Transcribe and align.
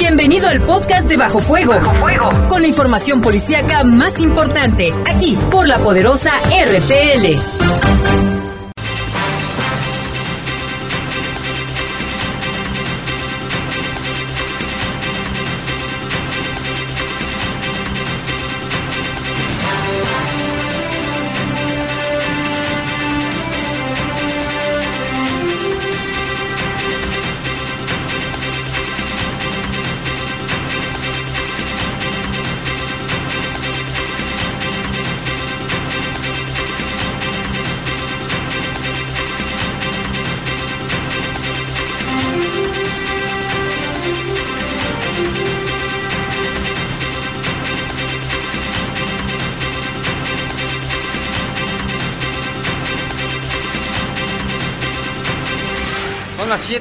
Bienvenido 0.00 0.48
al 0.48 0.62
podcast 0.62 1.06
de 1.10 1.18
Bajo 1.18 1.40
Fuego. 1.40 1.74
Bajo 1.74 1.92
Fuego. 1.96 2.48
Con 2.48 2.62
la 2.62 2.68
información 2.68 3.20
policíaca 3.20 3.84
más 3.84 4.18
importante, 4.18 4.94
aquí 5.04 5.38
por 5.50 5.68
la 5.68 5.78
poderosa 5.78 6.32
RPL. 6.48 8.29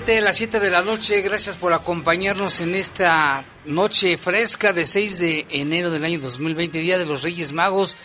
7, 0.10 0.22
las 0.22 0.38
7 0.38 0.60
de 0.60 0.72
la 0.72 0.82
noche. 0.82 1.22
Gracias 1.22 1.56
por 1.56 1.72
acompañarnos 1.72 2.62
en 2.62 2.74
esta 2.74 3.46
noche 3.66 4.18
fresca 4.18 4.74
de 4.74 4.88
6 4.88 5.20
de 5.20 5.46
enero 5.52 5.92
del 5.92 6.04
año 6.04 6.20
2020, 6.20 6.80
Día 6.80 6.98
de 6.98 7.06
los 7.06 7.22
Reyes 7.22 7.52
Magos. 7.54 7.96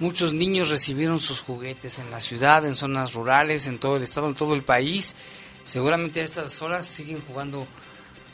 Muchos 0.00 0.32
niños 0.32 0.68
recibieron 0.68 1.20
sus 1.20 1.42
juguetes 1.42 2.00
en 2.00 2.10
la 2.10 2.20
ciudad, 2.20 2.66
en 2.66 2.74
zonas 2.74 3.12
rurales, 3.12 3.68
en 3.68 3.78
todo 3.78 3.94
el 3.98 4.02
estado, 4.02 4.26
en 4.26 4.34
todo 4.34 4.54
el 4.54 4.64
país. 4.64 5.14
Seguramente 5.62 6.20
a 6.20 6.24
estas 6.24 6.60
horas 6.60 6.86
siguen 6.86 7.22
jugando 7.24 7.68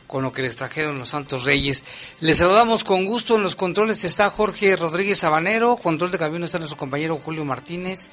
con 0.06 0.22
lo 0.22 0.32
que 0.32 0.40
les 0.40 0.56
trajeron 0.56 0.98
los 0.98 1.10
Santos 1.10 1.44
Reyes. 1.44 1.84
Les 2.20 2.38
saludamos 2.38 2.84
con 2.84 3.04
gusto. 3.04 3.36
En 3.36 3.42
los 3.42 3.54
controles 3.54 4.02
está 4.02 4.30
Jorge 4.30 4.76
Rodríguez 4.76 5.18
Sabanero. 5.18 5.76
Control 5.76 6.10
de 6.10 6.18
camión 6.18 6.44
está 6.44 6.56
nuestro 6.58 6.78
compañero 6.78 7.20
Julio 7.22 7.44
Martínez. 7.44 8.08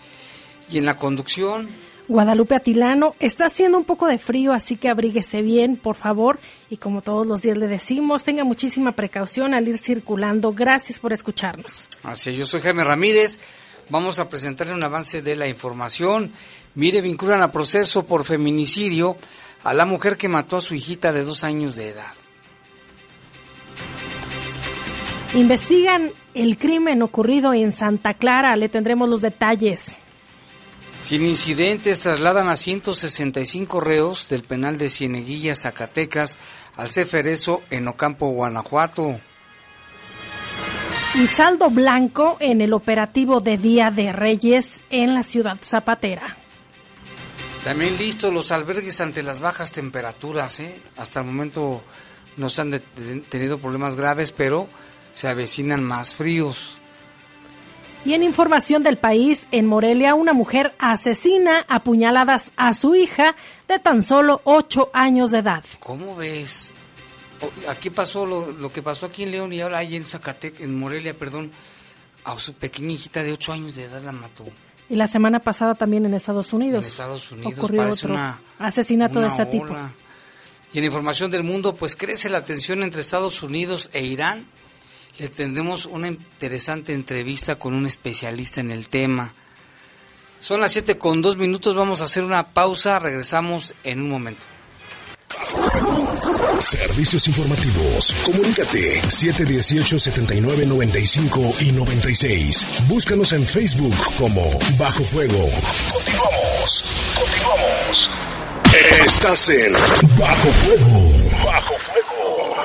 Y 0.70 0.80
en 0.80 0.86
la 0.86 0.98
conducción, 0.98 1.70
Guadalupe 2.08 2.56
Atilano, 2.56 3.16
está 3.20 3.48
haciendo 3.48 3.78
un 3.78 3.84
poco 3.84 4.08
de 4.08 4.18
frío, 4.18 4.54
así 4.54 4.78
que 4.78 4.88
abríguese 4.88 5.42
bien, 5.42 5.76
por 5.76 5.96
favor. 5.96 6.40
Y 6.70 6.78
como 6.78 7.02
todos 7.02 7.28
los 7.28 7.42
días 7.42 7.58
le 7.58 7.68
decimos, 7.68 8.24
tenga 8.24 8.46
muchísima 8.46 8.94
precaución 8.94 9.54
al 9.54 9.68
ir 9.68 9.78
circulando. 9.78 10.54
Gracias 10.54 11.00
por 11.00 11.12
escucharnos. 11.12 11.90
Así, 12.04 12.36
yo 12.36 12.46
soy 12.46 12.62
Jaime 12.62 12.86
Ramírez. 12.86 13.40
Vamos 13.90 14.20
a 14.20 14.30
presentarle 14.30 14.74
un 14.74 14.84
avance 14.84 15.22
de 15.22 15.36
la 15.36 15.48
información. 15.48 16.32
Mire, 16.76 17.02
vinculan 17.02 17.42
a 17.42 17.52
proceso 17.52 18.06
por 18.06 18.24
feminicidio 18.24 19.18
a 19.64 19.74
la 19.74 19.86
mujer 19.86 20.16
que 20.16 20.30
mató 20.30 20.58
a 20.58 20.62
su 20.62 20.76
hijita 20.76 21.12
de 21.12 21.24
dos 21.24 21.44
años 21.44 21.76
de 21.76 21.90
edad. 21.90 22.14
Investigan 25.34 26.12
el 26.34 26.58
crimen 26.58 27.02
ocurrido 27.02 27.54
en 27.54 27.74
Santa 27.74 28.14
Clara. 28.14 28.56
Le 28.56 28.70
tendremos 28.70 29.10
los 29.10 29.22
detalles. 29.22 29.98
Sin 31.02 31.26
incidentes, 31.26 32.02
trasladan 32.02 32.50
a 32.50 32.58
165 32.58 33.80
reos 33.80 34.28
del 34.30 34.44
penal 34.44 34.78
de 34.78 34.90
Cieneguilla, 34.90 35.56
Zacatecas, 35.56 36.38
al 36.76 36.92
Ceferezo 36.92 37.62
en 37.70 37.88
Ocampo, 37.88 38.30
Guanajuato. 38.30 39.20
Y 41.16 41.28
saldo 41.28 41.70
blanco 41.70 42.38
en 42.40 42.62
el 42.62 42.74
operativo 42.74 43.40
de 43.40 43.58
Día 43.58 43.90
de 43.90 44.12
Reyes 44.12 44.82
en 44.90 45.14
la 45.14 45.24
ciudad 45.24 45.58
zapatera. 45.64 46.38
También 47.64 47.98
listos 47.98 48.34
los 48.34 48.52
albergues 48.52 49.02
ante 49.02 49.24
las 49.24 49.40
bajas 49.40 49.72
temperaturas. 49.72 50.60
¿eh? 50.60 50.80
Hasta 50.96 51.20
el 51.20 51.26
momento 51.26 51.82
no 52.38 52.50
se 52.50 52.62
han 52.62 52.80
tenido 53.30 53.58
problemas 53.58 53.96
graves, 53.96 54.32
pero 54.32 54.68
se 55.12 55.28
avecinan 55.28 55.84
más 55.84 56.14
fríos. 56.14 56.78
Y 58.06 58.14
en 58.14 58.24
información 58.24 58.84
del 58.84 58.98
país, 58.98 59.48
en 59.52 59.66
Morelia, 59.66 60.16
una 60.16 60.34
mujer 60.34 60.74
asesina 60.80 61.66
apuñaladas 61.68 62.54
a 62.56 62.74
su 62.74 62.96
hija 62.96 63.36
de 63.68 63.80
tan 63.80 64.02
solo 64.02 64.42
8 64.46 64.92
años 64.94 65.32
de 65.32 65.40
edad. 65.40 65.66
¿Cómo 65.80 66.16
ves? 66.16 66.74
Aquí 67.68 67.90
pasó 67.90 68.26
lo, 68.26 68.72
que 68.72 68.82
pasó 68.82 69.06
aquí 69.06 69.24
en 69.24 69.32
León 69.32 69.54
y 69.54 69.62
ahora 69.62 69.80
ahí 69.80 69.96
en 69.96 70.06
Zacatecas, 70.06 70.62
en 70.62 70.78
Morelia, 70.78 71.16
perdón, 71.16 71.52
a 72.24 72.38
su 72.40 72.54
pequeña 72.54 72.94
hijita 72.94 73.24
de 73.24 73.34
8 73.34 73.54
años 73.54 73.76
de 73.76 73.86
edad 73.86 74.02
la 74.02 74.12
mató. 74.12 74.46
Y 74.90 74.96
la 74.96 75.08
semana 75.08 75.40
pasada 75.40 75.76
también 75.76 76.06
en 76.06 76.14
Estados 76.14 76.54
Unidos. 76.54 76.86
En 76.86 76.92
Estados 76.92 77.32
Unidos 77.32 77.54
ocurrió 77.58 77.88
otro 77.88 78.18
asesinato 78.58 79.20
de 79.20 79.28
este 79.28 79.46
tipo. 79.48 79.76
Y 80.74 80.80
en 80.80 80.86
información 80.86 81.30
del 81.30 81.44
mundo, 81.44 81.76
pues 81.76 81.96
crece 81.96 82.30
la 82.30 82.46
tensión 82.46 82.84
entre 82.84 83.02
Estados 83.02 83.44
Unidos 83.44 83.90
e 83.94 84.06
Irán 84.06 84.46
le 85.20 85.30
tendremos 85.30 85.86
una 85.86 86.08
interesante 86.08 86.94
entrevista 86.94 87.56
con 87.56 87.74
un 87.74 87.86
especialista 87.86 88.62
en 88.62 88.72
el 88.72 88.88
tema. 88.88 89.34
Son 90.40 90.62
las 90.62 90.72
7 90.72 90.98
con 90.98 91.22
2 91.22 91.38
minutos, 91.38 91.76
vamos 91.76 92.02
a 92.02 92.06
hacer 92.06 92.24
una 92.24 92.48
pausa, 92.48 93.00
regresamos 93.00 93.76
en 93.84 94.02
un 94.02 94.10
momento. 94.10 94.46
Servicios 96.60 97.28
informativos. 97.28 98.16
Comunícate 98.24 99.02
718-7995 99.04 101.62
y 101.62 101.72
96. 101.72 102.66
Búscanos 102.88 103.34
en 103.34 103.46
Facebook 103.46 103.94
como 104.18 104.50
Bajo 104.78 105.04
Fuego. 105.04 105.48
Continuamos. 105.92 106.84
Continuamos. 107.20 108.10
Estás 109.06 109.50
en 109.50 109.74
Bajo 110.18 110.50
Fuego. 110.50 111.12
Bajo 111.46 111.78
Fuego. 111.78 111.97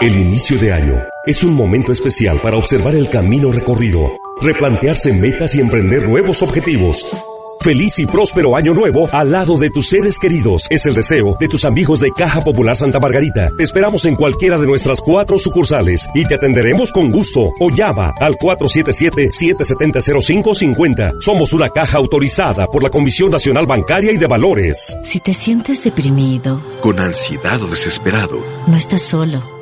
El 0.02 0.16
inicio 0.16 0.58
de 0.58 0.72
año 0.72 0.96
es 1.26 1.44
un 1.44 1.54
momento 1.54 1.92
especial 1.92 2.40
para 2.42 2.56
observar 2.56 2.96
el 2.96 3.08
camino 3.08 3.52
recorrido, 3.52 4.18
replantearse 4.40 5.12
metas 5.12 5.54
y 5.54 5.60
emprender 5.60 6.08
nuevos 6.08 6.42
objetivos. 6.42 7.06
Feliz 7.60 8.00
y 8.00 8.06
próspero 8.06 8.56
año 8.56 8.74
nuevo 8.74 9.08
al 9.12 9.30
lado 9.30 9.58
de 9.58 9.70
tus 9.70 9.86
seres 9.86 10.18
queridos. 10.18 10.66
Es 10.70 10.86
el 10.86 10.94
deseo 10.94 11.36
de 11.38 11.46
tus 11.46 11.64
amigos 11.64 12.00
de 12.00 12.10
Caja 12.10 12.42
Popular 12.42 12.74
Santa 12.74 12.98
Margarita. 12.98 13.48
Te 13.56 13.62
esperamos 13.62 14.04
en 14.04 14.16
cualquiera 14.16 14.58
de 14.58 14.66
nuestras 14.66 15.00
cuatro 15.00 15.38
sucursales 15.38 16.08
y 16.16 16.26
te 16.26 16.34
atenderemos 16.34 16.90
con 16.90 17.12
gusto 17.12 17.52
o 17.60 17.70
llama 17.70 18.12
al 18.18 18.34
477-770-0550. 18.38 21.12
Somos 21.20 21.52
una 21.52 21.68
caja 21.68 21.98
autorizada 21.98 22.66
por 22.66 22.82
la 22.82 22.90
Comisión 22.90 23.30
Nacional 23.30 23.66
Bancaria 23.66 24.10
y 24.10 24.16
de 24.16 24.26
Valores. 24.26 24.96
Si 25.04 25.20
te 25.20 25.32
sientes 25.32 25.84
deprimido, 25.84 26.60
con 26.80 26.98
ansiedad 26.98 27.62
o 27.62 27.68
desesperado, 27.68 28.44
no 28.66 28.76
estás 28.76 29.02
solo. 29.02 29.61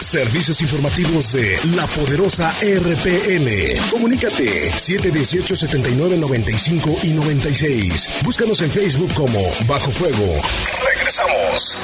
Servicios 0.00 0.60
informativos 0.62 1.32
de 1.32 1.58
la 1.76 1.86
poderosa 1.86 2.52
RPN. 2.60 3.78
Comunícate 3.90 4.70
718 4.70 5.56
79 5.56 6.16
95 6.16 6.98
y 7.02 7.10
96. 7.10 8.22
Búscanos 8.24 8.60
en 8.62 8.70
Facebook 8.70 9.12
como 9.14 9.40
Bajo 9.66 9.90
Fuego. 9.90 10.42
Regresamos. 10.84 11.76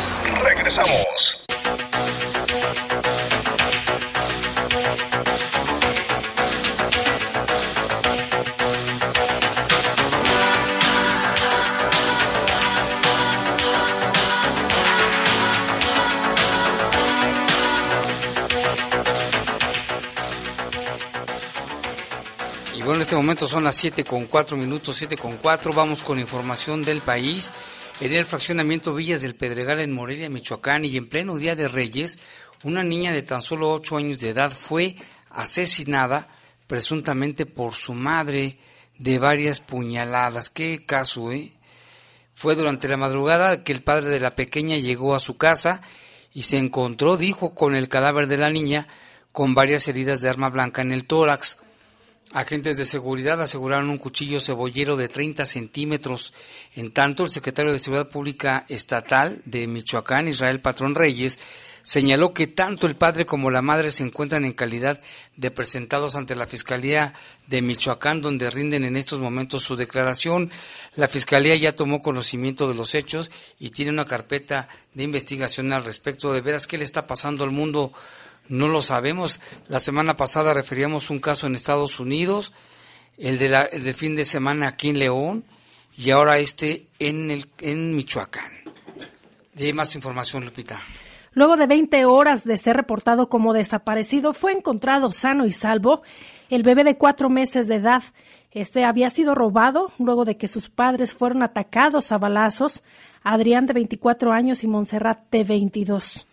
Regresamos. 0.43 1.18
Momento 23.19 23.49
son 23.49 23.65
las 23.65 23.75
7 23.75 24.05
con 24.05 24.27
4 24.27 24.57
minutos, 24.57 24.97
7 24.97 25.17
con 25.17 25.39
4. 25.39 25.73
Vamos 25.73 26.05
con 26.05 26.21
información 26.21 26.85
del 26.85 27.01
país. 27.01 27.53
En 28.01 28.13
el 28.13 28.25
fraccionamiento 28.27 28.95
Villas 28.95 29.23
del 29.23 29.35
Pedregal 29.35 29.81
en 29.81 29.93
Morelia, 29.93 30.31
Michoacán, 30.31 30.85
y 30.85 30.97
en 30.97 31.09
pleno 31.09 31.37
Día 31.37 31.57
de 31.57 31.67
Reyes, 31.67 32.21
una 32.63 32.85
niña 32.85 33.11
de 33.11 33.23
tan 33.23 33.43
solo 33.43 33.73
ocho 33.73 33.97
años 33.97 34.21
de 34.21 34.29
edad 34.29 34.53
fue 34.53 34.95
asesinada 35.31 36.29
presuntamente 36.69 37.45
por 37.45 37.75
su 37.75 37.93
madre 37.93 38.57
de 38.99 39.19
varias 39.19 39.59
puñaladas. 39.59 40.49
Qué 40.49 40.87
caso, 40.87 41.33
¿eh? 41.33 41.55
Fue 42.35 42.55
durante 42.55 42.87
la 42.87 42.99
madrugada 42.99 43.65
que 43.65 43.73
el 43.73 43.83
padre 43.83 44.11
de 44.11 44.21
la 44.21 44.37
pequeña 44.37 44.77
llegó 44.77 45.17
a 45.17 45.21
su 45.21 45.37
casa 45.37 45.83
y 46.33 46.45
se 46.45 46.59
encontró, 46.59 47.17
dijo, 47.17 47.53
con 47.53 47.75
el 47.75 47.89
cadáver 47.89 48.29
de 48.29 48.39
la 48.39 48.51
niña 48.51 48.87
con 49.33 49.57
varias 49.57 49.89
heridas 49.89 50.21
de 50.21 50.29
arma 50.29 50.51
blanca 50.51 50.83
en 50.83 50.93
el 50.93 51.05
tórax. 51.05 51.59
Agentes 52.33 52.77
de 52.77 52.85
seguridad 52.85 53.41
aseguraron 53.41 53.89
un 53.89 53.97
cuchillo 53.97 54.39
cebollero 54.39 54.97
de 54.97 55.09
30 55.09 55.47
centímetros. 55.47 56.35
En 56.75 56.93
tanto, 56.93 57.25
el 57.25 57.31
secretario 57.31 57.73
de 57.73 57.79
Seguridad 57.79 58.11
Pública 58.11 58.67
Estatal 58.69 59.41
de 59.47 59.67
Michoacán, 59.67 60.29
Israel 60.29 60.61
Patrón 60.61 60.95
Reyes, 60.95 61.39
señaló 61.83 62.35
que 62.35 62.47
tanto 62.47 62.87
el 62.87 62.97
padre 62.97 63.25
como 63.25 63.51
la 63.51 63.63
madre 63.63 63.91
se 63.91 64.03
encuentran 64.03 64.45
en 64.45 64.53
calidad 64.53 65.01
de 65.37 65.51
presentados 65.51 66.17
ante 66.17 66.37
la 66.37 66.47
Fiscalía 66.47 67.15
de 67.47 67.63
Michoacán, 67.63 68.21
donde 68.21 68.51
rinden 68.51 68.85
en 68.85 68.99
estos 68.99 69.21
momentos 69.21 69.63
su 69.63 69.75
declaración. 69.75 70.51
La 70.97 71.09
Fiscalía 71.09 71.57
ya 71.57 71.75
tomó 71.75 72.03
conocimiento 72.03 72.69
de 72.69 72.75
los 72.75 72.95
hechos 72.95 73.31
y 73.59 73.71
tiene 73.71 73.91
una 73.91 74.05
carpeta 74.05 74.69
de 74.93 75.05
investigación 75.05 75.73
al 75.73 75.85
respecto. 75.85 76.31
De 76.35 76.43
veras, 76.43 76.67
¿qué 76.67 76.77
le 76.77 76.85
está 76.85 77.07
pasando 77.07 77.43
al 77.43 77.53
mundo? 77.53 77.95
No 78.49 78.69
lo 78.69 78.83
sabemos. 78.83 79.41
La 79.67 79.79
semana 79.79 80.17
pasada 80.17 80.55
referíamos 80.55 81.11
un 81.11 81.19
caso 81.19 81.47
en 81.47 81.55
Estados 81.55 82.01
Unidos, 82.01 82.53
el, 83.19 83.39
de 83.39 83.49
la, 83.49 83.65
del 83.65 83.95
fin 83.95 84.17
de 84.17 84.25
semana 84.25 84.69
aquí 84.69 84.89
en 84.89 84.99
León 84.99 85.45
y 85.97 86.11
ahora 86.11 86.39
este 86.39 86.87
en, 86.99 87.31
el, 87.31 87.47
en 87.61 87.95
Michoacán. 87.95 88.53
Hay 89.59 89.73
más 89.73 89.95
información, 89.95 90.45
Lupita. 90.45 90.81
Luego 91.33 91.57
de 91.57 91.67
20 91.67 92.05
horas 92.05 92.45
de 92.45 92.59
ser 92.59 92.77
reportado 92.77 93.29
como 93.29 93.53
desaparecido, 93.53 94.33
fue 94.33 94.53
encontrado 94.53 95.13
sano 95.13 95.47
y 95.47 95.53
salvo 95.53 96.03
el 96.49 96.63
bebé 96.63 96.85
de 96.85 96.97
cuatro 96.97 97.29
meses 97.29 97.67
de 97.67 97.77
edad. 97.77 98.03
Este 98.51 98.85
había 98.85 99.11
sido 99.11 99.35
robado 99.35 99.93
luego 99.99 100.25
de 100.25 100.37
que 100.37 100.49
sus 100.49 100.71
padres 100.71 101.13
fueron 101.13 101.43
atacados 101.43 102.13
a 102.13 102.19
balazos, 102.19 102.83
Adrián 103.23 103.67
de 103.67 103.75
24 103.75 104.33
años 104.33 104.65
y 104.65 104.69
Montserrat 104.69 105.31
de 105.31 105.45
22. 105.45 106.27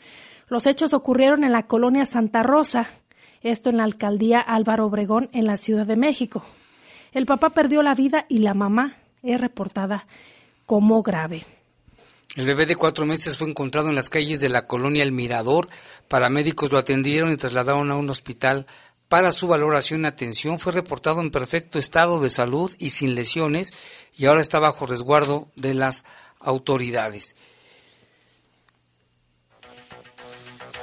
Los 0.47 0.68
hechos 0.68 0.94
ocurrieron 0.94 1.44
en 1.44 1.51
la 1.51 1.68
colonia 1.68 2.06
Santa 2.06 2.44
Rosa, 2.44 2.88
esto 3.42 3.69
en 3.69 3.77
la 3.77 3.83
alcaldía 3.83 4.39
Álvaro 4.39 4.86
Obregón, 4.86 5.30
en 5.33 5.45
la 5.45 5.57
Ciudad 5.57 5.88
de 5.88 5.95
México. 5.95 6.44
El 7.13 7.25
papá 7.25 7.51
perdió 7.51 7.81
la 7.81 7.95
vida 7.95 8.25
y 8.30 8.39
la 8.39 8.53
mamá 8.53 8.97
es 9.24 9.42
reportada 9.42 10.06
como 10.65 11.01
grave. 11.01 11.45
El 12.36 12.45
bebé 12.45 12.65
de 12.65 12.75
cuatro 12.75 13.06
meses 13.06 13.38
fue 13.38 13.50
encontrado 13.50 13.88
en 13.89 13.95
las 13.95 14.09
calles 14.09 14.42
de 14.42 14.50
la 14.50 14.68
colonia 14.68 15.03
El 15.03 15.13
Mirador. 15.13 15.69
Paramédicos 16.07 16.71
lo 16.71 16.77
atendieron 16.77 17.31
y 17.31 17.38
trasladaron 17.38 17.89
a 17.92 17.95
un 17.95 18.09
hospital 18.09 18.65
para 19.07 19.31
su 19.31 19.47
valoración 19.47 20.01
y 20.01 20.07
atención. 20.07 20.59
Fue 20.59 20.74
reportado 20.74 21.21
en 21.21 21.31
perfecto 21.31 21.80
estado 21.80 22.19
de 22.19 22.30
salud 22.30 22.75
y 22.77 22.89
sin 22.89 23.15
lesiones 23.15 23.74
y 24.15 24.25
ahora 24.25 24.42
está 24.42 24.59
bajo 24.59 24.86
resguardo 24.86 25.47
de 25.56 25.74
las 25.74 26.03
autoridades. 26.39 27.36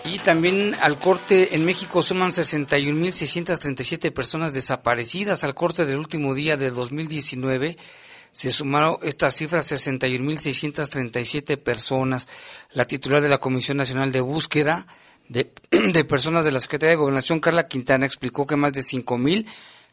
Y 0.05 0.19
también 0.19 0.75
al 0.81 0.99
corte 0.99 1.55
en 1.55 1.65
México 1.65 2.03
suman 2.03 2.31
61.637 2.31 4.13
personas 4.13 4.53
desaparecidas. 4.53 5.45
Al 5.45 5.55
corte 5.55 5.87
del 5.87 5.99
último 5.99 6.35
día 6.35 6.57
de 6.57 6.71
2019 6.71 7.77
se 8.33 8.51
sumaron 8.51 8.97
estas 9.03 9.37
cifras 9.37 9.71
61.637 9.71 11.57
personas. 11.57 12.27
La 12.73 12.87
titular 12.87 13.21
de 13.21 13.29
la 13.29 13.39
Comisión 13.39 13.77
Nacional 13.77 14.11
de 14.11 14.21
Búsqueda 14.21 14.87
de, 15.29 16.05
Personas 16.05 16.45
de 16.45 16.53
la 16.53 16.61
Secretaría 16.61 16.91
de 16.91 16.97
Gobernación, 16.97 17.39
Carla 17.41 17.69
Quintana, 17.69 18.05
explicó 18.05 18.47
que 18.47 18.57
más 18.57 18.73
de 18.73 18.81
5.000 18.81 19.47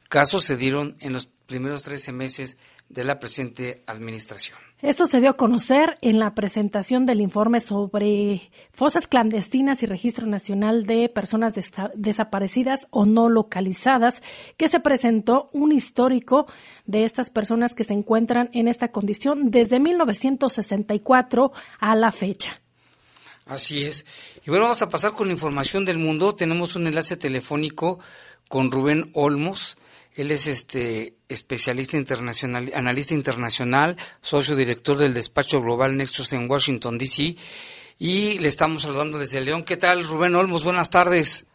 casos 0.10 0.44
se 0.44 0.58
dieron 0.58 0.98
en 1.02 1.14
los 1.14 1.28
primeros 1.46 1.84
13 1.84 2.12
meses 2.14 2.58
de 2.90 3.04
la 3.04 3.20
presente 3.20 3.84
administración. 3.86 4.69
Esto 4.82 5.08
se 5.08 5.20
dio 5.20 5.32
a 5.32 5.38
conocer 5.38 5.98
en 6.02 6.20
la 6.20 6.34
presentación 6.34 7.06
del 7.06 7.20
informe 7.20 7.60
sobre 7.60 8.50
fosas 8.72 9.08
clandestinas 9.08 9.84
y 9.84 9.86
registro 9.86 10.26
nacional 10.26 10.86
de 10.86 11.10
personas 11.10 11.54
desaparecidas 11.96 12.88
o 12.90 13.06
no 13.06 13.28
localizadas, 13.28 14.24
que 14.56 14.70
se 14.70 14.80
presentó 14.80 15.50
un 15.52 15.74
histórico 15.74 16.48
de 16.86 17.04
estas 17.04 17.30
personas 17.30 17.76
que 17.76 17.84
se 17.84 17.92
encuentran 17.92 18.50
en 18.54 18.70
esta 18.70 18.90
condición 18.94 19.52
desde 19.52 19.82
1964 19.82 21.52
a 21.80 21.96
la 21.96 22.14
fecha. 22.14 22.62
Así 23.46 23.84
es. 23.84 24.06
Y 24.46 24.50
bueno, 24.50 24.64
vamos 24.64 24.82
a 24.82 24.88
pasar 24.88 25.12
con 25.12 25.28
la 25.28 25.34
información 25.34 25.84
del 25.84 25.98
mundo. 25.98 26.36
Tenemos 26.36 26.78
un 26.78 26.88
enlace 26.88 27.18
telefónico 27.18 28.00
con 28.48 28.72
Rubén 28.72 29.12
Olmos. 29.14 29.78
Él 30.20 30.32
es 30.32 30.48
este 30.48 31.14
especialista 31.30 31.96
internacional, 31.96 32.70
analista 32.76 33.14
internacional, 33.14 33.96
socio 34.20 34.54
director 34.54 34.98
del 34.98 35.14
despacho 35.14 35.62
global 35.62 35.96
Nexus 35.96 36.34
en 36.34 36.52
Washington 36.52 36.98
D.C. 36.98 37.38
Y 38.00 38.38
le 38.38 38.50
estamos 38.50 38.82
saludando 38.82 39.18
desde 39.18 39.40
León. 39.40 39.64
¿Qué 39.64 39.78
tal, 39.78 40.04
Rubén 40.04 40.36
Olmos? 40.36 40.66
Buenas 40.66 40.90
tardes. 40.90 41.48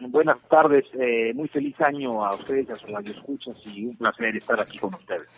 Buenas 0.00 0.38
tardes, 0.48 0.86
eh, 0.98 1.34
muy 1.34 1.46
feliz 1.48 1.78
año 1.82 2.24
a 2.24 2.34
ustedes, 2.34 2.70
a 2.70 2.76
sus 2.76 2.90
radioescuchas 2.90 3.54
y 3.66 3.84
un 3.84 3.96
placer 3.96 4.34
estar 4.34 4.58
aquí 4.58 4.78
con 4.78 4.94
ustedes. 4.94 5.28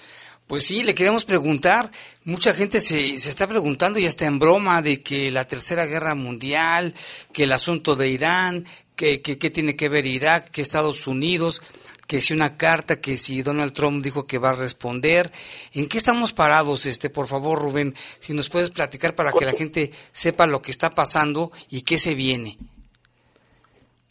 Pues 0.46 0.64
sí, 0.64 0.84
le 0.84 0.94
queremos 0.94 1.24
preguntar, 1.24 1.90
mucha 2.22 2.54
gente 2.54 2.80
se, 2.80 3.18
se 3.18 3.28
está 3.28 3.48
preguntando 3.48 3.98
y 3.98 4.04
está 4.04 4.26
en 4.26 4.38
broma 4.38 4.82
de 4.82 5.02
que 5.02 5.32
la 5.32 5.48
Tercera 5.48 5.84
Guerra 5.84 6.14
Mundial, 6.14 6.94
que 7.32 7.42
el 7.42 7.52
asunto 7.52 7.96
de 7.96 8.08
Irán, 8.08 8.66
que, 8.94 9.20
que, 9.20 9.36
que 9.36 9.50
tiene 9.50 9.74
que 9.74 9.88
ver 9.88 10.06
Irak, 10.06 10.50
que 10.50 10.62
Estados 10.62 11.08
Unidos, 11.08 11.60
que 12.06 12.20
si 12.20 12.34
una 12.34 12.56
carta, 12.56 13.00
que 13.00 13.16
si 13.16 13.42
Donald 13.42 13.72
Trump 13.72 14.02
dijo 14.02 14.26
que 14.26 14.38
va 14.38 14.50
a 14.50 14.54
responder. 14.54 15.30
¿En 15.72 15.88
qué 15.88 15.98
estamos 15.98 16.32
parados? 16.32 16.86
Este, 16.86 17.10
por 17.10 17.26
favor, 17.26 17.60
Rubén, 17.60 17.94
si 18.18 18.34
nos 18.34 18.50
puedes 18.50 18.70
platicar 18.70 19.14
para 19.14 19.32
que 19.32 19.44
la 19.44 19.52
gente 19.52 19.90
sepa 20.12 20.46
lo 20.46 20.62
que 20.62 20.70
está 20.70 20.90
pasando 20.94 21.50
y 21.70 21.82
qué 21.82 21.98
se 21.98 22.14
viene. 22.14 22.58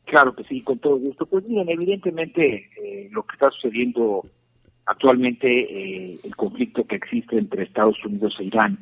Claro 0.06 0.36
que 0.36 0.44
sí, 0.44 0.62
con 0.62 0.80
todo 0.80 1.00
esto. 1.10 1.26
Pues 1.26 1.46
miren, 1.46 1.70
evidentemente 1.70 2.70
eh, 2.78 3.10
lo 3.12 3.24
que 3.24 3.34
está 3.34 3.50
sucediendo 3.52 4.26
actualmente, 4.86 5.48
eh, 5.48 6.20
el 6.24 6.36
conflicto 6.36 6.86
que 6.86 6.98
existe 6.98 7.38
entre 7.38 7.64
Estados 7.64 8.04
Unidos 8.04 8.36
e 8.40 8.44
Irán, 8.44 8.78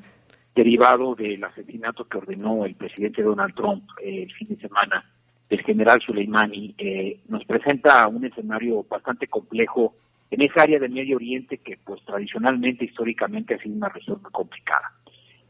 derivado 0.56 1.16
del 1.16 1.44
asesinato 1.44 2.06
que 2.06 2.18
ordenó 2.18 2.66
el 2.66 2.76
presidente 2.76 3.22
Donald 3.22 3.56
Trump 3.56 3.84
eh, 4.04 4.24
el 4.24 4.34
fin 4.34 4.50
de 4.50 4.58
semana 4.58 5.06
del 5.52 5.64
general 5.64 6.00
Soleimani, 6.02 6.74
eh, 6.78 7.20
nos 7.28 7.44
presenta 7.44 8.08
un 8.08 8.24
escenario 8.24 8.86
bastante 8.90 9.28
complejo 9.28 9.94
en 10.32 10.42
esa 10.44 10.62
área 10.62 10.80
del 10.80 10.94
Medio 10.94 11.18
Oriente 11.18 11.58
que 11.58 11.78
pues 11.84 12.02
tradicionalmente, 12.06 12.86
históricamente 12.86 13.56
ha 13.56 13.58
sido 13.58 13.76
una 13.76 13.90
región 13.90 14.22
muy 14.22 14.32
complicada. 14.32 14.94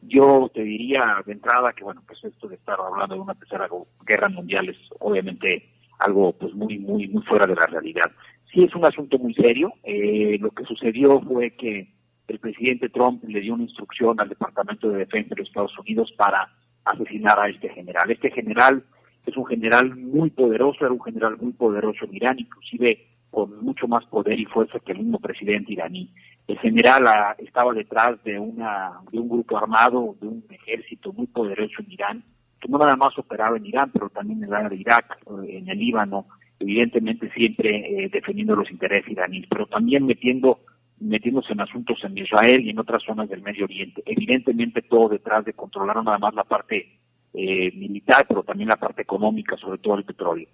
Yo 0.02 0.50
te 0.52 0.64
diría 0.64 1.22
de 1.24 1.34
entrada 1.34 1.74
que 1.74 1.84
bueno, 1.84 2.02
pues 2.08 2.18
esto 2.24 2.48
de 2.48 2.56
estar 2.56 2.80
hablando 2.80 3.14
de 3.14 3.22
una 3.22 3.36
tercera 3.36 3.70
guerra 4.04 4.28
mundial 4.28 4.70
es 4.70 4.78
obviamente 5.00 5.70
algo 6.00 6.32
pues 6.34 6.52
muy, 6.56 6.80
muy, 6.80 7.08
muy 7.08 7.22
fuera 7.22 7.46
de 7.46 7.54
la 7.54 7.68
realidad. 7.68 8.12
Sí 8.52 8.64
es 8.64 8.74
un 8.74 8.84
asunto 8.84 9.20
muy 9.20 9.36
serio. 9.36 9.72
Eh, 9.84 10.40
lo 10.42 10.50
que 10.50 10.66
sucedió 10.66 11.22
fue 11.22 11.52
que 11.52 11.94
el 12.28 12.40
presidente 12.40 12.90
Trump 12.90 13.24
le 13.28 13.40
dio 13.40 13.54
una 13.54 13.66
instrucción 13.66 14.20
al 14.20 14.30
Departamento 14.30 14.90
de 14.90 14.98
Defensa 14.98 15.36
de 15.36 15.42
los 15.42 15.48
Estados 15.48 15.78
Unidos 15.78 16.12
para 16.18 16.52
asesinar 16.86 17.40
a 17.40 17.50
este 17.50 17.70
general. 17.70 18.10
Este 18.10 18.32
general 18.32 18.84
es 19.26 19.38
un 19.38 19.46
general 19.46 19.96
muy 19.96 20.30
poderoso, 20.30 20.86
era 20.86 20.92
un 20.92 21.02
general 21.02 21.38
muy 21.40 21.54
poderoso 21.54 22.06
en 22.06 22.16
Irán, 22.16 22.40
inclusive 22.40 23.08
con 23.30 23.64
mucho 23.64 23.88
más 23.88 24.06
poder 24.06 24.40
y 24.40 24.46
fuerza 24.46 24.80
que 24.80 24.92
el 24.92 25.00
mismo 25.00 25.20
presidente 25.20 25.72
iraní. 25.72 26.14
El 26.48 26.60
general 26.60 27.08
ah, 27.08 27.36
estaba 27.38 27.74
detrás 27.74 28.22
de, 28.24 28.38
una, 28.38 29.00
de 29.12 29.20
un 29.20 29.30
grupo 29.30 29.58
armado, 29.58 30.16
de 30.20 30.28
un 30.28 30.44
ejército 30.50 31.14
muy 31.14 31.28
poderoso 31.28 31.76
en 31.80 31.92
Irán, 31.92 32.24
que 32.60 32.68
no 32.68 32.78
nada 32.78 32.96
más 32.96 33.18
operaba 33.18 33.58
en 33.58 33.66
Irán, 33.66 33.90
pero 33.94 34.10
también 34.10 34.44
en 34.44 34.80
Irak, 34.80 35.18
eh, 35.28 35.58
en 35.58 35.70
el 35.70 35.80
Líbano, 35.80 36.28
evidentemente 36.60 37.32
siempre 37.32 38.04
eh, 38.04 38.10
defendiendo 38.10 38.56
los 38.56 38.70
intereses 38.70 39.10
iraníes, 39.10 39.46
pero 39.50 39.66
también 39.66 40.06
metiendo 40.06 40.60
metiéndose 41.00 41.54
en 41.54 41.62
asuntos 41.62 41.98
en 42.04 42.16
Israel 42.18 42.64
y 42.64 42.70
en 42.70 42.80
otras 42.80 43.02
zonas 43.04 43.28
del 43.28 43.42
Medio 43.42 43.66
Oriente. 43.66 44.04
Evidentemente 44.06 44.84
todo 44.84 45.10
detrás 45.10 45.44
de 45.46 45.54
controlar 45.54 46.04
nada 46.04 46.20
más 46.20 46.34
la 46.36 46.44
parte 46.44 47.00
eh, 47.34 47.72
militar, 47.76 48.26
pero 48.28 48.44
también 48.44 48.70
la 48.70 48.76
parte 48.76 49.02
económica, 49.02 49.58
sobre 49.58 49.78
todo 49.80 49.96
el 49.96 50.04
petróleo. 50.04 50.48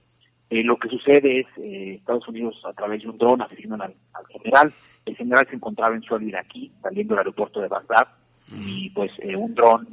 Eh, 0.50 0.64
lo 0.64 0.78
que 0.78 0.90
sucede 0.90 1.42
es, 1.42 1.48
eh, 1.58 1.96
Estados 1.96 2.28
Unidos 2.28 2.56
a 2.66 2.74
través 2.74 3.02
de 3.02 3.10
un 3.10 3.18
dron 3.18 3.42
asesinan 3.42 3.82
al, 3.82 3.96
general, 4.30 4.74
el 5.06 5.16
general 5.16 5.48
se 5.50 5.56
encontraba 5.56 5.96
en 5.96 6.04
suelo 6.04 6.26
iraquí, 6.26 6.72
saliendo 6.82 7.14
del 7.14 7.20
aeropuerto 7.20 7.60
de 7.62 7.68
Bagdad, 7.68 8.08
y 8.50 8.90
pues 8.92 9.12
un 9.36 9.54
dron 9.56 9.90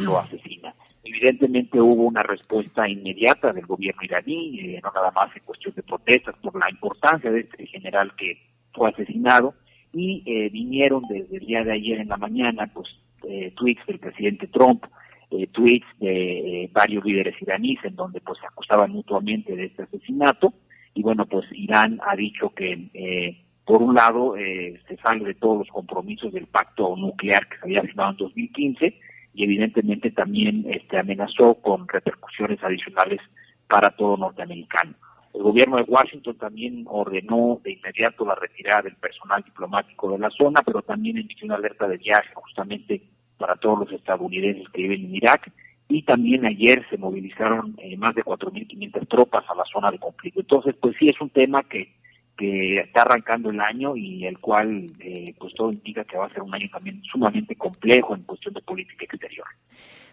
lo 0.00 0.18
asesina. 0.18 0.74
Evidentemente 1.04 1.78
hubo 1.78 2.04
una 2.04 2.22
respuesta 2.22 2.88
inmediata 2.88 3.52
del 3.52 3.66
gobierno 3.66 4.02
iraní, 4.02 4.78
no 4.82 4.90
nada 4.94 5.10
más 5.10 5.36
en 5.36 5.42
cuestión 5.42 5.74
de 5.74 5.82
protestas 5.82 6.34
por 6.36 6.58
la 6.58 6.70
importancia 6.70 7.30
de 7.30 7.40
este 7.40 7.66
general 7.66 8.14
que 8.16 8.38
fue 8.72 8.88
asesinado, 8.88 9.54
y 9.92 10.48
vinieron 10.48 11.02
desde 11.02 11.36
el 11.36 11.44
día 11.44 11.64
de 11.64 11.72
ayer 11.72 11.98
en 11.98 12.08
la 12.08 12.16
mañana, 12.16 12.70
pues 12.72 12.88
eh, 13.24 13.52
tweets 13.56 13.86
del 13.86 14.00
presidente 14.00 14.48
Trump, 14.48 14.84
eh, 15.32 15.48
tweets 15.48 15.86
de 15.98 16.70
varios 16.72 17.04
líderes 17.04 17.40
iraníes 17.40 17.84
en 17.84 17.96
donde 17.96 18.20
pues 18.20 18.38
se 18.38 18.46
acusaban 18.46 18.90
mutuamente 18.92 19.56
de 19.56 19.66
este 19.66 19.82
asesinato 19.82 20.52
y 20.94 21.02
bueno 21.02 21.26
pues 21.26 21.46
Irán 21.52 22.00
ha 22.06 22.14
dicho 22.14 22.50
que 22.50 23.42
por 23.64 23.82
un 23.82 23.94
lado 23.94 24.34
se 24.36 24.96
sale 24.98 25.24
de 25.24 25.34
todos 25.34 25.58
los 25.58 25.68
compromisos 25.68 26.32
del 26.32 26.46
pacto 26.46 26.94
nuclear 26.96 27.48
que 27.48 27.56
se 27.56 27.64
había 27.64 27.82
firmado 27.82 28.10
en 28.10 28.16
2015 28.18 28.98
y 29.34 29.44
evidentemente 29.44 30.10
también 30.10 30.66
este 30.68 30.98
amenazó 30.98 31.54
con 31.54 31.88
repercusiones 31.88 32.62
adicionales 32.62 33.20
para 33.68 33.90
todo 33.90 34.16
norteamericano. 34.16 34.94
El 35.34 35.42
gobierno 35.42 35.78
de 35.78 35.84
Washington 35.84 36.36
también 36.36 36.84
ordenó 36.86 37.58
de 37.64 37.72
inmediato 37.72 38.26
la 38.26 38.34
retirada 38.34 38.82
del 38.82 38.96
personal 38.96 39.42
diplomático 39.42 40.12
de 40.12 40.18
la 40.18 40.28
zona, 40.30 40.60
pero 40.62 40.82
también 40.82 41.16
emitió 41.16 41.46
una 41.46 41.54
alerta 41.54 41.88
de 41.88 41.96
viaje 41.96 42.28
justamente 42.34 43.02
para 43.42 43.56
todos 43.56 43.80
los 43.80 43.92
estadounidenses 43.92 44.68
que 44.68 44.82
viven 44.82 45.06
en 45.06 45.16
Irak. 45.16 45.50
Y 45.88 46.02
también 46.02 46.46
ayer 46.46 46.86
se 46.88 46.96
movilizaron 46.96 47.74
eh, 47.78 47.96
más 47.96 48.14
de 48.14 48.22
4.500 48.22 49.08
tropas 49.08 49.44
a 49.50 49.56
la 49.56 49.64
zona 49.64 49.90
de 49.90 49.98
conflicto. 49.98 50.40
Entonces, 50.40 50.76
pues 50.80 50.94
sí, 50.96 51.08
es 51.08 51.20
un 51.20 51.30
tema 51.30 51.64
que, 51.64 51.92
que 52.38 52.78
está 52.78 53.02
arrancando 53.02 53.50
el 53.50 53.60
año 53.60 53.96
y 53.96 54.24
el 54.26 54.38
cual, 54.38 54.92
eh, 55.00 55.34
pues 55.40 55.52
todo 55.54 55.72
indica 55.72 56.04
que 56.04 56.16
va 56.16 56.26
a 56.26 56.32
ser 56.32 56.42
un 56.42 56.54
año 56.54 56.68
también 56.70 57.02
sumamente 57.02 57.56
complejo 57.56 58.14
en 58.14 58.22
cuestión 58.22 58.54
de 58.54 58.62
política 58.62 59.06
exterior. 59.06 59.46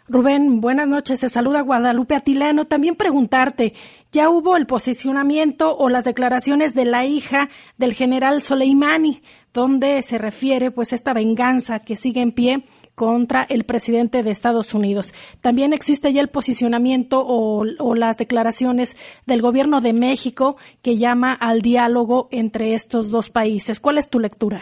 Rubén, 0.10 0.60
buenas 0.60 0.88
noches. 0.88 1.20
Se 1.20 1.30
saluda 1.30 1.62
Guadalupe 1.62 2.16
Atilano. 2.16 2.66
También 2.66 2.96
preguntarte, 2.96 3.74
¿ya 4.12 4.30
hubo 4.30 4.58
el 4.58 4.66
posicionamiento 4.66 5.78
o 5.78 5.88
las 5.90 6.04
declaraciones 6.04 6.74
de 6.74 6.86
la 6.86 7.06
hija 7.06 7.50
del 7.78 7.94
general 7.94 8.42
Soleimani, 8.42 9.22
donde 9.54 10.02
se 10.02 10.18
refiere 10.18 10.72
pues 10.72 10.94
esta 10.94 11.14
venganza 11.14 11.80
que 11.80 11.96
sigue 11.96 12.22
en 12.22 12.32
pie 12.32 12.64
contra 12.96 13.44
el 13.44 13.66
presidente 13.66 14.24
de 14.24 14.32
Estados 14.32 14.74
Unidos? 14.74 15.14
También 15.42 15.74
existe 15.74 16.12
ya 16.12 16.22
el 16.22 16.30
posicionamiento 16.30 17.24
o, 17.24 17.64
o 17.78 17.96
las 17.96 18.18
declaraciones 18.18 18.98
del 19.28 19.44
gobierno 19.44 19.80
de 19.80 19.94
México 19.94 20.58
que 20.82 20.98
llama 20.98 21.34
al 21.34 21.62
diálogo 21.62 22.30
entre 22.32 22.74
estos 22.74 23.12
dos 23.12 23.30
países. 23.30 23.80
¿Cuál 23.80 24.00
es 24.00 24.10
tu 24.10 24.20
lectura? 24.20 24.62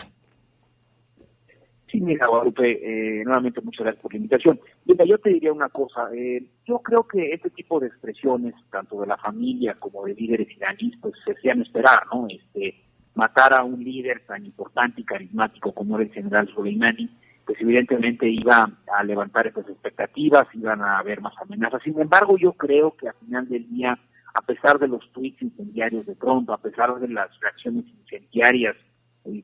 Sí, 1.89 2.01
mira, 2.01 2.27
Guadalupe, 2.27 2.71
eh, 2.71 3.23
nuevamente 3.23 3.61
muchas 3.61 3.85
gracias 3.85 4.01
por 4.01 4.11
la 4.11 4.17
invitación. 4.17 4.59
Mira, 4.87 5.03
yo 5.03 5.17
te 5.17 5.31
diría 5.31 5.51
una 5.51 5.67
cosa, 5.67 6.07
eh, 6.13 6.41
yo 6.65 6.79
creo 6.79 7.05
que 7.05 7.33
este 7.33 7.49
tipo 7.49 7.77
de 7.77 7.87
expresiones, 7.87 8.55
tanto 8.71 9.01
de 9.01 9.07
la 9.07 9.17
familia 9.17 9.75
como 9.77 10.05
de 10.05 10.15
líderes 10.15 10.47
iraníes, 10.55 10.97
pues 11.01 11.13
se 11.25 11.33
hacían 11.33 11.61
esperar, 11.61 12.03
¿no? 12.09 12.25
Este, 12.29 12.73
matar 13.13 13.53
a 13.53 13.65
un 13.65 13.83
líder 13.83 14.25
tan 14.25 14.45
importante 14.45 15.01
y 15.01 15.03
carismático 15.03 15.73
como 15.73 15.97
era 15.97 16.05
el 16.05 16.13
general 16.13 16.47
Soleimani, 16.53 17.09
pues 17.45 17.59
evidentemente 17.59 18.29
iba 18.29 18.71
a 18.97 19.03
levantar 19.03 19.47
estas 19.47 19.67
expectativas, 19.67 20.47
iban 20.53 20.81
a 20.81 20.99
haber 20.99 21.19
más 21.19 21.33
amenazas. 21.41 21.83
Sin 21.83 21.99
embargo, 21.99 22.37
yo 22.37 22.53
creo 22.53 22.95
que 22.95 23.09
al 23.09 23.15
final 23.15 23.49
del 23.49 23.67
día, 23.69 23.99
a 24.33 24.41
pesar 24.41 24.79
de 24.79 24.87
los 24.87 25.11
tweets 25.11 25.41
incendiarios 25.41 26.05
de 26.05 26.15
Trump, 26.15 26.49
a 26.49 26.59
pesar 26.59 26.97
de 26.97 27.09
las 27.09 27.27
reacciones 27.41 27.83
incendiarias 27.87 28.77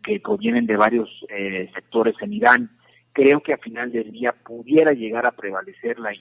que 0.06 0.22
provienen 0.22 0.66
de 0.68 0.78
varios 0.78 1.10
eh, 1.28 1.70
sectores 1.74 2.16
en 2.22 2.32
Irán, 2.32 2.70
creo 3.14 3.42
que 3.42 3.54
a 3.54 3.58
final 3.58 3.92
del 3.92 4.12
día 4.12 4.34
pudiera 4.34 4.92
llegar 4.92 5.26
a 5.26 5.32
prevalecer 5.32 6.00
la, 6.00 6.12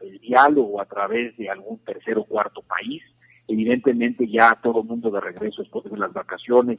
el 0.00 0.18
diálogo 0.20 0.80
a 0.80 0.86
través 0.86 1.36
de 1.36 1.50
algún 1.50 1.78
tercer 1.80 2.16
o 2.16 2.24
cuarto 2.24 2.62
país. 2.62 3.02
Evidentemente 3.48 4.26
ya 4.28 4.58
todo 4.62 4.82
el 4.82 4.86
mundo 4.86 5.10
de 5.10 5.20
regreso 5.20 5.62
después 5.62 5.84
de 5.84 5.98
las 5.98 6.12
vacaciones, 6.12 6.78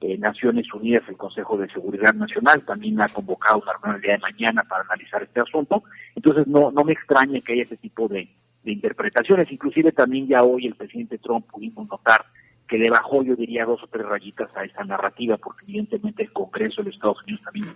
eh, 0.00 0.18
Naciones 0.18 0.72
Unidas, 0.72 1.02
el 1.08 1.16
Consejo 1.16 1.56
de 1.56 1.70
Seguridad 1.70 2.14
Nacional 2.14 2.64
también 2.64 3.00
ha 3.00 3.08
convocado 3.08 3.62
una 3.62 3.72
reunión 3.72 3.96
el 3.96 4.02
día 4.02 4.12
de 4.12 4.18
mañana 4.18 4.62
para 4.64 4.84
analizar 4.84 5.22
este 5.22 5.40
asunto. 5.40 5.82
Entonces 6.14 6.46
no, 6.46 6.70
no 6.70 6.84
me 6.84 6.92
extraña 6.92 7.40
que 7.40 7.54
haya 7.54 7.62
este 7.62 7.78
tipo 7.78 8.08
de, 8.08 8.28
de 8.62 8.72
interpretaciones. 8.72 9.50
Inclusive 9.50 9.92
también 9.92 10.28
ya 10.28 10.42
hoy 10.42 10.66
el 10.66 10.74
presidente 10.74 11.18
Trump 11.18 11.46
pudimos 11.50 11.88
notar 11.88 12.24
que 12.68 12.78
le 12.78 12.90
bajó, 12.90 13.22
yo 13.22 13.34
diría, 13.34 13.64
dos 13.64 13.82
o 13.82 13.86
tres 13.86 14.06
rayitas 14.06 14.54
a 14.54 14.64
esta 14.64 14.84
narrativa, 14.84 15.38
porque 15.38 15.64
evidentemente 15.64 16.22
el 16.22 16.32
Congreso 16.32 16.82
de 16.82 16.90
Estados 16.90 17.22
Unidos 17.22 17.42
también 17.42 17.66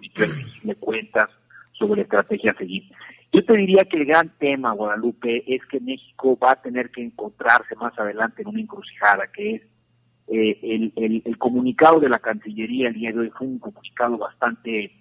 de 0.62 0.74
cuentas 0.76 1.34
sobre 1.72 1.96
la 1.96 2.02
estrategia 2.02 2.52
a 2.52 2.56
seguir. 2.56 2.84
Yo 3.32 3.42
te 3.44 3.56
diría 3.56 3.84
que 3.86 3.96
el 3.96 4.04
gran 4.04 4.28
tema, 4.38 4.72
Guadalupe, 4.72 5.42
es 5.46 5.64
que 5.66 5.80
México 5.80 6.38
va 6.38 6.52
a 6.52 6.62
tener 6.62 6.90
que 6.90 7.02
encontrarse 7.02 7.74
más 7.76 7.98
adelante 7.98 8.42
en 8.42 8.48
una 8.48 8.60
encrucijada, 8.60 9.26
que 9.32 9.54
es 9.54 9.62
eh, 10.28 10.92
el, 10.96 11.22
el, 11.24 11.38
comunicado 11.38 11.98
de 11.98 12.10
la 12.10 12.18
Cancillería 12.18 12.88
el 12.88 12.94
día 12.94 13.12
de 13.12 13.18
hoy 13.18 13.30
fue 13.30 13.46
un 13.46 13.58
comunicado 13.58 14.18
bastante, 14.18 14.92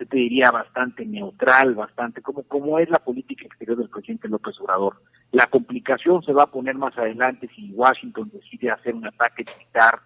yo 0.00 0.06
te 0.06 0.16
diría, 0.16 0.50
bastante 0.50 1.04
neutral, 1.04 1.74
bastante 1.74 2.22
como, 2.22 2.42
como 2.44 2.78
es 2.78 2.88
la 2.88 2.98
política 2.98 3.44
exterior 3.44 3.76
del 3.76 3.90
presidente 3.90 4.28
López 4.28 4.58
Obrador. 4.60 4.96
La 5.34 5.48
complicación 5.48 6.22
se 6.22 6.32
va 6.32 6.44
a 6.44 6.50
poner 6.50 6.76
más 6.76 6.96
adelante 6.96 7.50
si 7.56 7.72
Washington 7.72 8.30
decide 8.32 8.70
hacer 8.70 8.94
un 8.94 9.04
ataque 9.04 9.44
militar 9.44 9.98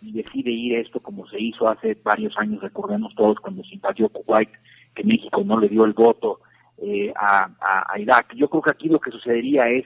y 0.00 0.12
decide 0.12 0.52
ir 0.52 0.76
a 0.76 0.80
esto 0.80 1.00
como 1.00 1.26
se 1.26 1.40
hizo 1.40 1.68
hace 1.68 1.98
varios 2.04 2.38
años, 2.38 2.62
recordemos 2.62 3.12
todos 3.16 3.40
cuando 3.40 3.64
se 3.64 3.74
invadió 3.74 4.08
Kuwait, 4.08 4.48
que 4.94 5.02
México 5.02 5.42
no 5.44 5.58
le 5.58 5.68
dio 5.68 5.84
el 5.84 5.92
voto 5.92 6.38
eh, 6.78 7.12
a, 7.16 7.98
Irak. 7.98 8.32
Yo 8.36 8.48
creo 8.48 8.62
que 8.62 8.70
aquí 8.70 8.88
lo 8.88 9.00
que 9.00 9.10
sucedería 9.10 9.68
es, 9.68 9.84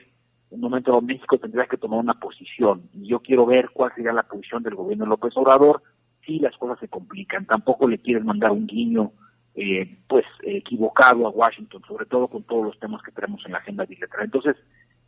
un 0.51 0.59
momento 0.59 0.91
donde 0.91 1.15
México 1.15 1.39
tendría 1.39 1.65
que 1.65 1.77
tomar 1.77 1.99
una 1.99 2.19
posición, 2.19 2.87
y 2.93 3.07
yo 3.07 3.21
quiero 3.21 3.47
ver 3.47 3.71
cuál 3.73 3.91
sería 3.95 4.13
la 4.13 4.21
posición 4.21 4.61
del 4.61 4.75
gobierno 4.75 5.05
de 5.05 5.09
López 5.09 5.35
Obrador 5.35 5.81
si 6.23 6.37
las 6.37 6.55
cosas 6.57 6.77
se 6.79 6.89
complican. 6.89 7.47
Tampoco 7.47 7.87
le 7.87 7.97
quieren 7.97 8.27
mandar 8.27 8.51
un 8.51 8.67
guiño 8.67 9.13
eh, 9.55 9.97
pues 10.07 10.25
equivocado 10.43 11.27
a 11.27 11.31
Washington, 11.31 11.81
sobre 11.87 12.05
todo 12.05 12.27
con 12.27 12.43
todos 12.43 12.65
los 12.65 12.79
temas 12.79 13.01
que 13.01 13.11
tenemos 13.11 13.45
en 13.45 13.53
la 13.53 13.57
agenda 13.57 13.85
bilateral. 13.85 14.25
Entonces, 14.25 14.55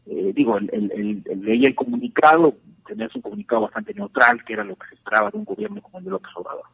eh, 0.05 0.31
digo, 0.33 0.57
el, 0.57 0.69
el, 0.73 1.23
el, 1.25 1.41
leí 1.41 1.65
el 1.65 1.75
comunicado, 1.75 2.55
tenía 2.85 3.09
un 3.13 3.21
comunicado 3.21 3.63
bastante 3.63 3.93
neutral, 3.93 4.43
que 4.43 4.53
era 4.53 4.63
lo 4.63 4.75
que 4.75 4.87
se 4.89 4.95
esperaba 4.95 5.29
de 5.29 5.37
un 5.37 5.45
gobierno 5.45 5.81
como 5.81 5.99
el 5.99 6.05
de 6.05 6.11
López 6.11 6.31
Obrador. 6.35 6.65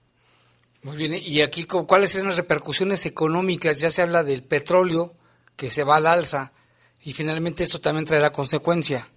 Muy 0.83 0.98
bien, 0.98 1.13
y 1.21 1.41
aquí, 1.41 1.65
¿cuáles 1.65 2.12
son 2.12 2.25
las 2.25 2.38
repercusiones 2.38 3.05
económicas? 3.05 3.81
Ya 3.81 3.89
se 3.89 4.01
habla 4.01 4.24
del 4.24 4.43
petróleo, 4.43 5.13
que 5.55 5.69
se 5.69 5.83
va 5.83 5.98
al 5.98 6.07
alza, 6.07 6.53
y 7.03 7.13
finalmente 7.13 7.63
esto 7.63 7.79
también 7.79 8.05
traerá 8.05 8.31
consecuencia. 8.31 9.07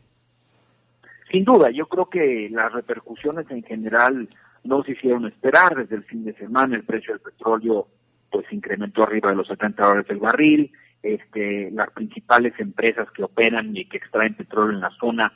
Sin 1.31 1.45
duda, 1.45 1.71
yo 1.71 1.87
creo 1.87 2.11
que 2.11 2.49
las 2.50 2.73
repercusiones 2.73 3.50
en 3.50 3.62
general 3.62 4.28
no 4.64 4.83
se 4.83 4.92
hicieron 4.92 5.26
esperar. 5.26 5.75
Desde 5.75 5.97
el 5.97 6.04
fin 6.04 6.25
de 6.25 6.35
semana 6.35 6.76
el 6.76 6.85
precio 6.85 7.14
del 7.14 7.23
petróleo 7.23 7.88
pues 8.31 8.47
incrementó 8.50 9.02
arriba 9.02 9.31
de 9.31 9.37
los 9.37 9.47
70 9.49 9.83
dólares 9.83 10.07
el 10.09 10.19
barril, 10.19 10.73
este, 11.03 11.71
las 11.73 11.91
principales 11.91 12.55
empresas 12.59 13.11
que 13.11 13.25
operan 13.25 13.77
y 13.77 13.85
que 13.87 13.97
extraen 13.97 14.35
petróleo 14.35 14.75
en 14.75 14.81
la 14.81 14.91
zona 15.01 15.33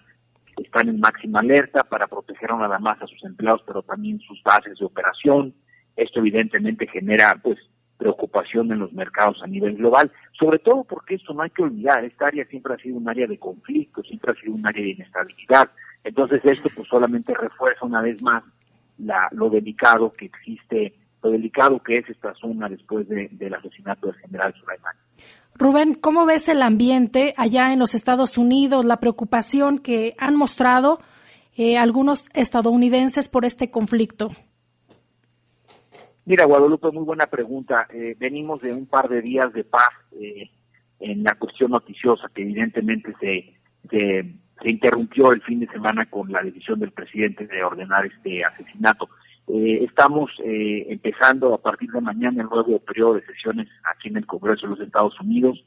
están 0.56 0.88
en 0.88 1.00
máxima 1.00 1.40
alerta 1.40 1.84
para 1.84 2.06
proteger 2.06 2.50
nada 2.50 2.78
más 2.78 3.00
a 3.02 3.06
sus 3.06 3.22
empleados, 3.24 3.62
pero 3.66 3.82
también 3.82 4.20
sus 4.20 4.42
bases 4.42 4.78
de 4.78 4.84
operación. 4.84 5.54
Esto 5.96 6.20
evidentemente 6.20 6.86
genera 6.86 7.38
pues 7.42 7.58
preocupación 7.96 8.70
en 8.72 8.78
los 8.78 8.92
mercados 8.92 9.42
a 9.42 9.46
nivel 9.46 9.76
global, 9.76 10.12
sobre 10.38 10.58
todo 10.58 10.84
porque 10.84 11.14
esto 11.14 11.32
no 11.32 11.42
hay 11.42 11.50
que 11.50 11.62
olvidar, 11.62 12.04
esta 12.04 12.26
área 12.26 12.44
siempre 12.46 12.74
ha 12.74 12.78
sido 12.78 12.96
un 12.96 13.08
área 13.08 13.26
de 13.26 13.38
conflicto, 13.38 14.02
siempre 14.02 14.32
ha 14.32 14.34
sido 14.34 14.54
un 14.54 14.66
área 14.66 14.82
de 14.82 14.90
inestabilidad. 14.90 15.70
Entonces 16.04 16.44
esto 16.44 16.68
pues 16.74 16.86
solamente 16.88 17.34
refuerza 17.34 17.86
una 17.86 18.02
vez 18.02 18.20
más 18.22 18.44
la, 18.98 19.28
lo 19.32 19.48
delicado 19.50 20.12
que 20.12 20.26
existe, 20.26 20.94
lo 21.22 21.30
delicado 21.30 21.82
que 21.82 21.98
es 21.98 22.08
esta 22.10 22.34
zona 22.34 22.68
después 22.68 23.08
de, 23.08 23.28
del 23.32 23.54
asesinato 23.54 24.08
del 24.08 24.16
general 24.16 24.54
Soleimani. 24.54 24.98
Rubén, 25.58 25.94
¿cómo 25.94 26.26
ves 26.26 26.48
el 26.48 26.60
ambiente 26.60 27.32
allá 27.38 27.72
en 27.72 27.78
los 27.78 27.94
Estados 27.94 28.36
Unidos, 28.36 28.84
la 28.84 29.00
preocupación 29.00 29.78
que 29.78 30.14
han 30.18 30.36
mostrado 30.36 31.00
eh, 31.56 31.78
algunos 31.78 32.28
estadounidenses 32.34 33.30
por 33.30 33.46
este 33.46 33.70
conflicto? 33.70 34.28
Mira, 36.26 36.44
Guadalupe, 36.44 36.90
muy 36.90 37.04
buena 37.04 37.26
pregunta. 37.26 37.86
Eh, 37.90 38.14
venimos 38.18 38.60
de 38.60 38.74
un 38.74 38.84
par 38.86 39.08
de 39.08 39.22
días 39.22 39.50
de 39.54 39.64
paz 39.64 39.88
eh, 40.20 40.50
en 41.00 41.22
la 41.22 41.34
cuestión 41.36 41.70
noticiosa 41.70 42.28
que 42.34 42.42
evidentemente 42.42 43.14
se, 43.18 43.54
se, 43.88 44.34
se, 44.60 44.70
interrumpió 44.70 45.32
el 45.32 45.40
fin 45.42 45.60
de 45.60 45.68
semana 45.68 46.04
con 46.10 46.30
la 46.30 46.42
decisión 46.42 46.80
del 46.80 46.92
presidente 46.92 47.46
de 47.46 47.62
ordenar 47.62 48.04
este 48.04 48.44
asesinato. 48.44 49.08
Eh, 49.48 49.84
estamos 49.84 50.30
eh, 50.44 50.86
empezando 50.88 51.54
a 51.54 51.58
partir 51.58 51.90
de 51.92 52.00
mañana 52.00 52.42
el 52.42 52.48
nuevo 52.48 52.78
periodo 52.80 53.14
de 53.14 53.26
sesiones 53.26 53.68
aquí 53.84 54.08
en 54.08 54.16
el 54.16 54.26
Congreso 54.26 54.66
de 54.66 54.76
los 54.76 54.80
Estados 54.80 55.18
Unidos. 55.20 55.64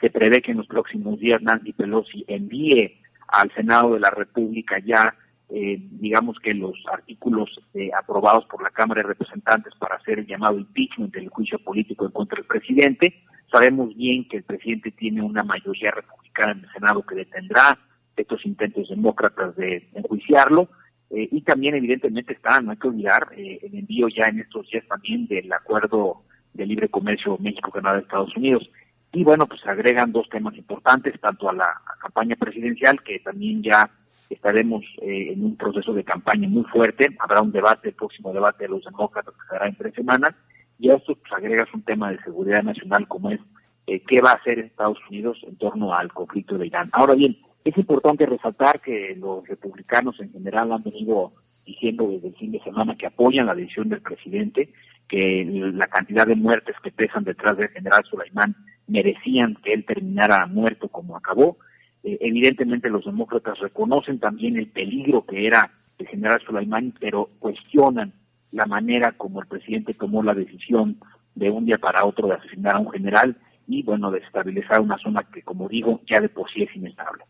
Se 0.00 0.10
prevé 0.10 0.42
que 0.42 0.52
en 0.52 0.58
los 0.58 0.66
próximos 0.66 1.18
días 1.18 1.42
Nancy 1.42 1.72
Pelosi 1.72 2.24
envíe 2.28 3.00
al 3.28 3.52
Senado 3.54 3.94
de 3.94 4.00
la 4.00 4.10
República 4.10 4.78
ya, 4.78 5.14
eh, 5.48 5.78
digamos 5.80 6.38
que 6.38 6.54
los 6.54 6.74
artículos 6.92 7.50
eh, 7.74 7.90
aprobados 7.98 8.44
por 8.46 8.62
la 8.62 8.70
Cámara 8.70 9.02
de 9.02 9.08
Representantes 9.08 9.74
para 9.78 9.96
hacer 9.96 10.20
el 10.20 10.26
llamado 10.26 10.58
impeachment 10.58 11.12
del 11.12 11.28
juicio 11.28 11.58
político 11.58 12.04
en 12.06 12.12
contra 12.12 12.36
del 12.36 12.46
presidente. 12.46 13.22
Sabemos 13.50 13.94
bien 13.96 14.28
que 14.28 14.38
el 14.38 14.42
presidente 14.44 14.92
tiene 14.92 15.22
una 15.22 15.42
mayoría 15.42 15.90
republicana 15.90 16.52
en 16.52 16.64
el 16.64 16.72
Senado 16.72 17.04
que 17.04 17.16
detendrá 17.16 17.78
estos 18.16 18.46
intentos 18.46 18.88
demócratas 18.88 19.54
de 19.56 19.88
enjuiciarlo 19.94 20.68
eh, 21.10 21.28
y 21.30 21.40
también, 21.42 21.74
evidentemente, 21.74 22.32
está, 22.32 22.60
no 22.60 22.72
hay 22.72 22.76
que 22.76 22.88
olvidar, 22.88 23.28
eh, 23.36 23.58
el 23.62 23.78
envío 23.78 24.08
ya 24.08 24.26
en 24.26 24.40
estos 24.40 24.68
días 24.70 24.84
también 24.88 25.26
del 25.26 25.52
acuerdo 25.52 26.22
de 26.54 26.66
libre 26.66 26.88
comercio 26.88 27.36
México, 27.38 27.70
Canadá, 27.70 27.98
Estados 27.98 28.36
Unidos. 28.36 28.68
Y 29.12 29.22
bueno, 29.24 29.46
pues 29.46 29.64
agregan 29.66 30.12
dos 30.12 30.28
temas 30.28 30.56
importantes, 30.56 31.18
tanto 31.20 31.48
a 31.48 31.52
la 31.52 31.80
campaña 32.00 32.36
presidencial, 32.36 33.02
que 33.02 33.20
también 33.20 33.62
ya 33.62 33.90
estaremos 34.28 34.84
eh, 35.02 35.32
en 35.32 35.44
un 35.44 35.56
proceso 35.56 35.92
de 35.92 36.04
campaña 36.04 36.48
muy 36.48 36.64
fuerte, 36.64 37.16
habrá 37.20 37.40
un 37.40 37.52
debate, 37.52 37.90
el 37.90 37.94
próximo 37.94 38.32
debate 38.32 38.64
de 38.64 38.70
los 38.70 38.84
demócratas 38.84 39.34
que 39.34 39.48
será 39.48 39.68
en 39.68 39.76
tres 39.76 39.94
semanas, 39.94 40.34
y 40.78 40.90
a 40.90 40.94
esto 40.94 41.14
pues 41.14 41.32
agregas 41.32 41.72
un 41.72 41.82
tema 41.82 42.10
de 42.10 42.22
seguridad 42.22 42.62
nacional 42.62 43.06
como 43.06 43.30
es 43.30 43.40
eh, 43.86 44.00
qué 44.00 44.20
va 44.20 44.32
a 44.32 44.34
hacer 44.34 44.58
Estados 44.58 44.98
Unidos 45.08 45.38
en 45.46 45.56
torno 45.56 45.94
al 45.94 46.12
conflicto 46.12 46.58
de 46.58 46.66
Irán. 46.66 46.90
Ahora 46.92 47.14
bien, 47.14 47.38
es 47.70 47.78
importante 47.78 48.26
resaltar 48.26 48.80
que 48.80 49.16
los 49.16 49.46
republicanos 49.48 50.18
en 50.20 50.32
general 50.32 50.72
han 50.72 50.82
venido 50.82 51.32
diciendo 51.64 52.08
desde 52.08 52.28
el 52.28 52.36
fin 52.36 52.52
de 52.52 52.62
semana 52.62 52.96
que 52.96 53.06
apoyan 53.06 53.46
la 53.46 53.54
decisión 53.54 53.88
del 53.88 54.00
presidente, 54.00 54.70
que 55.08 55.44
la 55.74 55.88
cantidad 55.88 56.26
de 56.26 56.36
muertes 56.36 56.76
que 56.82 56.92
pesan 56.92 57.24
detrás 57.24 57.56
del 57.56 57.68
general 57.70 58.04
Sulaimán 58.04 58.54
merecían 58.86 59.56
que 59.64 59.72
él 59.72 59.84
terminara 59.84 60.46
muerto 60.46 60.88
como 60.88 61.16
acabó. 61.16 61.58
Eh, 62.04 62.18
evidentemente 62.20 62.88
los 62.88 63.04
demócratas 63.04 63.58
reconocen 63.58 64.20
también 64.20 64.56
el 64.56 64.68
peligro 64.68 65.26
que 65.26 65.46
era 65.46 65.72
el 65.98 66.06
general 66.06 66.40
Sulaimán, 66.46 66.92
pero 67.00 67.30
cuestionan 67.40 68.12
la 68.52 68.66
manera 68.66 69.12
como 69.12 69.40
el 69.40 69.48
presidente 69.48 69.92
tomó 69.92 70.22
la 70.22 70.34
decisión 70.34 70.98
de 71.34 71.50
un 71.50 71.66
día 71.66 71.78
para 71.78 72.04
otro 72.04 72.28
de 72.28 72.34
asesinar 72.34 72.76
a 72.76 72.78
un 72.78 72.90
general 72.90 73.36
y, 73.66 73.82
bueno, 73.82 74.10
de 74.12 74.20
estabilizar 74.20 74.80
una 74.80 74.98
zona 74.98 75.24
que, 75.24 75.42
como 75.42 75.68
digo, 75.68 76.00
ya 76.06 76.20
de 76.20 76.28
por 76.28 76.48
sí 76.50 76.62
es 76.62 76.74
inestable. 76.76 77.24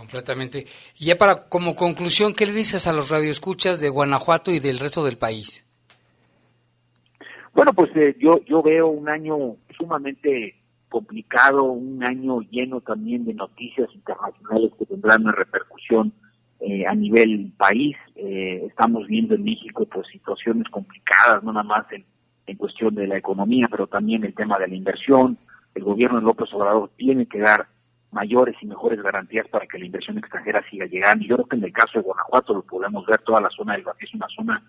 Completamente. 0.00 0.64
Y 0.98 1.04
ya 1.04 1.18
para 1.18 1.46
como 1.50 1.76
conclusión, 1.76 2.32
¿qué 2.32 2.46
le 2.46 2.52
dices 2.52 2.86
a 2.86 2.92
los 2.94 3.10
radioescuchas 3.10 3.82
de 3.82 3.90
Guanajuato 3.90 4.50
y 4.50 4.58
del 4.58 4.78
resto 4.78 5.04
del 5.04 5.18
país? 5.18 5.68
Bueno, 7.52 7.74
pues 7.74 7.94
eh, 7.94 8.16
yo 8.18 8.42
yo 8.46 8.62
veo 8.62 8.88
un 8.88 9.10
año 9.10 9.56
sumamente 9.76 10.56
complicado, 10.88 11.64
un 11.64 12.02
año 12.02 12.40
lleno 12.40 12.80
también 12.80 13.26
de 13.26 13.34
noticias 13.34 13.90
internacionales 13.94 14.72
que 14.78 14.86
tendrán 14.86 15.20
una 15.20 15.32
repercusión 15.32 16.14
eh, 16.60 16.86
a 16.86 16.94
nivel 16.94 17.52
país. 17.58 17.94
Eh, 18.16 18.64
estamos 18.68 19.06
viendo 19.06 19.34
en 19.34 19.44
México 19.44 19.84
pues 19.84 20.06
situaciones 20.10 20.66
complicadas, 20.70 21.42
no 21.42 21.52
nada 21.52 21.64
más 21.64 21.92
en, 21.92 22.06
en 22.46 22.56
cuestión 22.56 22.94
de 22.94 23.06
la 23.06 23.18
economía, 23.18 23.68
pero 23.70 23.86
también 23.86 24.24
el 24.24 24.34
tema 24.34 24.58
de 24.58 24.68
la 24.68 24.74
inversión, 24.74 25.36
el 25.74 25.84
gobierno 25.84 26.20
de 26.20 26.24
López 26.24 26.48
Obrador 26.54 26.90
tiene 26.96 27.26
que 27.26 27.40
dar 27.40 27.68
mayores 28.12 28.56
y 28.60 28.66
mejores 28.66 29.02
garantías 29.02 29.46
para 29.48 29.66
que 29.66 29.78
la 29.78 29.86
inversión 29.86 30.18
extranjera 30.18 30.62
siga 30.68 30.86
llegando. 30.86 31.24
Yo 31.24 31.36
creo 31.36 31.48
que 31.48 31.56
en 31.56 31.64
el 31.64 31.72
caso 31.72 31.98
de 31.98 32.02
Guanajuato 32.02 32.54
lo 32.54 32.62
podemos 32.62 33.06
ver, 33.06 33.20
toda 33.20 33.40
la 33.40 33.50
zona 33.50 33.74
del 33.74 33.84
Valle 33.84 33.98
es 34.00 34.14
una 34.14 34.26
zona 34.28 34.62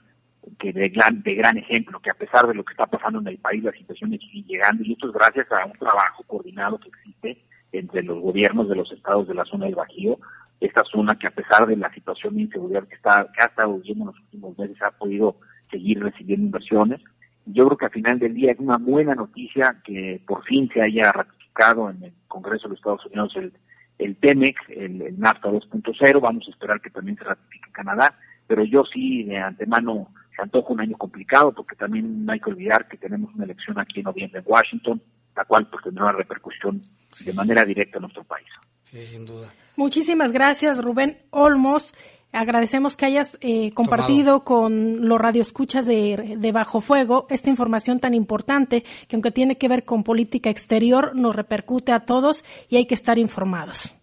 que 0.59 0.73
de 0.73 0.89
gran, 0.89 1.21
de 1.21 1.35
gran 1.35 1.57
ejemplo, 1.57 1.99
que 1.99 2.09
a 2.09 2.15
pesar 2.15 2.47
de 2.47 2.53
lo 2.53 2.63
que 2.63 2.73
está 2.73 2.85
pasando 2.85 3.19
en 3.19 3.27
el 3.27 3.37
país, 3.37 3.63
las 3.63 3.79
inversiones 3.79 4.21
siguen 4.21 4.45
llegando, 4.45 4.83
y 4.83 4.93
esto 4.93 5.07
es 5.07 5.13
gracias 5.13 5.47
a 5.51 5.65
un 5.65 5.73
trabajo 5.73 6.23
coordinado 6.23 6.79
que 6.79 6.89
existe 6.89 7.43
entre 7.71 8.03
los 8.03 8.19
gobiernos 8.19 8.67
de 8.67 8.75
los 8.75 8.91
estados 8.91 9.27
de 9.27 9.33
la 9.33 9.45
zona 9.45 9.65
del 9.65 9.75
Bajío, 9.75 10.17
esta 10.59 10.83
zona 10.83 11.17
que 11.17 11.27
a 11.27 11.31
pesar 11.31 11.65
de 11.65 11.75
la 11.75 11.91
situación 11.93 12.35
de 12.35 12.43
inseguridad 12.43 12.87
que, 12.87 12.95
está, 12.95 13.27
que 13.35 13.43
ha 13.43 13.47
estado 13.47 13.75
viviendo 13.77 14.03
en 14.03 14.07
los 14.07 14.19
últimos 14.19 14.57
meses, 14.57 14.81
ha 14.83 14.91
podido 14.91 15.37
seguir 15.71 16.01
recibiendo 16.03 16.45
inversiones. 16.45 17.01
Yo 17.45 17.65
creo 17.65 17.77
que 17.77 17.85
al 17.85 17.91
final 17.91 18.19
del 18.19 18.35
día 18.35 18.51
es 18.51 18.59
una 18.59 18.77
buena 18.77 19.15
noticia 19.15 19.81
que 19.83 20.21
por 20.27 20.43
fin 20.43 20.69
se 20.73 20.81
haya 20.81 21.11
ratificado 21.11 21.40
en 21.89 22.03
el 22.03 22.13
Congreso 22.27 22.63
de 22.63 22.69
los 22.69 22.79
Estados 22.79 23.05
Unidos 23.05 23.33
el, 23.35 23.53
el 23.99 24.15
TEMEX, 24.17 24.59
el, 24.69 25.19
NAFTA 25.19 25.49
2.0, 25.49 26.21
vamos 26.21 26.47
a 26.47 26.51
esperar 26.51 26.81
que 26.81 26.89
también 26.89 27.17
se 27.17 27.23
ratifique 27.23 27.67
en 27.67 27.73
Canadá, 27.73 28.17
pero 28.47 28.63
yo 28.63 28.83
sí 28.85 29.23
de 29.23 29.37
antemano 29.37 30.11
se 30.35 30.41
antoja 30.41 30.73
un 30.73 30.81
año 30.81 30.97
complicado 30.97 31.51
porque 31.51 31.75
también 31.75 32.25
no 32.25 32.31
hay 32.31 32.39
que 32.39 32.49
olvidar 32.49 32.87
que 32.87 32.97
tenemos 32.97 33.33
una 33.35 33.43
elección 33.43 33.79
aquí 33.79 33.99
en 33.99 34.05
noviembre 34.05 34.39
en 34.39 34.45
Washington, 34.47 35.01
la 35.35 35.45
cual 35.45 35.67
pues 35.69 35.83
tendrá 35.83 36.05
una 36.05 36.13
repercusión 36.13 36.81
de 37.25 37.33
manera 37.33 37.63
directa 37.63 37.97
en 37.97 38.03
nuestro 38.03 38.23
país. 38.23 38.47
Sí, 38.83 39.03
sin 39.03 39.25
duda. 39.25 39.49
Muchísimas 39.75 40.31
gracias, 40.31 40.83
Rubén 40.83 41.17
Olmos. 41.29 41.93
Agradecemos 42.33 42.95
que 42.95 43.05
hayas 43.05 43.37
eh, 43.41 43.73
compartido 43.73 44.43
con 44.45 45.07
los 45.07 45.19
radioescuchas 45.19 45.85
de, 45.85 46.35
de 46.37 46.51
Bajo 46.51 46.79
Fuego 46.79 47.27
esta 47.29 47.49
información 47.49 47.99
tan 47.99 48.13
importante 48.13 48.83
que 49.07 49.15
aunque 49.15 49.31
tiene 49.31 49.57
que 49.57 49.67
ver 49.67 49.83
con 49.83 50.03
política 50.03 50.49
exterior, 50.49 51.15
nos 51.15 51.35
repercute 51.35 51.91
a 51.91 51.99
todos 51.99 52.45
y 52.69 52.77
hay 52.77 52.85
que 52.85 52.95
estar 52.95 53.17
informados. 53.17 53.95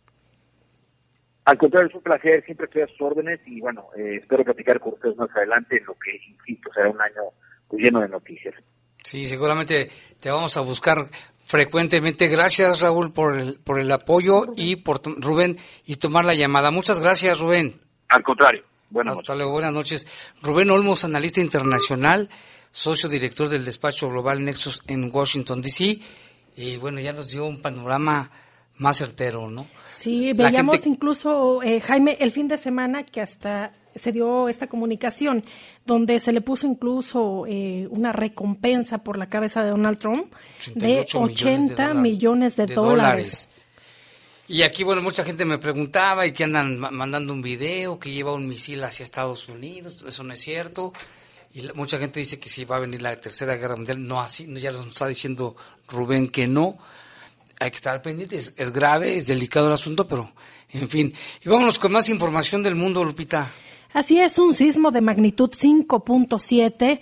Al 1.49 1.57
contrario, 1.57 1.89
es 1.89 1.95
un 1.95 2.03
placer, 2.03 2.45
siempre 2.45 2.67
estoy 2.67 2.83
a 2.83 2.87
sus 2.89 3.01
órdenes 3.01 3.41
y 3.47 3.59
bueno, 3.59 3.87
eh, 3.97 4.19
espero 4.21 4.45
platicar 4.45 4.79
con 4.79 4.93
ustedes 4.93 5.17
más 5.17 5.31
adelante, 5.35 5.83
lo 5.87 5.95
que, 5.95 6.15
insisto, 6.29 6.71
será 6.75 6.91
un 6.91 7.01
año 7.01 7.23
pues, 7.67 7.83
lleno 7.83 8.01
de 8.01 8.09
noticias. 8.11 8.55
Sí, 9.03 9.25
seguramente 9.25 9.89
te 10.21 10.31
vamos 10.31 10.55
a 10.59 10.61
buscar 10.61 11.07
frecuentemente. 11.45 12.29
Gracias, 12.29 12.83
Raúl, 12.83 13.15
por 13.15 13.39
el, 13.39 13.59
por 13.65 13.81
el 13.81 13.91
apoyo 13.91 14.53
y 14.57 14.77
por 14.77 15.01
Rubén 15.03 15.57
y 15.87 15.97
tomar 15.97 16.27
la 16.27 16.35
llamada. 16.35 16.71
Muchas 16.71 17.01
gracias, 17.01 17.41
Rubén. 17.41 17.81
Al 18.09 18.23
contrario. 18.23 18.65
Buenas 18.91 19.19
Hasta 19.19 19.35
luego, 19.35 19.53
buenas 19.53 19.73
noches. 19.73 20.07
Rubén 20.43 20.71
Olmos, 20.71 21.05
analista 21.05 21.41
internacional, 21.41 22.31
socio 22.71 23.09
director 23.09 23.49
del 23.49 23.65
despacho 23.65 24.09
Global 24.09 24.43
Nexus 24.43 24.83
en 24.87 25.11
Washington, 25.13 25.61
D.C. 25.61 26.01
Y 26.57 26.77
bueno, 26.79 26.99
ya 27.01 27.13
nos 27.13 27.31
dio 27.31 27.45
un 27.45 27.61
panorama 27.61 28.31
más 28.79 28.97
certero, 28.97 29.51
¿no? 29.51 29.67
Sí, 29.95 30.33
veíamos 30.33 30.87
incluso, 30.87 31.63
eh, 31.63 31.81
Jaime, 31.81 32.17
el 32.21 32.33
fin 32.33 32.49
de 32.49 32.57
semana 32.57 33.05
que 33.05 33.21
hasta 33.21 33.73
se 33.95 34.13
dio 34.13 34.49
esta 34.49 34.69
comunicación, 34.69 35.45
donde 35.85 36.21
se 36.21 36.33
le 36.33 36.41
puso 36.41 36.67
incluso 36.67 37.45
eh, 37.47 37.89
una 37.91 38.13
recompensa 38.13 38.99
por 38.99 39.19
la 39.19 39.29
cabeza 39.29 39.63
de 39.63 39.71
Donald 39.71 39.99
Trump 39.99 40.33
de 40.75 41.07
80 41.13 41.95
millones 41.95 42.57
de, 42.57 42.67
dólares. 42.67 43.49
Y 44.49 44.63
aquí, 44.63 44.83
bueno, 44.83 45.03
mucha 45.03 45.25
gente 45.25 45.45
me 45.45 45.59
preguntaba 45.59 46.27
y 46.27 46.33
que 46.33 46.43
andan 46.43 46.79
mandando 46.79 47.35
un 47.35 47.43
video 47.43 47.99
que 47.99 48.11
lleva 48.11 48.33
un 48.33 48.49
misil 48.49 48.83
hacia 48.83 49.05
Estados 49.05 49.47
Unidos. 49.49 50.03
Eso 50.07 50.25
no 50.25 50.33
es 50.33 50.41
cierto. 50.41 50.95
Y 51.53 51.69
mucha 51.75 51.99
gente 51.99 52.21
dice 52.21 52.41
que 52.41 52.49
si 52.49 52.65
va 52.65 52.77
a 52.77 52.81
venir 52.81 53.03
la 53.03 53.21
Tercera 53.21 53.57
Guerra 53.57 53.77
Mundial. 53.77 54.07
No 54.07 54.21
así, 54.21 54.47
ya 54.55 54.71
nos 54.71 54.87
está 54.87 55.07
diciendo 55.07 55.55
Rubén 55.87 56.29
que 56.29 56.47
no. 56.47 56.79
Hay 57.61 57.71
que 57.71 57.77
estar 57.77 58.01
pendientes. 58.01 58.55
Es, 58.57 58.73
grave, 58.73 59.19
es 59.19 59.27
delicado 59.27 59.67
el 59.67 59.75
asunto, 59.75 60.09
pero 60.09 60.33
en 60.73 60.89
fin. 60.89 61.13
Y 61.45 61.49
vámonos 61.51 61.79
con 61.79 61.93
más 61.93 62.09
información 62.09 62.63
del 62.63 62.75
mundo, 62.75 63.05
Lupita. 63.05 63.51
Así 63.93 64.19
es, 64.19 64.39
un 64.39 64.55
sismo 64.55 64.91
de 64.91 65.03
magnitud 65.03 65.51
5.7 65.51 67.01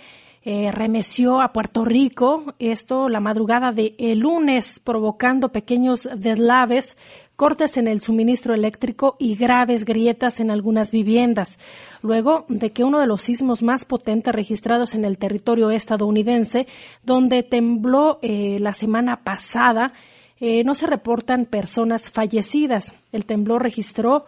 eh, 0.49 0.71
remeció 0.71 1.41
a 1.41 1.51
Puerto 1.51 1.83
Rico, 1.83 2.55
esto 2.57 3.09
la 3.09 3.19
madrugada 3.19 3.73
de 3.73 3.95
el 3.99 4.19
lunes, 4.19 4.79
provocando 4.81 5.51
pequeños 5.51 6.07
deslaves 6.15 6.95
cortes 7.37 7.77
en 7.77 7.87
el 7.87 8.01
suministro 8.01 8.55
eléctrico 8.55 9.15
y 9.19 9.35
graves 9.35 9.85
grietas 9.85 10.39
en 10.39 10.49
algunas 10.49 10.91
viviendas, 10.91 11.59
luego 12.01 12.45
de 12.49 12.71
que 12.71 12.83
uno 12.83 12.99
de 12.99 13.05
los 13.05 13.21
sismos 13.21 13.61
más 13.61 13.85
potentes 13.85 14.33
registrados 14.33 14.95
en 14.95 15.05
el 15.05 15.19
territorio 15.19 15.69
estadounidense, 15.69 16.67
donde 17.03 17.43
tembló 17.43 18.17
eh, 18.23 18.57
la 18.59 18.73
semana 18.73 19.23
pasada, 19.23 19.93
eh, 20.39 20.63
no 20.63 20.73
se 20.73 20.87
reportan 20.87 21.45
personas 21.45 22.09
fallecidas. 22.09 22.95
El 23.11 23.25
temblor 23.25 23.61
registró, 23.61 24.25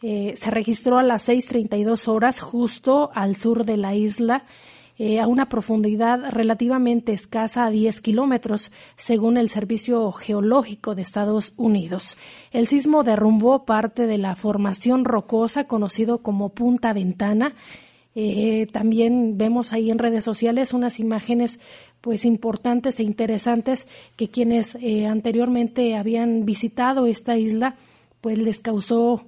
eh, 0.00 0.34
se 0.36 0.50
registró 0.52 0.98
a 0.98 1.02
las 1.02 1.28
6.32 1.28 2.06
horas 2.06 2.40
justo 2.40 3.10
al 3.14 3.34
sur 3.34 3.64
de 3.64 3.76
la 3.76 3.96
isla 3.96 4.44
eh, 5.04 5.18
a 5.18 5.26
una 5.26 5.48
profundidad 5.48 6.30
relativamente 6.30 7.12
escasa 7.12 7.66
a 7.66 7.70
10 7.70 8.00
kilómetros, 8.02 8.70
según 8.94 9.36
el 9.36 9.48
Servicio 9.48 10.12
Geológico 10.12 10.94
de 10.94 11.02
Estados 11.02 11.54
Unidos. 11.56 12.16
El 12.52 12.68
sismo 12.68 13.02
derrumbó 13.02 13.64
parte 13.64 14.06
de 14.06 14.16
la 14.18 14.36
formación 14.36 15.04
rocosa 15.04 15.64
conocido 15.64 16.18
como 16.18 16.50
Punta 16.50 16.92
Ventana. 16.92 17.56
Eh, 18.14 18.68
también 18.70 19.38
vemos 19.38 19.72
ahí 19.72 19.90
en 19.90 19.98
redes 19.98 20.22
sociales 20.22 20.72
unas 20.72 21.00
imágenes 21.00 21.58
pues 22.00 22.24
importantes 22.24 23.00
e 23.00 23.02
interesantes 23.02 23.88
que 24.14 24.28
quienes 24.28 24.76
eh, 24.76 25.06
anteriormente 25.06 25.96
habían 25.96 26.44
visitado 26.44 27.06
esta 27.06 27.36
isla 27.36 27.74
pues 28.20 28.38
les 28.38 28.60
causó 28.60 29.24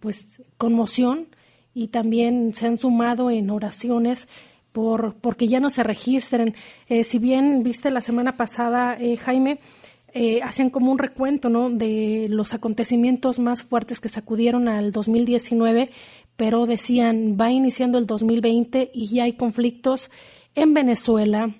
pues 0.00 0.42
conmoción 0.56 1.28
y 1.74 1.88
también 1.88 2.52
se 2.54 2.66
han 2.66 2.76
sumado 2.76 3.30
en 3.30 3.50
oraciones 3.50 4.26
por 4.76 5.14
porque 5.22 5.48
ya 5.48 5.58
no 5.58 5.70
se 5.70 5.82
registren. 5.82 6.54
Eh, 6.90 7.02
si 7.02 7.18
bien 7.18 7.62
viste 7.62 7.90
la 7.90 8.02
semana 8.02 8.36
pasada, 8.36 8.98
eh, 9.00 9.16
Jaime, 9.16 9.58
eh, 10.12 10.42
hacían 10.42 10.68
como 10.68 10.92
un 10.92 10.98
recuento 10.98 11.48
¿no? 11.48 11.70
de 11.70 12.26
los 12.28 12.52
acontecimientos 12.52 13.38
más 13.38 13.62
fuertes 13.62 14.00
que 14.00 14.10
sacudieron 14.10 14.68
al 14.68 14.92
2019, 14.92 15.90
pero 16.36 16.66
decían, 16.66 17.38
va 17.40 17.50
iniciando 17.50 17.96
el 17.96 18.04
2020 18.04 18.90
y 18.92 19.08
ya 19.08 19.24
hay 19.24 19.32
conflictos 19.32 20.10
en 20.54 20.74
Venezuela, 20.74 21.54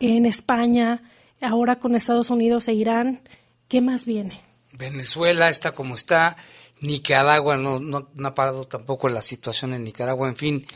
en 0.00 0.24
España, 0.24 1.02
ahora 1.42 1.78
con 1.78 1.94
Estados 1.94 2.30
Unidos 2.30 2.66
e 2.68 2.72
Irán. 2.72 3.28
¿Qué 3.68 3.82
más 3.82 4.06
viene? 4.06 4.40
Venezuela 4.72 5.50
está 5.50 5.72
como 5.72 5.96
está, 5.96 6.38
Nicaragua 6.80 7.58
no, 7.58 7.78
no, 7.78 8.08
no 8.14 8.28
ha 8.28 8.34
parado 8.34 8.66
tampoco 8.66 9.10
la 9.10 9.20
situación 9.20 9.74
en 9.74 9.84
Nicaragua, 9.84 10.30
en 10.30 10.36
fin 10.36 10.66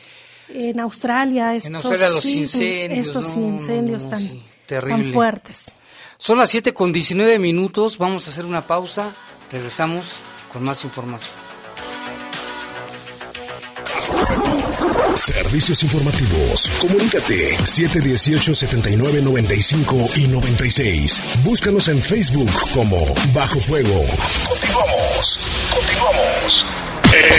en 0.54 0.80
Australia. 0.80 1.54
en 1.56 1.76
Australia 1.76 2.08
los 2.10 2.24
incendios. 2.24 3.06
Estos 3.06 3.36
incendios 3.36 4.08
tan, 4.08 4.28
Terrible. 4.66 5.04
tan 5.04 5.12
fuertes. 5.12 5.66
Son 6.16 6.38
las 6.38 6.50
7 6.50 6.74
con 6.74 6.92
19 6.92 7.38
minutos, 7.38 7.96
vamos 7.98 8.26
a 8.26 8.30
hacer 8.30 8.44
una 8.44 8.66
pausa, 8.66 9.12
regresamos 9.50 10.06
con 10.52 10.62
más 10.62 10.84
información. 10.84 11.32
Servicios 15.14 15.82
informativos. 15.82 16.70
Comunícate 16.80 17.56
718-7995 17.58 20.16
y 20.16 20.28
96. 20.28 21.22
Búscanos 21.44 21.88
en 21.88 22.00
Facebook 22.00 22.48
como 22.72 23.04
Bajo 23.32 23.60
Fuego. 23.60 24.04
Continuamos. 24.48 25.40
Continuamos. 25.74 26.64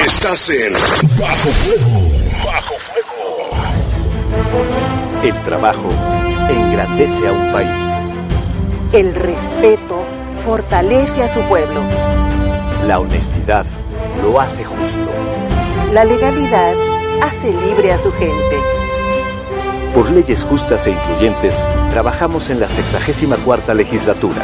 Estás 0.05 0.49
en 0.49 0.73
Bajo 1.19 1.49
Fuego. 1.49 2.11
Bajo 2.45 2.75
Fuego. 2.75 2.90
El 5.23 5.35
trabajo 5.43 5.89
engrandece 6.49 7.27
a 7.27 7.31
un 7.31 7.51
país. 7.51 7.69
El 8.93 9.13
respeto 9.13 10.03
fortalece 10.45 11.23
a 11.23 11.33
su 11.33 11.41
pueblo. 11.41 11.81
La 12.87 12.99
honestidad 12.99 13.65
lo 14.23 14.39
hace 14.39 14.63
justo. 14.63 15.11
La 15.93 16.05
legalidad 16.05 16.73
hace 17.21 17.51
libre 17.51 17.91
a 17.91 17.97
su 17.97 18.11
gente. 18.13 18.57
Por 19.93 20.09
leyes 20.09 20.43
justas 20.43 20.87
e 20.87 20.91
incluyentes, 20.91 21.61
trabajamos 21.91 22.49
en 22.49 22.59
la 22.59 22.67
64 22.67 23.73
legislatura. 23.73 24.41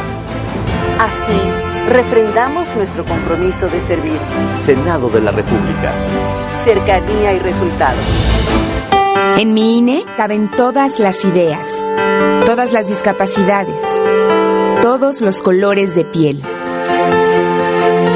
Así, 0.98 1.40
refrendamos 1.88 2.68
nuestro 2.76 3.04
compromiso 3.04 3.66
de 3.68 3.80
servir. 3.80 4.18
Senado 4.64 5.08
de 5.08 5.22
la 5.22 5.30
República. 5.30 5.92
Cercanía 6.64 7.32
y 7.32 7.38
resultados. 7.38 8.04
En 9.38 9.54
mi 9.54 9.78
INE 9.78 10.04
caben 10.16 10.50
todas 10.50 10.98
las 10.98 11.24
ideas, 11.24 11.68
todas 12.44 12.72
las 12.72 12.88
discapacidades, 12.88 13.80
todos 14.82 15.20
los 15.20 15.42
colores 15.42 15.94
de 15.94 16.04
piel. 16.04 16.42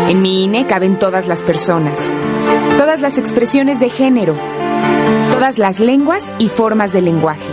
En 0.08 0.20
mi 0.20 0.42
INE 0.42 0.66
caben 0.66 0.98
todas 0.98 1.28
las 1.28 1.44
personas, 1.44 2.12
todas 2.76 3.00
las 3.00 3.18
expresiones 3.18 3.78
de 3.78 3.88
género, 3.88 4.34
todas 5.30 5.58
las 5.58 5.78
lenguas 5.78 6.32
y 6.40 6.48
formas 6.48 6.92
de 6.92 7.02
lenguaje. 7.02 7.46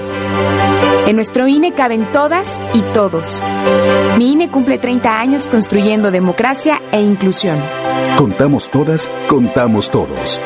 En 1.05 1.15
nuestro 1.15 1.47
INE 1.47 1.71
caben 1.73 2.11
todas 2.11 2.59
y 2.73 2.81
todos. 2.81 3.43
Mi 4.17 4.31
INE 4.31 4.49
cumple 4.49 4.79
30 4.79 5.19
años 5.19 5.45
construyendo 5.45 6.09
democracia 6.09 6.81
e 6.91 7.01
inclusión. 7.01 7.59
Contamos 8.17 8.71
todas, 8.71 9.11
contamos 9.27 9.91
todos. 9.91 10.41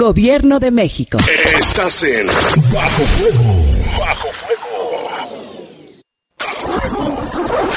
Gobierno 0.00 0.58
de 0.60 0.70
México. 0.70 1.18
Estás 1.58 2.02
en 2.04 2.26
Bajo 2.72 3.04
Fuego. 3.04 3.66
Bajo 3.98 4.28
Fuego. 4.32 5.10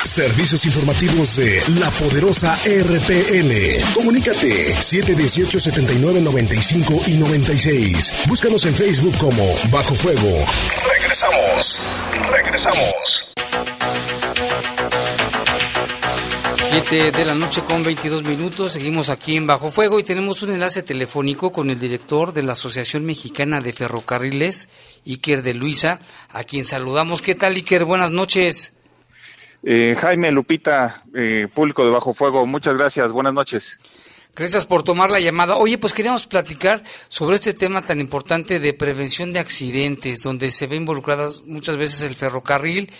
Servicios 0.06 0.66
informativos 0.66 1.36
de 1.36 1.62
la 1.82 1.92
poderosa 1.92 2.58
RPN. 2.64 3.84
Comunícate 3.94 4.74
718-7995 4.74 7.10
y 7.10 7.16
96. 7.16 8.28
Búscanos 8.30 8.66
en 8.68 8.74
Facebook 8.74 9.18
como 9.18 9.46
Bajo 9.70 9.94
Fuego. 9.94 10.46
Regresamos. 10.94 11.78
Regresamos. 12.32 13.03
7 16.74 17.12
de 17.12 17.26
la 17.26 17.36
noche 17.36 17.62
con 17.62 17.84
22 17.84 18.24
minutos, 18.24 18.72
seguimos 18.72 19.12
aquí 19.12 19.36
en 19.36 19.46
Bajo 19.46 19.70
Fuego 19.70 20.00
y 20.00 20.04
tenemos 20.04 20.42
un 20.42 20.54
enlace 20.54 20.82
telefónico 20.82 21.52
con 21.52 21.70
el 21.70 21.80
director 21.80 22.34
de 22.34 22.42
la 22.42 22.54
Asociación 22.54 23.06
Mexicana 23.06 23.62
de 23.62 23.74
Ferrocarriles, 23.74 24.70
Iker 25.06 25.44
de 25.44 25.54
Luisa, 25.54 26.00
a 26.30 26.44
quien 26.46 26.66
saludamos. 26.66 27.22
¿Qué 27.22 27.36
tal, 27.36 27.54
Iker? 27.54 27.86
Buenas 27.86 28.10
noches. 28.10 28.74
Eh, 29.62 29.96
Jaime 30.02 30.32
Lupita, 30.32 31.04
eh, 31.14 31.48
público 31.54 31.86
de 31.86 31.92
Bajo 31.92 32.12
Fuego, 32.16 32.44
muchas 32.48 32.76
gracias, 32.76 33.12
buenas 33.12 33.36
noches. 33.36 33.78
Gracias 34.36 34.66
por 34.66 34.82
tomar 34.82 35.12
la 35.12 35.20
llamada. 35.20 35.58
Oye, 35.58 35.78
pues 35.78 35.94
queríamos 35.94 36.26
platicar 36.26 36.82
sobre 37.08 37.36
este 37.36 37.54
tema 37.54 37.84
tan 37.84 38.00
importante 38.00 38.60
de 38.60 38.74
prevención 38.74 39.32
de 39.32 39.38
accidentes, 39.38 40.24
donde 40.24 40.50
se 40.50 40.66
ve 40.66 40.78
involucradas 40.78 41.44
muchas 41.46 41.78
veces 41.78 42.02
el 42.02 42.16
ferrocarril 42.16 42.92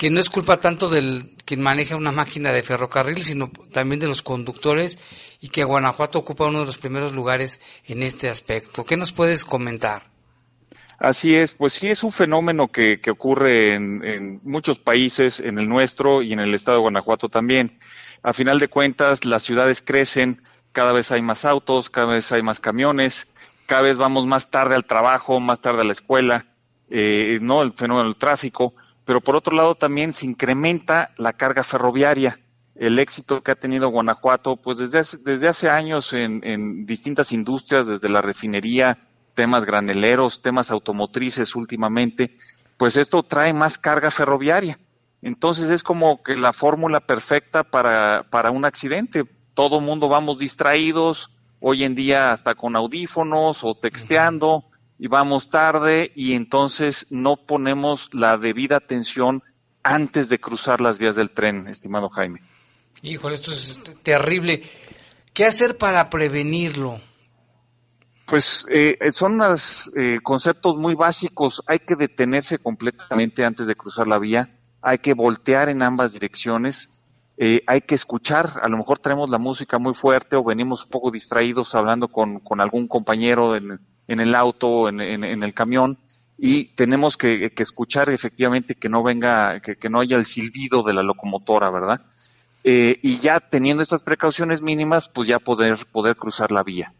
que 0.00 0.08
no 0.08 0.18
es 0.18 0.30
culpa 0.30 0.58
tanto 0.58 0.88
del 0.88 1.36
quien 1.50 1.62
maneja 1.62 1.96
una 1.96 2.12
máquina 2.12 2.52
de 2.52 2.62
ferrocarril, 2.62 3.24
sino 3.24 3.50
también 3.72 3.98
de 3.98 4.06
los 4.06 4.22
conductores 4.22 5.00
y 5.40 5.48
que 5.48 5.64
Guanajuato 5.64 6.20
ocupa 6.20 6.46
uno 6.46 6.60
de 6.60 6.66
los 6.66 6.78
primeros 6.78 7.12
lugares 7.12 7.60
en 7.86 8.04
este 8.04 8.28
aspecto. 8.28 8.84
¿Qué 8.84 8.96
nos 8.96 9.10
puedes 9.10 9.44
comentar? 9.44 10.04
Así 11.00 11.34
es, 11.34 11.50
pues 11.50 11.72
sí 11.72 11.88
es 11.88 12.04
un 12.04 12.12
fenómeno 12.12 12.68
que, 12.68 13.00
ocurre 13.10 13.74
en, 13.74 14.04
en, 14.04 14.40
muchos 14.44 14.78
países, 14.78 15.40
en 15.40 15.58
el 15.58 15.68
nuestro 15.68 16.22
y 16.22 16.32
en 16.32 16.38
el 16.38 16.54
estado 16.54 16.76
de 16.76 16.82
Guanajuato 16.82 17.28
también. 17.28 17.80
A 18.22 18.32
final 18.32 18.60
de 18.60 18.68
cuentas, 18.68 19.24
las 19.24 19.42
ciudades 19.42 19.82
crecen, 19.82 20.44
cada 20.70 20.92
vez 20.92 21.10
hay 21.10 21.20
más 21.20 21.44
autos, 21.44 21.90
cada 21.90 22.12
vez 22.14 22.30
hay 22.30 22.44
más 22.44 22.60
camiones, 22.60 23.26
cada 23.66 23.82
vez 23.82 23.96
vamos 23.96 24.24
más 24.24 24.52
tarde 24.52 24.76
al 24.76 24.84
trabajo, 24.84 25.40
más 25.40 25.60
tarde 25.60 25.80
a 25.80 25.84
la 25.84 25.92
escuela, 25.92 26.46
eh, 26.90 27.40
no 27.42 27.62
el 27.62 27.72
fenómeno 27.72 28.06
del 28.06 28.16
tráfico 28.16 28.72
pero 29.10 29.20
por 29.20 29.34
otro 29.34 29.56
lado 29.56 29.74
también 29.74 30.12
se 30.12 30.24
incrementa 30.24 31.10
la 31.16 31.32
carga 31.32 31.64
ferroviaria. 31.64 32.38
El 32.76 32.96
éxito 33.00 33.42
que 33.42 33.50
ha 33.50 33.56
tenido 33.56 33.88
Guanajuato, 33.88 34.54
pues 34.54 34.78
desde 34.78 35.00
hace, 35.00 35.16
desde 35.16 35.48
hace 35.48 35.68
años 35.68 36.12
en, 36.12 36.40
en 36.44 36.86
distintas 36.86 37.32
industrias, 37.32 37.88
desde 37.88 38.08
la 38.08 38.22
refinería, 38.22 38.98
temas 39.34 39.64
graneleros, 39.64 40.42
temas 40.42 40.70
automotrices 40.70 41.56
últimamente, 41.56 42.36
pues 42.76 42.96
esto 42.96 43.24
trae 43.24 43.52
más 43.52 43.78
carga 43.78 44.12
ferroviaria. 44.12 44.78
Entonces 45.22 45.70
es 45.70 45.82
como 45.82 46.22
que 46.22 46.36
la 46.36 46.52
fórmula 46.52 47.00
perfecta 47.00 47.64
para, 47.64 48.28
para 48.30 48.52
un 48.52 48.64
accidente. 48.64 49.24
Todo 49.54 49.80
mundo 49.80 50.08
vamos 50.08 50.38
distraídos, 50.38 51.32
hoy 51.58 51.82
en 51.82 51.96
día 51.96 52.30
hasta 52.30 52.54
con 52.54 52.76
audífonos 52.76 53.64
o 53.64 53.74
texteando, 53.74 54.69
y 55.02 55.08
vamos 55.08 55.48
tarde 55.48 56.12
y 56.14 56.34
entonces 56.34 57.06
no 57.08 57.38
ponemos 57.38 58.10
la 58.12 58.36
debida 58.36 58.76
atención 58.76 59.42
antes 59.82 60.28
de 60.28 60.38
cruzar 60.38 60.82
las 60.82 60.98
vías 60.98 61.16
del 61.16 61.30
tren, 61.30 61.68
estimado 61.68 62.10
Jaime. 62.10 62.42
Híjole, 63.00 63.36
esto 63.36 63.50
es 63.50 63.80
terrible. 64.02 64.62
¿Qué 65.32 65.46
hacer 65.46 65.78
para 65.78 66.10
prevenirlo? 66.10 67.00
Pues 68.26 68.66
eh, 68.68 68.98
son 69.10 69.36
unos 69.36 69.90
eh, 69.96 70.18
conceptos 70.22 70.76
muy 70.76 70.94
básicos. 70.94 71.62
Hay 71.66 71.78
que 71.78 71.96
detenerse 71.96 72.58
completamente 72.58 73.46
antes 73.46 73.66
de 73.66 73.76
cruzar 73.76 74.06
la 74.06 74.18
vía. 74.18 74.54
Hay 74.82 74.98
que 74.98 75.14
voltear 75.14 75.70
en 75.70 75.80
ambas 75.80 76.12
direcciones. 76.12 76.90
Eh, 77.38 77.62
hay 77.66 77.80
que 77.80 77.94
escuchar. 77.94 78.60
A 78.62 78.68
lo 78.68 78.76
mejor 78.76 78.98
traemos 78.98 79.30
la 79.30 79.38
música 79.38 79.78
muy 79.78 79.94
fuerte 79.94 80.36
o 80.36 80.44
venimos 80.44 80.84
un 80.84 80.90
poco 80.90 81.10
distraídos 81.10 81.74
hablando 81.74 82.08
con, 82.08 82.40
con 82.40 82.60
algún 82.60 82.86
compañero 82.86 83.56
en, 83.56 83.80
en 84.10 84.18
el 84.18 84.34
auto, 84.34 84.88
en, 84.88 85.00
en, 85.00 85.22
en 85.22 85.42
el 85.44 85.54
camión, 85.54 85.96
y 86.36 86.64
tenemos 86.74 87.16
que, 87.16 87.52
que, 87.52 87.62
escuchar 87.62 88.10
efectivamente 88.10 88.74
que 88.74 88.88
no 88.88 89.04
venga, 89.04 89.60
que, 89.60 89.76
que, 89.76 89.88
no 89.88 90.00
haya 90.00 90.16
el 90.16 90.24
silbido 90.24 90.82
de 90.82 90.94
la 90.94 91.02
locomotora, 91.02 91.70
¿verdad? 91.70 92.00
Eh, 92.64 92.98
y 93.02 93.18
ya 93.18 93.38
teniendo 93.38 93.82
estas 93.84 94.02
precauciones 94.02 94.62
mínimas, 94.62 95.08
pues 95.08 95.28
ya 95.28 95.38
poder, 95.38 95.86
poder 95.92 96.16
cruzar 96.16 96.50
la 96.50 96.64
vía. 96.64 96.92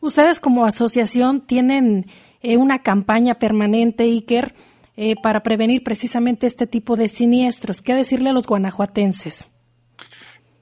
Ustedes 0.00 0.38
como 0.38 0.64
asociación 0.66 1.40
tienen 1.40 2.06
eh, 2.42 2.56
una 2.56 2.82
campaña 2.82 3.34
permanente, 3.34 4.04
Iker, 4.04 4.54
eh, 4.96 5.16
para 5.20 5.42
prevenir 5.42 5.82
precisamente 5.82 6.46
este 6.46 6.68
tipo 6.68 6.96
de 6.96 7.08
siniestros. 7.08 7.82
¿Qué 7.82 7.94
decirle 7.94 8.30
a 8.30 8.32
los 8.32 8.46
guanajuatenses? 8.46 9.48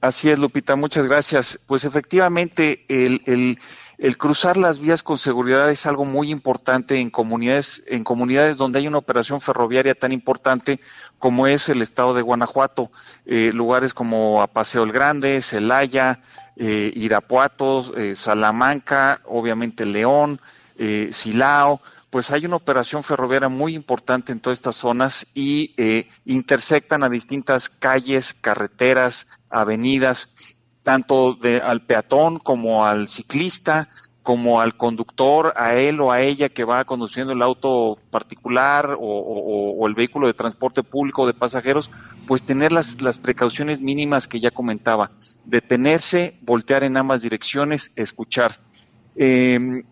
Así 0.01 0.29
es, 0.29 0.39
Lupita, 0.39 0.75
muchas 0.75 1.05
gracias. 1.07 1.59
Pues 1.65 1.83
efectivamente, 1.85 2.85
el, 2.89 3.21
el, 3.25 3.59
el, 3.97 4.17
cruzar 4.17 4.57
las 4.57 4.79
vías 4.79 5.03
con 5.03 5.17
seguridad 5.17 5.69
es 5.69 5.85
algo 5.85 6.05
muy 6.05 6.31
importante 6.31 6.99
en 6.99 7.09
comunidades, 7.09 7.83
en 7.87 8.03
comunidades 8.03 8.57
donde 8.57 8.79
hay 8.79 8.87
una 8.87 8.97
operación 8.97 9.41
ferroviaria 9.41 9.95
tan 9.95 10.11
importante 10.11 10.79
como 11.19 11.47
es 11.47 11.69
el 11.69 11.81
estado 11.81 12.13
de 12.13 12.21
Guanajuato. 12.21 12.91
Eh, 13.25 13.51
lugares 13.53 13.93
como 13.93 14.41
Apaseo 14.41 14.83
el 14.83 14.91
Grande, 14.91 15.41
Celaya, 15.41 16.21
eh, 16.57 16.93
Irapuato, 16.95 17.93
eh, 17.97 18.15
Salamanca, 18.15 19.19
obviamente 19.25 19.85
León, 19.85 20.39
eh, 20.77 21.09
Silao, 21.11 21.81
pues 22.09 22.31
hay 22.31 22.45
una 22.45 22.55
operación 22.55 23.03
ferroviaria 23.03 23.49
muy 23.49 23.75
importante 23.75 24.31
en 24.31 24.39
todas 24.39 24.59
estas 24.59 24.77
zonas 24.77 25.27
y 25.33 25.75
intersectan 26.23 27.03
a 27.03 27.09
distintas 27.09 27.67
calles, 27.67 28.33
carreteras, 28.33 29.27
avenidas, 29.49 30.29
tanto 30.85 31.33
de, 31.33 31.61
al 31.61 31.81
peatón 31.81 32.37
como 32.37 32.85
al 32.85 33.07
ciclista, 33.07 33.89
como 34.21 34.61
al 34.61 34.77
conductor, 34.77 35.51
a 35.57 35.73
él 35.73 35.99
o 35.99 36.11
a 36.11 36.21
ella 36.21 36.49
que 36.49 36.63
va 36.63 36.85
conduciendo 36.85 37.33
el 37.33 37.41
auto 37.41 37.97
particular 38.11 38.95
o, 38.99 39.87
el 39.87 39.95
vehículo 39.95 40.27
de 40.27 40.35
transporte 40.35 40.83
público 40.83 41.25
de 41.25 41.33
pasajeros, 41.33 41.89
pues 42.27 42.43
tener 42.43 42.71
las, 42.71 42.95
precauciones 43.19 43.81
mínimas 43.81 44.27
que 44.27 44.39
ya 44.39 44.51
comentaba, 44.51 45.11
detenerse, 45.43 46.37
voltear 46.43 46.83
en 46.83 46.97
ambas 46.97 47.23
direcciones, 47.23 47.91
escuchar. 47.95 48.59
Eh, 49.15 49.83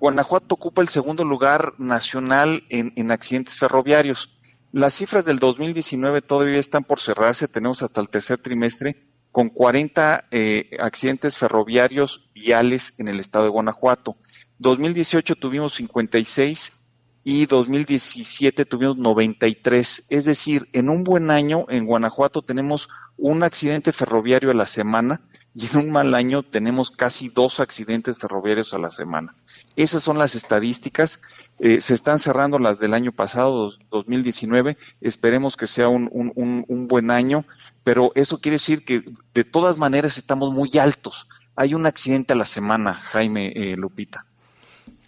Guanajuato 0.00 0.54
ocupa 0.54 0.80
el 0.80 0.88
segundo 0.88 1.24
lugar 1.24 1.74
nacional 1.76 2.64
en, 2.70 2.94
en, 2.96 3.10
accidentes 3.10 3.58
ferroviarios. 3.58 4.34
Las 4.72 4.94
cifras 4.94 5.26
del 5.26 5.38
2019 5.38 6.22
todavía 6.22 6.58
están 6.58 6.84
por 6.84 7.00
cerrarse, 7.00 7.48
tenemos 7.48 7.82
hasta 7.82 8.00
el 8.00 8.08
tercer 8.08 8.38
trimestre, 8.38 9.11
con 9.32 9.48
40 9.48 10.26
eh, 10.30 10.76
accidentes 10.78 11.38
ferroviarios 11.38 12.30
viales 12.34 12.94
en 12.98 13.08
el 13.08 13.18
estado 13.18 13.46
de 13.46 13.50
Guanajuato. 13.50 14.16
2018 14.58 15.34
tuvimos 15.36 15.74
56 15.74 16.72
y 17.24 17.46
2017 17.46 18.64
tuvimos 18.66 18.98
93. 18.98 20.04
Es 20.10 20.24
decir, 20.24 20.68
en 20.72 20.90
un 20.90 21.02
buen 21.02 21.30
año 21.30 21.64
en 21.70 21.86
Guanajuato 21.86 22.42
tenemos 22.42 22.90
un 23.16 23.42
accidente 23.42 23.92
ferroviario 23.92 24.50
a 24.50 24.54
la 24.54 24.66
semana 24.66 25.22
y 25.54 25.66
en 25.66 25.78
un 25.78 25.90
mal 25.90 26.14
año 26.14 26.42
tenemos 26.42 26.90
casi 26.90 27.28
dos 27.28 27.58
accidentes 27.58 28.18
ferroviarios 28.18 28.74
a 28.74 28.78
la 28.78 28.90
semana. 28.90 29.34
Esas 29.76 30.02
son 30.02 30.18
las 30.18 30.34
estadísticas. 30.34 31.20
Eh, 31.58 31.80
se 31.80 31.94
están 31.94 32.18
cerrando 32.18 32.58
las 32.58 32.78
del 32.78 32.94
año 32.94 33.12
pasado, 33.12 33.52
dos, 33.56 33.78
2019. 33.90 34.76
Esperemos 35.00 35.56
que 35.56 35.66
sea 35.66 35.88
un, 35.88 36.10
un, 36.12 36.64
un, 36.66 36.88
buen 36.88 37.10
año, 37.10 37.44
pero 37.84 38.12
eso 38.14 38.40
quiere 38.40 38.56
decir 38.56 38.84
que 38.84 39.04
de 39.34 39.44
todas 39.44 39.78
maneras 39.78 40.18
estamos 40.18 40.52
muy 40.52 40.70
altos. 40.78 41.28
Hay 41.54 41.74
un 41.74 41.86
accidente 41.86 42.32
a 42.32 42.36
la 42.36 42.44
semana, 42.44 42.94
Jaime 42.94 43.52
eh, 43.54 43.76
Lupita. 43.76 44.26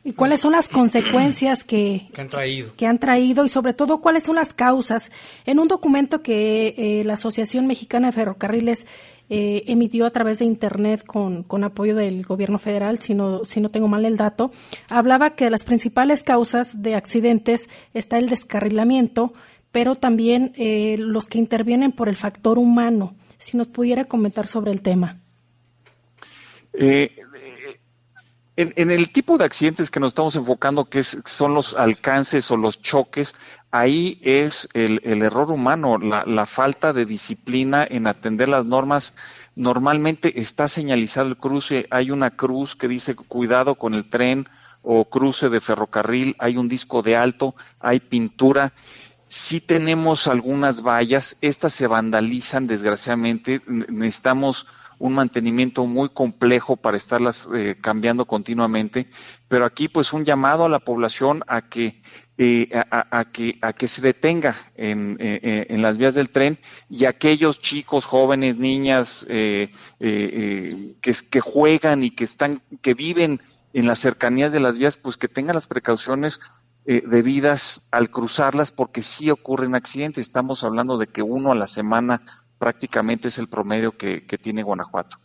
¿Y 0.06 0.12
cuáles 0.12 0.42
son 0.42 0.52
las 0.52 0.68
consecuencias 0.68 1.64
que, 1.64 2.08
que, 2.12 2.20
han 2.20 2.28
traído? 2.28 2.74
que 2.76 2.86
han 2.86 2.98
traído 2.98 3.46
y 3.46 3.48
sobre 3.48 3.72
todo 3.72 4.02
cuáles 4.02 4.24
son 4.24 4.36
las 4.36 4.52
causas? 4.52 5.10
En 5.46 5.58
un 5.58 5.66
documento 5.66 6.22
que 6.22 6.74
eh, 6.76 7.04
la 7.04 7.14
Asociación 7.14 7.66
Mexicana 7.66 8.08
de 8.08 8.12
Ferrocarriles 8.12 8.86
eh, 9.30 9.64
emitió 9.66 10.06
a 10.06 10.10
través 10.10 10.38
de 10.38 10.44
Internet 10.44 11.04
con, 11.04 11.42
con, 11.42 11.64
apoyo 11.64 11.94
del 11.94 12.24
gobierno 12.24 12.58
federal, 12.58 12.98
si 12.98 13.14
no, 13.14 13.44
si 13.44 13.60
no 13.60 13.70
tengo 13.70 13.88
mal 13.88 14.04
el 14.04 14.16
dato, 14.16 14.52
hablaba 14.88 15.30
que 15.30 15.48
las 15.50 15.64
principales 15.64 16.22
causas 16.22 16.82
de 16.82 16.94
accidentes 16.94 17.68
está 17.94 18.18
el 18.18 18.28
descarrilamiento, 18.28 19.32
pero 19.72 19.96
también 19.96 20.52
eh, 20.56 20.96
los 20.98 21.26
que 21.26 21.38
intervienen 21.38 21.92
por 21.92 22.08
el 22.08 22.16
factor 22.16 22.58
humano. 22.58 23.16
Si 23.38 23.56
nos 23.56 23.66
pudiera 23.66 24.04
comentar 24.04 24.46
sobre 24.46 24.72
el 24.72 24.82
tema. 24.82 25.20
Eh, 26.72 27.16
en, 28.56 28.72
en, 28.76 28.90
el 28.90 29.10
tipo 29.10 29.36
de 29.36 29.44
accidentes 29.44 29.90
que 29.90 29.98
nos 29.98 30.08
estamos 30.08 30.36
enfocando, 30.36 30.84
que 30.84 31.00
es, 31.00 31.18
son 31.24 31.54
los 31.54 31.74
alcances 31.74 32.50
o 32.50 32.56
los 32.56 32.80
choques, 32.80 33.34
ahí 33.74 34.20
es 34.22 34.68
el, 34.72 35.00
error 35.02 35.50
humano, 35.50 35.98
la, 35.98 36.46
falta 36.46 36.92
de 36.92 37.04
disciplina 37.04 37.84
en 37.88 38.06
atender 38.06 38.48
las 38.48 38.66
normas. 38.66 39.12
Normalmente 39.56 40.40
está 40.40 40.68
señalizado 40.68 41.26
el 41.26 41.36
cruce, 41.36 41.88
hay 41.90 42.12
una 42.12 42.30
cruz 42.30 42.76
que 42.76 42.86
dice 42.86 43.16
cuidado 43.16 43.74
con 43.74 43.94
el 43.94 44.08
tren 44.08 44.48
o 44.82 45.06
cruce 45.06 45.48
de 45.48 45.60
ferrocarril, 45.60 46.36
hay 46.38 46.56
un 46.56 46.68
disco 46.68 47.02
de 47.02 47.16
alto, 47.16 47.56
hay 47.80 47.98
pintura. 47.98 48.72
Sí 49.26 49.60
tenemos 49.60 50.28
algunas 50.28 50.82
vallas, 50.82 51.36
estas 51.40 51.72
se 51.72 51.88
vandalizan 51.88 52.68
desgraciadamente, 52.68 53.60
necesitamos 53.66 54.68
un 55.04 55.12
mantenimiento 55.12 55.84
muy 55.84 56.08
complejo 56.08 56.78
para 56.78 56.96
estarlas 56.96 57.46
eh, 57.54 57.76
cambiando 57.78 58.24
continuamente, 58.24 59.06
pero 59.48 59.66
aquí 59.66 59.86
pues 59.86 60.14
un 60.14 60.24
llamado 60.24 60.64
a 60.64 60.70
la 60.70 60.78
población 60.78 61.44
a 61.46 61.68
que 61.68 62.00
eh, 62.38 62.70
a, 62.90 63.26
que 63.30 63.58
a 63.60 63.74
que 63.74 63.86
se 63.86 64.00
detenga 64.00 64.56
en, 64.76 65.18
eh, 65.20 65.66
en, 65.68 65.82
las 65.82 65.98
vías 65.98 66.14
del 66.14 66.30
tren 66.30 66.58
y 66.88 67.04
aquellos 67.04 67.60
chicos, 67.60 68.06
jóvenes, 68.06 68.56
niñas 68.56 69.26
que, 69.28 69.70
que 70.00 71.40
juegan 71.42 72.02
y 72.02 72.08
que 72.08 72.24
están 72.24 72.62
que 72.80 72.94
viven 72.94 73.42
en 73.74 73.86
las 73.86 73.98
cercanías 73.98 74.52
de 74.52 74.60
las 74.60 74.78
vías, 74.78 74.96
pues 74.96 75.18
que 75.18 75.28
tengan 75.28 75.54
las 75.54 75.66
precauciones 75.66 76.40
debidas 76.86 77.88
al 77.90 78.10
cruzarlas, 78.10 78.72
porque 78.72 79.02
sí 79.02 79.30
ocurren 79.30 79.74
accidentes. 79.74 80.26
Estamos 80.26 80.64
hablando 80.64 80.96
de 80.96 81.08
que 81.08 81.22
uno 81.22 81.52
a 81.52 81.54
la 81.54 81.66
semana 81.66 82.22
prácticamente 82.64 83.28
es 83.28 83.36
el 83.36 83.46
promedio 83.46 83.94
que, 83.94 84.24
que 84.24 84.38
tiene 84.38 84.62
Guanajuato. 84.62 85.18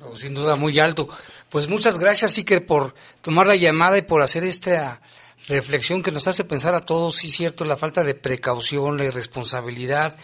No, 0.00 0.16
sin 0.16 0.34
duda 0.34 0.56
muy 0.56 0.80
alto. 0.80 1.08
Pues 1.48 1.68
muchas 1.68 1.96
gracias, 1.96 2.36
Iker, 2.38 2.66
por 2.66 2.92
tomar 3.22 3.46
la 3.46 3.54
llamada 3.54 3.96
y 3.98 4.02
por 4.02 4.20
hacer 4.20 4.42
esta 4.42 5.00
reflexión 5.46 6.02
que 6.02 6.10
nos 6.10 6.26
hace 6.26 6.42
pensar 6.42 6.74
a 6.74 6.84
todos, 6.84 7.14
sí 7.14 7.30
cierto, 7.30 7.64
la 7.64 7.76
falta 7.76 8.02
de 8.02 8.16
precaución, 8.16 8.98
la 8.98 9.04
irresponsabilidad. 9.04 10.16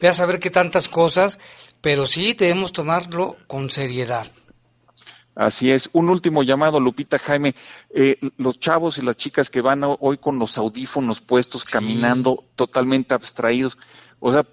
Ve 0.00 0.08
a 0.08 0.14
saber 0.14 0.40
qué 0.40 0.50
tantas 0.50 0.88
cosas, 0.88 1.38
pero 1.80 2.06
sí 2.06 2.34
debemos 2.34 2.72
tomarlo 2.72 3.36
con 3.46 3.70
seriedad. 3.70 4.26
Así 5.36 5.70
es. 5.70 5.90
Un 5.92 6.08
último 6.08 6.42
llamado, 6.42 6.80
Lupita 6.80 7.20
Jaime. 7.20 7.54
Eh, 7.94 8.18
los 8.36 8.58
chavos 8.58 8.98
y 8.98 9.02
las 9.02 9.16
chicas 9.16 9.48
que 9.48 9.60
van 9.60 9.82
hoy 9.84 10.18
con 10.18 10.40
los 10.40 10.58
audífonos 10.58 11.20
puestos, 11.20 11.62
sí. 11.62 11.70
caminando 11.70 12.42
totalmente 12.56 13.14
abstraídos. 13.14 13.78
O 14.18 14.32
sea, 14.32 14.44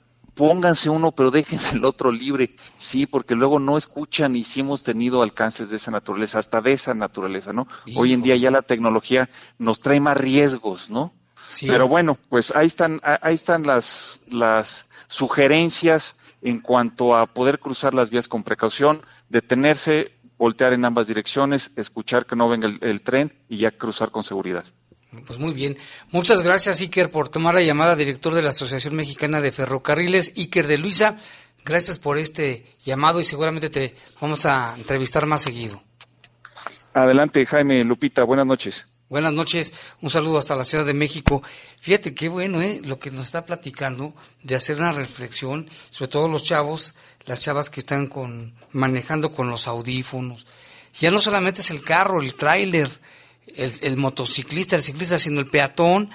pónganse 0.41 0.89
uno, 0.89 1.11
pero 1.11 1.29
déjense 1.29 1.75
el 1.75 1.85
otro 1.85 2.11
libre, 2.11 2.55
sí, 2.79 3.05
porque 3.05 3.35
luego 3.35 3.59
no 3.59 3.77
escuchan 3.77 4.35
y 4.35 4.43
sí 4.43 4.61
hemos 4.61 4.81
tenido 4.81 5.21
alcances 5.21 5.69
de 5.69 5.75
esa 5.75 5.91
naturaleza, 5.91 6.39
hasta 6.39 6.61
de 6.61 6.73
esa 6.73 6.95
naturaleza, 6.95 7.53
¿no? 7.53 7.67
Hijo. 7.85 7.99
Hoy 7.99 8.13
en 8.13 8.23
día 8.23 8.35
ya 8.37 8.49
la 8.49 8.63
tecnología 8.63 9.29
nos 9.59 9.79
trae 9.81 9.99
más 9.99 10.17
riesgos, 10.17 10.89
¿no? 10.89 11.13
Sí. 11.47 11.67
Pero 11.67 11.87
bueno, 11.87 12.17
pues 12.27 12.55
ahí 12.55 12.65
están, 12.65 12.99
ahí 13.03 13.35
están 13.35 13.67
las, 13.67 14.19
las 14.31 14.87
sugerencias 15.07 16.15
en 16.41 16.59
cuanto 16.59 17.15
a 17.15 17.27
poder 17.27 17.59
cruzar 17.59 17.93
las 17.93 18.09
vías 18.09 18.27
con 18.27 18.41
precaución, 18.41 19.03
detenerse, 19.29 20.11
voltear 20.39 20.73
en 20.73 20.85
ambas 20.85 21.05
direcciones, 21.05 21.69
escuchar 21.75 22.25
que 22.25 22.35
no 22.35 22.49
venga 22.49 22.67
el, 22.67 22.79
el 22.81 23.03
tren 23.03 23.31
y 23.47 23.57
ya 23.57 23.69
cruzar 23.69 24.09
con 24.09 24.23
seguridad. 24.23 24.65
Pues 25.25 25.39
muy 25.39 25.53
bien. 25.53 25.77
Muchas 26.11 26.41
gracias, 26.41 26.79
Iker, 26.79 27.09
por 27.09 27.27
tomar 27.27 27.53
la 27.53 27.61
llamada, 27.61 27.95
director 27.95 28.33
de 28.33 28.41
la 28.41 28.51
Asociación 28.51 28.95
Mexicana 28.95 29.41
de 29.41 29.51
Ferrocarriles, 29.51 30.33
Iker 30.37 30.67
de 30.67 30.77
Luisa. 30.77 31.17
Gracias 31.65 31.97
por 31.99 32.17
este 32.17 32.65
llamado 32.83 33.19
y 33.19 33.25
seguramente 33.25 33.69
te 33.69 33.95
vamos 34.21 34.45
a 34.45 34.73
entrevistar 34.77 35.25
más 35.25 35.41
seguido. 35.41 35.83
Adelante, 36.93 37.45
Jaime 37.45 37.83
Lupita. 37.83 38.23
Buenas 38.23 38.45
noches. 38.45 38.87
Buenas 39.09 39.33
noches, 39.33 39.73
un 39.99 40.09
saludo 40.09 40.37
hasta 40.37 40.55
la 40.55 40.63
Ciudad 40.63 40.85
de 40.85 40.93
México. 40.93 41.43
Fíjate 41.81 42.15
qué 42.15 42.29
bueno, 42.29 42.61
¿eh? 42.61 42.79
Lo 42.81 42.97
que 42.97 43.11
nos 43.11 43.25
está 43.25 43.43
platicando 43.43 44.13
de 44.41 44.55
hacer 44.55 44.77
una 44.77 44.93
reflexión, 44.93 45.69
sobre 45.89 46.09
todo 46.09 46.29
los 46.29 46.45
chavos, 46.45 46.95
las 47.25 47.41
chavas 47.41 47.69
que 47.69 47.81
están 47.81 48.07
con 48.07 48.55
manejando 48.71 49.33
con 49.33 49.49
los 49.49 49.67
audífonos. 49.67 50.47
Ya 50.97 51.11
no 51.11 51.19
solamente 51.19 51.59
es 51.59 51.71
el 51.71 51.83
carro, 51.83 52.21
el 52.21 52.35
tráiler, 52.35 52.89
el, 53.55 53.71
el, 53.81 53.97
motociclista, 53.97 54.75
el 54.75 54.83
ciclista, 54.83 55.17
sino 55.17 55.39
el 55.39 55.47
peatón 55.47 56.09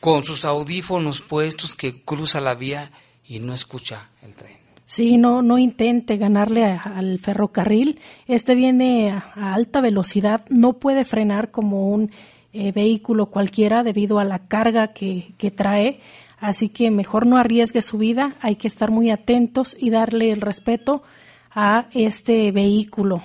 con 0.00 0.24
sus 0.24 0.44
audífonos 0.44 1.20
puestos 1.20 1.74
que 1.74 2.02
cruza 2.02 2.40
la 2.40 2.54
vía 2.54 2.90
y 3.26 3.40
no 3.40 3.52
escucha 3.54 4.10
el 4.22 4.34
tren. 4.34 4.58
Sí, 4.84 5.18
no, 5.18 5.42
no 5.42 5.58
intente 5.58 6.16
ganarle 6.16 6.64
a, 6.64 6.78
al 6.78 7.18
ferrocarril. 7.18 8.00
Este 8.26 8.54
viene 8.54 9.10
a, 9.10 9.32
a, 9.34 9.54
alta 9.54 9.80
velocidad, 9.80 10.44
no 10.48 10.78
puede 10.78 11.04
frenar 11.04 11.50
como 11.50 11.90
un 11.90 12.10
eh, 12.54 12.72
vehículo 12.72 13.26
cualquiera 13.26 13.82
debido 13.82 14.18
a 14.18 14.24
la 14.24 14.48
carga 14.48 14.94
que, 14.94 15.34
que 15.36 15.50
trae. 15.50 16.00
Así 16.40 16.70
que 16.70 16.90
mejor 16.90 17.26
no 17.26 17.36
arriesgue 17.36 17.82
su 17.82 17.98
vida, 17.98 18.36
hay 18.40 18.56
que 18.56 18.68
estar 18.68 18.90
muy 18.90 19.10
atentos 19.10 19.76
y 19.78 19.90
darle 19.90 20.30
el 20.30 20.40
respeto 20.40 21.02
a 21.50 21.88
este 21.92 22.50
vehículo. 22.52 23.22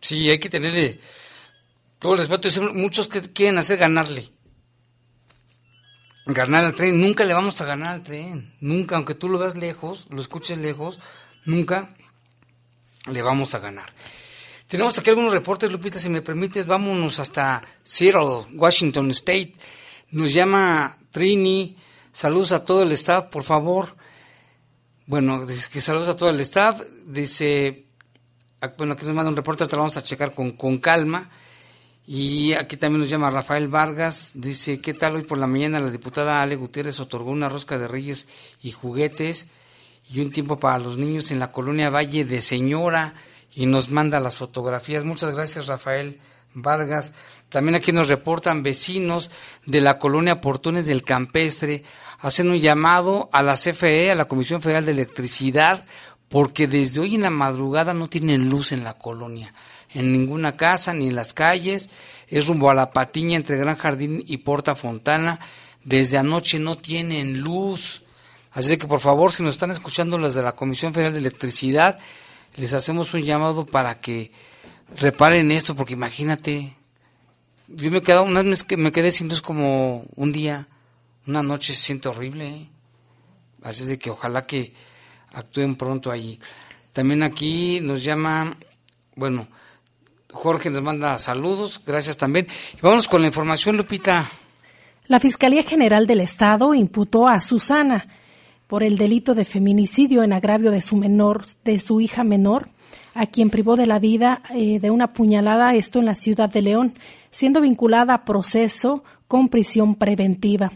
Sí, 0.00 0.30
hay 0.30 0.38
que 0.38 0.48
tenerle 0.48 1.00
todo 2.06 2.14
el 2.14 2.20
respeto. 2.20 2.72
Muchos 2.72 3.08
que 3.08 3.20
quieren 3.20 3.58
hacer 3.58 3.78
ganarle. 3.78 4.30
ganar 6.24 6.64
al 6.64 6.74
tren. 6.74 7.00
Nunca 7.00 7.24
le 7.24 7.34
vamos 7.34 7.60
a 7.60 7.64
ganar 7.64 7.94
al 7.94 8.02
tren. 8.04 8.54
Nunca, 8.60 8.94
aunque 8.94 9.14
tú 9.14 9.28
lo 9.28 9.38
veas 9.38 9.56
lejos, 9.56 10.06
lo 10.10 10.20
escuches 10.20 10.58
lejos, 10.58 11.00
nunca 11.44 11.90
le 13.10 13.22
vamos 13.22 13.56
a 13.56 13.58
ganar. 13.58 13.86
Tenemos 14.68 14.96
aquí 14.96 15.10
algunos 15.10 15.32
reportes, 15.32 15.70
Lupita, 15.72 15.98
si 15.98 16.08
me 16.08 16.22
permites, 16.22 16.66
vámonos 16.66 17.18
hasta 17.18 17.64
Seattle, 17.82 18.54
Washington 18.54 19.10
State. 19.10 19.54
Nos 20.12 20.32
llama 20.32 20.98
Trini. 21.10 21.76
Saludos 22.12 22.52
a 22.52 22.64
todo 22.64 22.84
el 22.84 22.92
staff, 22.92 23.24
por 23.24 23.42
favor. 23.42 23.96
Bueno, 25.06 25.44
dice 25.44 25.68
que 25.72 25.80
saludos 25.80 26.08
a 26.08 26.16
todo 26.16 26.30
el 26.30 26.38
staff. 26.38 26.82
Dice, 27.04 27.86
ah, 28.60 28.72
bueno, 28.78 28.92
aquí 28.92 29.04
nos 29.04 29.14
manda 29.14 29.28
un 29.28 29.36
reporte, 29.36 29.66
te 29.66 29.74
lo 29.74 29.82
vamos 29.82 29.96
a 29.96 30.04
checar 30.04 30.34
con, 30.34 30.52
con 30.52 30.78
calma. 30.78 31.28
Y 32.08 32.52
aquí 32.54 32.76
también 32.76 33.00
nos 33.00 33.10
llama 33.10 33.30
Rafael 33.30 33.66
Vargas, 33.66 34.30
dice, 34.34 34.80
¿qué 34.80 34.94
tal 34.94 35.16
hoy 35.16 35.24
por 35.24 35.38
la 35.38 35.48
mañana 35.48 35.80
la 35.80 35.90
diputada 35.90 36.40
Ale 36.40 36.54
Gutiérrez 36.54 37.00
otorgó 37.00 37.32
una 37.32 37.48
rosca 37.48 37.78
de 37.78 37.88
reyes 37.88 38.28
y 38.62 38.70
juguetes 38.70 39.48
y 40.08 40.20
un 40.20 40.30
tiempo 40.30 40.60
para 40.60 40.78
los 40.78 40.98
niños 40.98 41.32
en 41.32 41.40
la 41.40 41.50
colonia 41.50 41.90
Valle 41.90 42.24
de 42.24 42.40
Señora 42.40 43.14
y 43.52 43.66
nos 43.66 43.90
manda 43.90 44.20
las 44.20 44.36
fotografías. 44.36 45.04
Muchas 45.04 45.34
gracias 45.34 45.66
Rafael 45.66 46.20
Vargas. 46.54 47.12
También 47.48 47.74
aquí 47.74 47.90
nos 47.90 48.06
reportan 48.06 48.62
vecinos 48.62 49.32
de 49.64 49.80
la 49.80 49.98
colonia 49.98 50.40
Portones 50.40 50.86
del 50.86 51.02
Campestre, 51.02 51.82
hacen 52.20 52.50
un 52.50 52.60
llamado 52.60 53.28
a 53.32 53.42
la 53.42 53.54
CFE, 53.54 54.12
a 54.12 54.14
la 54.14 54.26
Comisión 54.26 54.62
Federal 54.62 54.86
de 54.86 54.92
Electricidad, 54.92 55.84
porque 56.28 56.68
desde 56.68 57.00
hoy 57.00 57.16
en 57.16 57.22
la 57.22 57.30
madrugada 57.30 57.94
no 57.94 58.08
tienen 58.08 58.48
luz 58.48 58.70
en 58.70 58.84
la 58.84 58.94
colonia 58.94 59.52
en 59.96 60.12
ninguna 60.12 60.56
casa 60.56 60.92
ni 60.92 61.08
en 61.08 61.16
las 61.16 61.32
calles. 61.32 61.88
Es 62.28 62.46
rumbo 62.46 62.70
a 62.70 62.74
la 62.74 62.92
patiña 62.92 63.36
entre 63.36 63.56
Gran 63.56 63.76
Jardín 63.76 64.22
y 64.26 64.38
Porta 64.38 64.74
Fontana. 64.74 65.40
Desde 65.84 66.18
anoche 66.18 66.58
no 66.58 66.76
tienen 66.76 67.40
luz. 67.40 68.02
Así 68.52 68.76
que 68.76 68.86
por 68.86 69.00
favor, 69.00 69.32
si 69.32 69.42
nos 69.42 69.54
están 69.54 69.70
escuchando 69.70 70.18
las 70.18 70.34
de 70.34 70.42
la 70.42 70.52
Comisión 70.52 70.92
Federal 70.92 71.14
de 71.14 71.20
Electricidad, 71.20 71.98
les 72.56 72.74
hacemos 72.74 73.14
un 73.14 73.22
llamado 73.22 73.64
para 73.66 74.00
que 74.00 74.32
reparen 74.96 75.50
esto, 75.50 75.74
porque 75.74 75.94
imagínate, 75.94 76.74
yo 77.68 77.90
me 77.90 78.02
quedé 78.02 78.20
una 78.20 78.42
vez 78.42 78.64
que 78.64 78.76
me 78.76 78.92
quedé 78.92 79.10
sin 79.10 79.28
luz 79.28 79.40
como 79.40 80.04
un 80.14 80.32
día, 80.32 80.68
una 81.26 81.42
noche 81.42 81.74
se 81.74 81.80
siente 81.80 82.08
horrible. 82.08 82.48
¿eh? 82.48 82.68
Así 83.62 83.82
es 83.82 83.88
de 83.88 83.98
que 83.98 84.10
ojalá 84.10 84.46
que 84.46 84.72
actúen 85.32 85.76
pronto 85.76 86.10
allí. 86.10 86.38
También 86.92 87.22
aquí 87.22 87.80
nos 87.80 88.02
llama, 88.02 88.56
bueno, 89.14 89.48
Jorge 90.36 90.70
nos 90.70 90.82
manda 90.82 91.18
saludos, 91.18 91.80
gracias 91.84 92.16
también. 92.16 92.46
Y 92.74 92.80
vamos 92.80 93.08
con 93.08 93.20
la 93.20 93.26
información, 93.26 93.76
Lupita. 93.76 94.30
La 95.08 95.18
Fiscalía 95.18 95.62
General 95.62 96.06
del 96.06 96.20
Estado 96.20 96.74
imputó 96.74 97.26
a 97.26 97.40
Susana 97.40 98.06
por 98.66 98.82
el 98.82 98.98
delito 98.98 99.34
de 99.34 99.44
feminicidio 99.44 100.22
en 100.22 100.32
agravio 100.32 100.70
de 100.70 100.82
su 100.82 100.96
menor, 100.96 101.44
de 101.64 101.78
su 101.78 102.00
hija 102.00 102.24
menor, 102.24 102.68
a 103.14 103.26
quien 103.26 103.50
privó 103.50 103.76
de 103.76 103.86
la 103.86 103.98
vida 103.98 104.42
eh, 104.54 104.78
de 104.78 104.90
una 104.90 105.12
puñalada, 105.12 105.74
esto 105.74 106.00
en 106.00 106.06
la 106.06 106.14
ciudad 106.14 106.50
de 106.50 106.62
León, 106.62 106.94
siendo 107.30 107.60
vinculada 107.60 108.14
a 108.14 108.24
proceso 108.24 109.04
con 109.28 109.48
prisión 109.48 109.94
preventiva. 109.94 110.72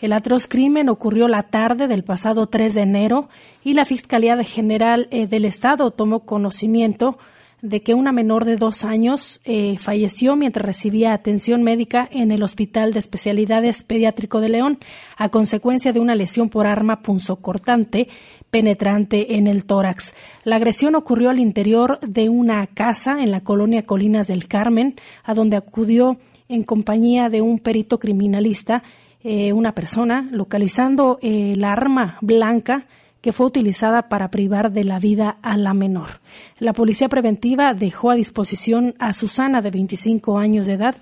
El 0.00 0.12
atroz 0.12 0.46
crimen 0.46 0.88
ocurrió 0.88 1.26
la 1.28 1.44
tarde 1.44 1.88
del 1.88 2.04
pasado 2.04 2.46
3 2.46 2.74
de 2.74 2.82
enero 2.82 3.28
y 3.64 3.74
la 3.74 3.84
Fiscalía 3.84 4.42
General 4.44 5.08
eh, 5.10 5.26
del 5.26 5.44
Estado 5.44 5.90
tomó 5.90 6.20
conocimiento 6.20 7.18
de 7.62 7.82
que 7.82 7.94
una 7.94 8.12
menor 8.12 8.44
de 8.44 8.56
dos 8.56 8.84
años 8.84 9.40
eh, 9.44 9.76
falleció 9.78 10.36
mientras 10.36 10.64
recibía 10.64 11.12
atención 11.12 11.62
médica 11.62 12.08
en 12.10 12.30
el 12.30 12.42
Hospital 12.42 12.92
de 12.92 13.00
Especialidades 13.00 13.82
Pediátrico 13.82 14.40
de 14.40 14.48
León 14.48 14.78
a 15.16 15.28
consecuencia 15.28 15.92
de 15.92 16.00
una 16.00 16.14
lesión 16.14 16.48
por 16.48 16.66
arma 16.66 17.02
punzocortante 17.02 18.08
penetrante 18.50 19.36
en 19.36 19.46
el 19.46 19.64
tórax. 19.64 20.14
La 20.44 20.56
agresión 20.56 20.94
ocurrió 20.94 21.30
al 21.30 21.40
interior 21.40 21.98
de 22.00 22.28
una 22.28 22.66
casa 22.68 23.22
en 23.22 23.30
la 23.30 23.40
colonia 23.40 23.82
Colinas 23.82 24.28
del 24.28 24.46
Carmen, 24.46 24.94
a 25.24 25.34
donde 25.34 25.56
acudió 25.56 26.18
en 26.48 26.62
compañía 26.62 27.28
de 27.28 27.42
un 27.42 27.58
perito 27.58 27.98
criminalista 27.98 28.82
eh, 29.22 29.52
una 29.52 29.74
persona, 29.74 30.28
localizando 30.30 31.18
eh, 31.20 31.54
la 31.56 31.72
arma 31.72 32.18
blanca 32.20 32.86
que 33.20 33.32
fue 33.32 33.46
utilizada 33.46 34.08
para 34.08 34.30
privar 34.30 34.72
de 34.72 34.84
la 34.84 34.98
vida 34.98 35.38
a 35.42 35.56
la 35.56 35.74
menor. 35.74 36.20
La 36.58 36.72
policía 36.72 37.08
preventiva 37.08 37.74
dejó 37.74 38.10
a 38.10 38.14
disposición 38.14 38.94
a 38.98 39.12
Susana, 39.12 39.60
de 39.60 39.70
25 39.70 40.38
años 40.38 40.66
de 40.66 40.74
edad, 40.74 40.96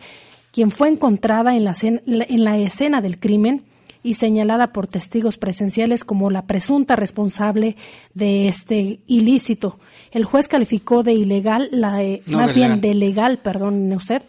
quien 0.50 0.70
fue 0.70 0.88
encontrada 0.88 1.54
en 1.54 1.64
la, 1.64 1.74
en 1.82 2.44
la 2.44 2.56
escena 2.58 3.02
del 3.02 3.18
crimen 3.18 3.64
y 4.02 4.14
señalada 4.14 4.72
por 4.72 4.86
testigos 4.86 5.36
presenciales 5.36 6.04
como 6.04 6.30
la 6.30 6.46
presunta 6.46 6.94
responsable 6.94 7.76
de 8.14 8.48
este 8.48 9.00
ilícito. 9.06 9.78
El 10.12 10.24
juez 10.24 10.46
calificó 10.46 11.02
de 11.02 11.12
ilegal, 11.12 11.68
la, 11.72 12.00
más 12.26 12.54
bien 12.54 12.80
de 12.80 12.94
legal, 12.94 13.38
perdón 13.38 13.92
usted, 13.92 14.22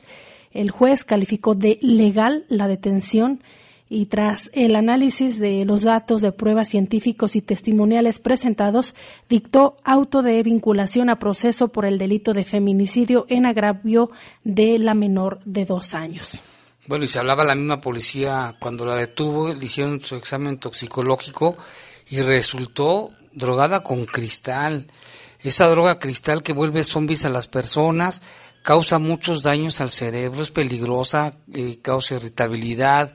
el 0.51 0.71
juez 0.71 1.05
calificó 1.05 1.53
de 1.53 1.77
legal 1.81 2.45
la 2.49 2.67
detención 2.67 3.43
y 3.89 4.07
tras 4.07 4.49
el 4.53 4.75
análisis 4.75 5.39
de 5.39 5.63
los 5.65 5.83
datos 5.83 6.21
de 6.21 6.31
pruebas 6.31 6.69
científicos 6.69 7.35
y 7.35 7.41
testimoniales 7.41 8.19
presentados, 8.19 8.95
dictó 9.29 9.77
auto 9.83 10.21
de 10.21 10.41
vinculación 10.43 11.09
a 11.09 11.19
proceso 11.19 11.69
por 11.69 11.85
el 11.85 11.97
delito 11.97 12.33
de 12.33 12.43
feminicidio 12.43 13.25
en 13.29 13.45
agravio 13.45 14.11
de 14.43 14.77
la 14.77 14.93
menor 14.93 15.39
de 15.45 15.65
dos 15.65 15.93
años. 15.93 16.43
Bueno, 16.87 17.05
y 17.05 17.07
se 17.07 17.19
hablaba 17.19 17.43
la 17.43 17.55
misma 17.55 17.81
policía 17.81 18.55
cuando 18.59 18.85
la 18.85 18.95
detuvo, 18.95 19.53
le 19.53 19.65
hicieron 19.65 20.01
su 20.01 20.15
examen 20.15 20.57
toxicológico 20.57 21.57
y 22.09 22.21
resultó 22.21 23.11
drogada 23.33 23.83
con 23.83 24.05
cristal. 24.05 24.87
Esa 25.41 25.69
droga 25.69 25.99
cristal 25.99 26.43
que 26.43 26.53
vuelve 26.53 26.83
zombies 26.83 27.25
a 27.25 27.29
las 27.29 27.47
personas, 27.47 28.21
causa 28.63 28.99
muchos 28.99 29.43
daños 29.43 29.81
al 29.81 29.91
cerebro, 29.91 30.41
es 30.41 30.51
peligrosa, 30.51 31.35
eh, 31.53 31.79
causa 31.81 32.15
irritabilidad, 32.15 33.13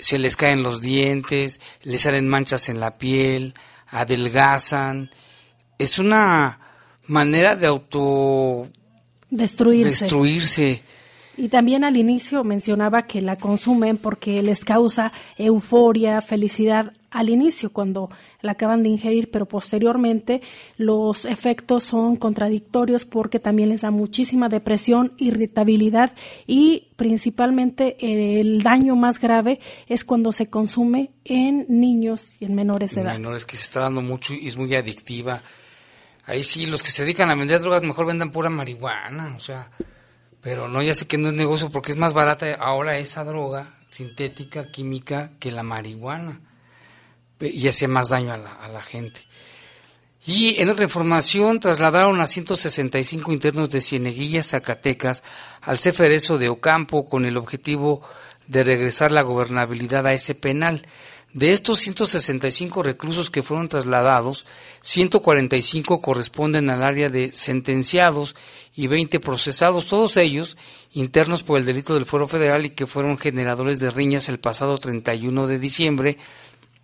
se 0.00 0.18
les 0.18 0.36
caen 0.36 0.62
los 0.62 0.80
dientes, 0.80 1.60
les 1.82 2.02
salen 2.02 2.28
manchas 2.28 2.68
en 2.68 2.80
la 2.80 2.98
piel, 2.98 3.54
adelgazan. 3.88 5.10
Es 5.78 5.98
una 5.98 6.58
manera 7.06 7.56
de 7.56 7.66
auto 7.66 8.68
destruirse. 9.30 10.82
Y 11.36 11.48
también 11.48 11.84
al 11.84 11.96
inicio 11.96 12.44
mencionaba 12.44 13.06
que 13.06 13.22
la 13.22 13.36
consumen 13.36 13.96
porque 13.96 14.42
les 14.42 14.64
causa 14.64 15.12
euforia, 15.38 16.20
felicidad 16.20 16.92
al 17.10 17.30
inicio 17.30 17.72
cuando 17.72 18.10
la 18.42 18.52
acaban 18.52 18.82
de 18.82 18.88
ingerir, 18.88 19.30
pero 19.30 19.46
posteriormente 19.46 20.40
los 20.76 21.24
efectos 21.24 21.84
son 21.84 22.16
contradictorios 22.16 23.04
porque 23.04 23.38
también 23.38 23.68
les 23.68 23.82
da 23.82 23.90
muchísima 23.90 24.48
depresión, 24.48 25.12
irritabilidad 25.18 26.12
y 26.46 26.88
principalmente 26.96 27.96
el 28.00 28.62
daño 28.62 28.96
más 28.96 29.20
grave 29.20 29.60
es 29.86 30.04
cuando 30.04 30.32
se 30.32 30.48
consume 30.48 31.10
en 31.24 31.66
niños 31.68 32.36
y 32.40 32.46
en 32.46 32.54
menores 32.54 32.94
de 32.94 33.02
edad. 33.02 33.12
Menores 33.12 33.46
que 33.46 33.56
se 33.56 33.62
está 33.62 33.80
dando 33.80 34.02
mucho 34.02 34.34
y 34.34 34.46
es 34.46 34.56
muy 34.56 34.74
adictiva. 34.74 35.42
Ahí 36.26 36.44
sí, 36.44 36.66
los 36.66 36.82
que 36.82 36.90
se 36.90 37.02
dedican 37.02 37.30
a 37.30 37.34
vender 37.34 37.60
drogas 37.60 37.82
mejor 37.82 38.06
vendan 38.06 38.30
pura 38.30 38.50
marihuana, 38.50 39.34
o 39.36 39.40
sea, 39.40 39.70
pero 40.40 40.68
no, 40.68 40.82
ya 40.82 40.94
sé 40.94 41.06
que 41.06 41.18
no 41.18 41.28
es 41.28 41.34
negocio 41.34 41.70
porque 41.70 41.90
es 41.90 41.96
más 41.96 42.14
barata 42.14 42.54
ahora 42.54 42.96
esa 42.98 43.24
droga 43.24 43.74
sintética, 43.90 44.70
química, 44.70 45.32
que 45.38 45.50
la 45.50 45.62
marihuana. 45.62 46.40
Y 47.40 47.66
hacía 47.68 47.88
más 47.88 48.10
daño 48.10 48.32
a 48.32 48.36
la, 48.36 48.52
a 48.52 48.68
la 48.68 48.82
gente. 48.82 49.22
Y 50.26 50.60
en 50.60 50.68
otra 50.68 50.84
información, 50.84 51.60
trasladaron 51.60 52.20
a 52.20 52.26
165 52.26 53.32
internos 53.32 53.70
de 53.70 53.80
Cieneguilla, 53.80 54.42
Zacatecas, 54.42 55.22
al 55.62 55.78
Ceferezo 55.78 56.36
de 56.36 56.50
Ocampo 56.50 57.06
con 57.06 57.24
el 57.24 57.38
objetivo 57.38 58.02
de 58.46 58.64
regresar 58.64 59.12
la 59.12 59.22
gobernabilidad 59.22 60.06
a 60.06 60.12
ese 60.12 60.34
penal. 60.34 60.86
De 61.32 61.52
estos 61.52 61.78
165 61.78 62.82
reclusos 62.82 63.30
que 63.30 63.42
fueron 63.42 63.68
trasladados, 63.68 64.46
145 64.80 66.00
corresponden 66.00 66.68
al 66.70 66.82
área 66.82 67.08
de 67.08 67.30
sentenciados 67.30 68.34
y 68.74 68.88
20 68.88 69.20
procesados, 69.20 69.86
todos 69.86 70.16
ellos 70.16 70.56
internos 70.92 71.44
por 71.44 71.58
el 71.58 71.66
delito 71.66 71.94
del 71.94 72.04
Foro 72.04 72.26
Federal 72.26 72.66
y 72.66 72.70
que 72.70 72.88
fueron 72.88 73.16
generadores 73.16 73.78
de 73.78 73.92
riñas 73.92 74.28
el 74.28 74.40
pasado 74.40 74.76
31 74.78 75.46
de 75.46 75.58
diciembre 75.60 76.18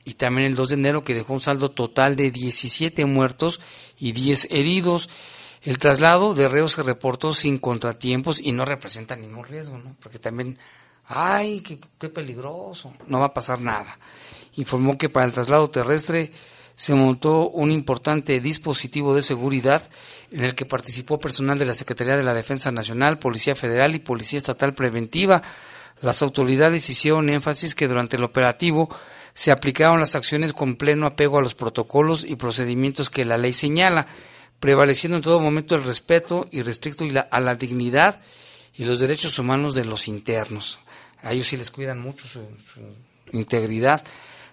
y 0.06 0.14
también 0.14 0.46
el 0.46 0.54
2 0.54 0.70
de 0.70 0.74
enero 0.76 1.04
que 1.04 1.14
dejó 1.14 1.34
un 1.34 1.42
saldo 1.42 1.70
total 1.72 2.16
de 2.16 2.30
17 2.30 3.04
muertos 3.04 3.60
y 3.98 4.12
10 4.12 4.48
heridos. 4.50 5.10
El 5.60 5.76
traslado 5.76 6.32
de 6.34 6.48
reos 6.48 6.72
se 6.72 6.82
reportó 6.82 7.34
sin 7.34 7.58
contratiempos 7.58 8.40
y 8.40 8.52
no 8.52 8.64
representa 8.64 9.16
ningún 9.16 9.44
riesgo, 9.44 9.76
¿no? 9.76 9.94
Porque 10.00 10.18
también, 10.18 10.58
ay, 11.06 11.60
qué, 11.60 11.78
qué 11.98 12.08
peligroso, 12.08 12.94
no 13.08 13.18
va 13.20 13.26
a 13.26 13.34
pasar 13.34 13.60
nada 13.60 13.98
informó 14.56 14.98
que 14.98 15.08
para 15.08 15.26
el 15.26 15.32
traslado 15.32 15.70
terrestre 15.70 16.32
se 16.74 16.94
montó 16.94 17.48
un 17.48 17.70
importante 17.70 18.40
dispositivo 18.40 19.14
de 19.14 19.22
seguridad 19.22 19.82
en 20.30 20.44
el 20.44 20.54
que 20.54 20.66
participó 20.66 21.18
personal 21.18 21.58
de 21.58 21.64
la 21.64 21.72
Secretaría 21.72 22.16
de 22.16 22.22
la 22.22 22.34
Defensa 22.34 22.70
Nacional, 22.70 23.18
Policía 23.18 23.54
Federal 23.54 23.94
y 23.94 24.00
Policía 24.00 24.38
Estatal 24.38 24.74
Preventiva 24.74 25.42
Las 26.02 26.20
autoridades 26.20 26.90
hicieron 26.90 27.30
énfasis 27.30 27.74
que 27.74 27.88
durante 27.88 28.16
el 28.16 28.24
operativo 28.24 28.90
se 29.36 29.50
aplicaron 29.50 30.00
las 30.00 30.14
acciones 30.14 30.54
con 30.54 30.76
pleno 30.76 31.04
apego 31.06 31.38
a 31.38 31.42
los 31.42 31.54
protocolos 31.54 32.24
y 32.24 32.36
procedimientos 32.36 33.10
que 33.10 33.26
la 33.26 33.36
ley 33.36 33.52
señala, 33.52 34.06
prevaleciendo 34.60 35.18
en 35.18 35.22
todo 35.22 35.40
momento 35.40 35.74
el 35.74 35.84
respeto 35.84 36.48
y 36.50 36.62
restricto 36.62 37.04
a 37.30 37.40
la 37.40 37.54
dignidad 37.54 38.18
y 38.74 38.86
los 38.86 38.98
derechos 38.98 39.38
humanos 39.38 39.74
de 39.74 39.84
los 39.84 40.08
internos. 40.08 40.78
A 41.20 41.32
ellos 41.32 41.48
sí 41.48 41.58
les 41.58 41.70
cuidan 41.70 42.00
mucho 42.00 42.26
su, 42.26 42.40
integridad. 43.30 44.02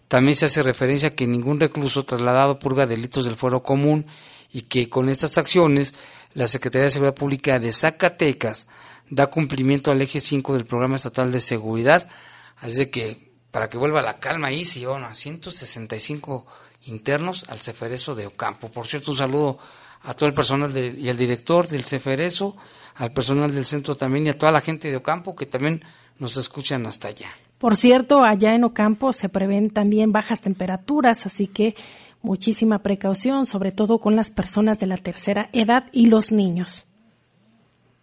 También 0.10 0.36
se 0.36 0.48
hace 0.48 0.62
referencia 0.62 1.08
a 1.08 1.16
que 1.16 1.28
ningún 1.28 1.62
recluso 1.62 2.04
trasladado 2.04 2.60
purga 2.60 2.86
delitos 2.86 3.24
del 3.24 3.38
fuero 3.38 3.64
común 3.64 4.06
y 4.52 4.64
que 4.64 4.90
con 4.90 5.08
estas 5.08 5.38
acciones 5.38 5.94
la 6.34 6.50
Secretaría 6.50 6.86
de 6.86 6.92
Seguridad 6.92 7.16
Pública 7.16 7.58
de 7.58 7.72
Zacatecas 7.72 8.68
da 9.10 9.28
cumplimiento 9.28 9.92
al 9.92 10.02
eje 10.02 10.20
5 10.20 10.54
del 10.56 10.66
Programa 10.66 10.98
Estatal 10.98 11.32
de 11.32 11.40
Seguridad. 11.40 12.10
Así 12.58 12.88
que, 12.88 13.33
para 13.54 13.70
que 13.70 13.78
vuelva 13.78 14.02
la 14.02 14.18
calma 14.18 14.48
ahí, 14.48 14.66
se 14.66 14.80
llevaron 14.80 15.04
a 15.04 15.14
165 15.14 16.44
internos 16.86 17.46
al 17.50 17.60
Ceferezo 17.60 18.16
de 18.16 18.26
Ocampo. 18.26 18.70
Por 18.70 18.88
cierto, 18.88 19.12
un 19.12 19.18
saludo 19.18 19.60
a 20.02 20.16
todo 20.16 20.28
el 20.28 20.34
personal 20.34 20.76
y 20.76 21.08
al 21.08 21.18
director 21.18 21.68
del 21.68 21.84
Ceferezo, 21.84 22.58
al 22.96 23.14
personal 23.14 23.54
del 23.54 23.64
centro 23.64 23.94
también 23.94 24.26
y 24.26 24.30
a 24.30 24.40
toda 24.40 24.52
la 24.52 24.60
gente 24.60 24.90
de 24.90 24.98
Ocampo 24.98 25.36
que 25.36 25.46
también 25.46 25.84
nos 26.18 26.36
escuchan 26.36 26.88
hasta 26.88 27.10
allá. 27.10 27.30
Por 27.60 27.76
cierto, 27.76 28.24
allá 28.24 28.56
en 28.56 28.64
Ocampo 28.64 29.14
se 29.14 29.30
prevén 29.30 29.70
también 29.70 30.12
bajas 30.12 30.42
temperaturas, 30.42 31.28
así 31.28 31.46
que 31.46 31.76
muchísima 32.24 32.80
precaución, 32.80 33.46
sobre 33.46 33.72
todo 33.72 34.00
con 34.00 34.16
las 34.16 34.32
personas 34.32 34.80
de 34.80 34.88
la 34.88 34.98
tercera 34.98 35.52
edad 35.54 35.86
y 35.92 36.08
los 36.08 36.32
niños. 36.32 36.88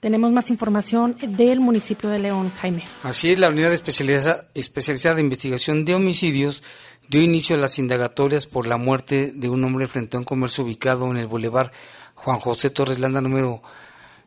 Tenemos 0.00 0.32
más 0.32 0.48
información 0.48 1.14
del 1.20 1.60
municipio 1.60 2.08
de 2.08 2.18
León, 2.18 2.50
Jaime. 2.58 2.84
Así 3.02 3.30
es, 3.30 3.38
la 3.38 3.50
unidad 3.50 3.70
especializada, 3.70 5.14
de 5.14 5.20
investigación 5.20 5.84
de 5.84 5.94
homicidios 5.94 6.62
dio 7.08 7.20
inicio 7.20 7.54
a 7.54 7.58
las 7.58 7.78
indagatorias 7.78 8.46
por 8.46 8.66
la 8.66 8.78
muerte 8.78 9.30
de 9.34 9.50
un 9.50 9.62
hombre 9.62 9.86
frente 9.86 10.16
a 10.16 10.20
un 10.20 10.24
comercio 10.24 10.64
ubicado 10.64 11.10
en 11.10 11.18
el 11.18 11.26
bulevar 11.26 11.70
Juan 12.14 12.38
José 12.38 12.70
Torres 12.70 12.98
Landa 12.98 13.20
número 13.20 13.62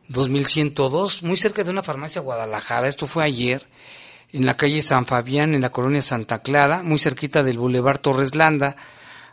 2102, 0.06 1.24
muy 1.24 1.36
cerca 1.36 1.64
de 1.64 1.70
una 1.70 1.82
farmacia 1.82 2.20
Guadalajara. 2.20 2.86
Esto 2.86 3.08
fue 3.08 3.24
ayer 3.24 3.66
en 4.32 4.46
la 4.46 4.56
calle 4.56 4.80
San 4.80 5.06
Fabián, 5.06 5.56
en 5.56 5.60
la 5.60 5.70
colonia 5.70 6.02
Santa 6.02 6.40
Clara, 6.40 6.84
muy 6.84 7.00
cerquita 7.00 7.42
del 7.42 7.58
bulevar 7.58 7.98
Torres 7.98 8.36
Landa. 8.36 8.76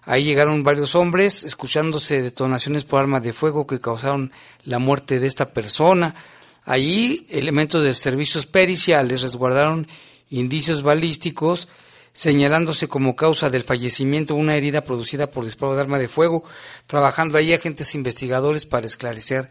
Ahí 0.03 0.23
llegaron 0.23 0.63
varios 0.63 0.95
hombres, 0.95 1.43
escuchándose 1.43 2.21
detonaciones 2.21 2.85
por 2.85 3.01
arma 3.01 3.19
de 3.19 3.33
fuego 3.33 3.67
que 3.67 3.79
causaron 3.79 4.31
la 4.63 4.79
muerte 4.79 5.19
de 5.19 5.27
esta 5.27 5.53
persona. 5.53 6.15
Allí, 6.63 7.27
elementos 7.29 7.83
de 7.83 7.93
servicios 7.93 8.47
periciales 8.47 9.21
resguardaron 9.21 9.87
indicios 10.29 10.81
balísticos, 10.81 11.67
señalándose 12.13 12.87
como 12.87 13.15
causa 13.15 13.49
del 13.49 13.63
fallecimiento 13.63 14.35
una 14.35 14.55
herida 14.55 14.81
producida 14.81 15.29
por 15.29 15.45
disparo 15.45 15.75
de 15.75 15.81
arma 15.81 15.99
de 15.99 16.09
fuego, 16.09 16.43
trabajando 16.87 17.37
ahí 17.37 17.53
agentes 17.53 17.93
investigadores 17.93 18.65
para 18.65 18.87
esclarecer 18.87 19.49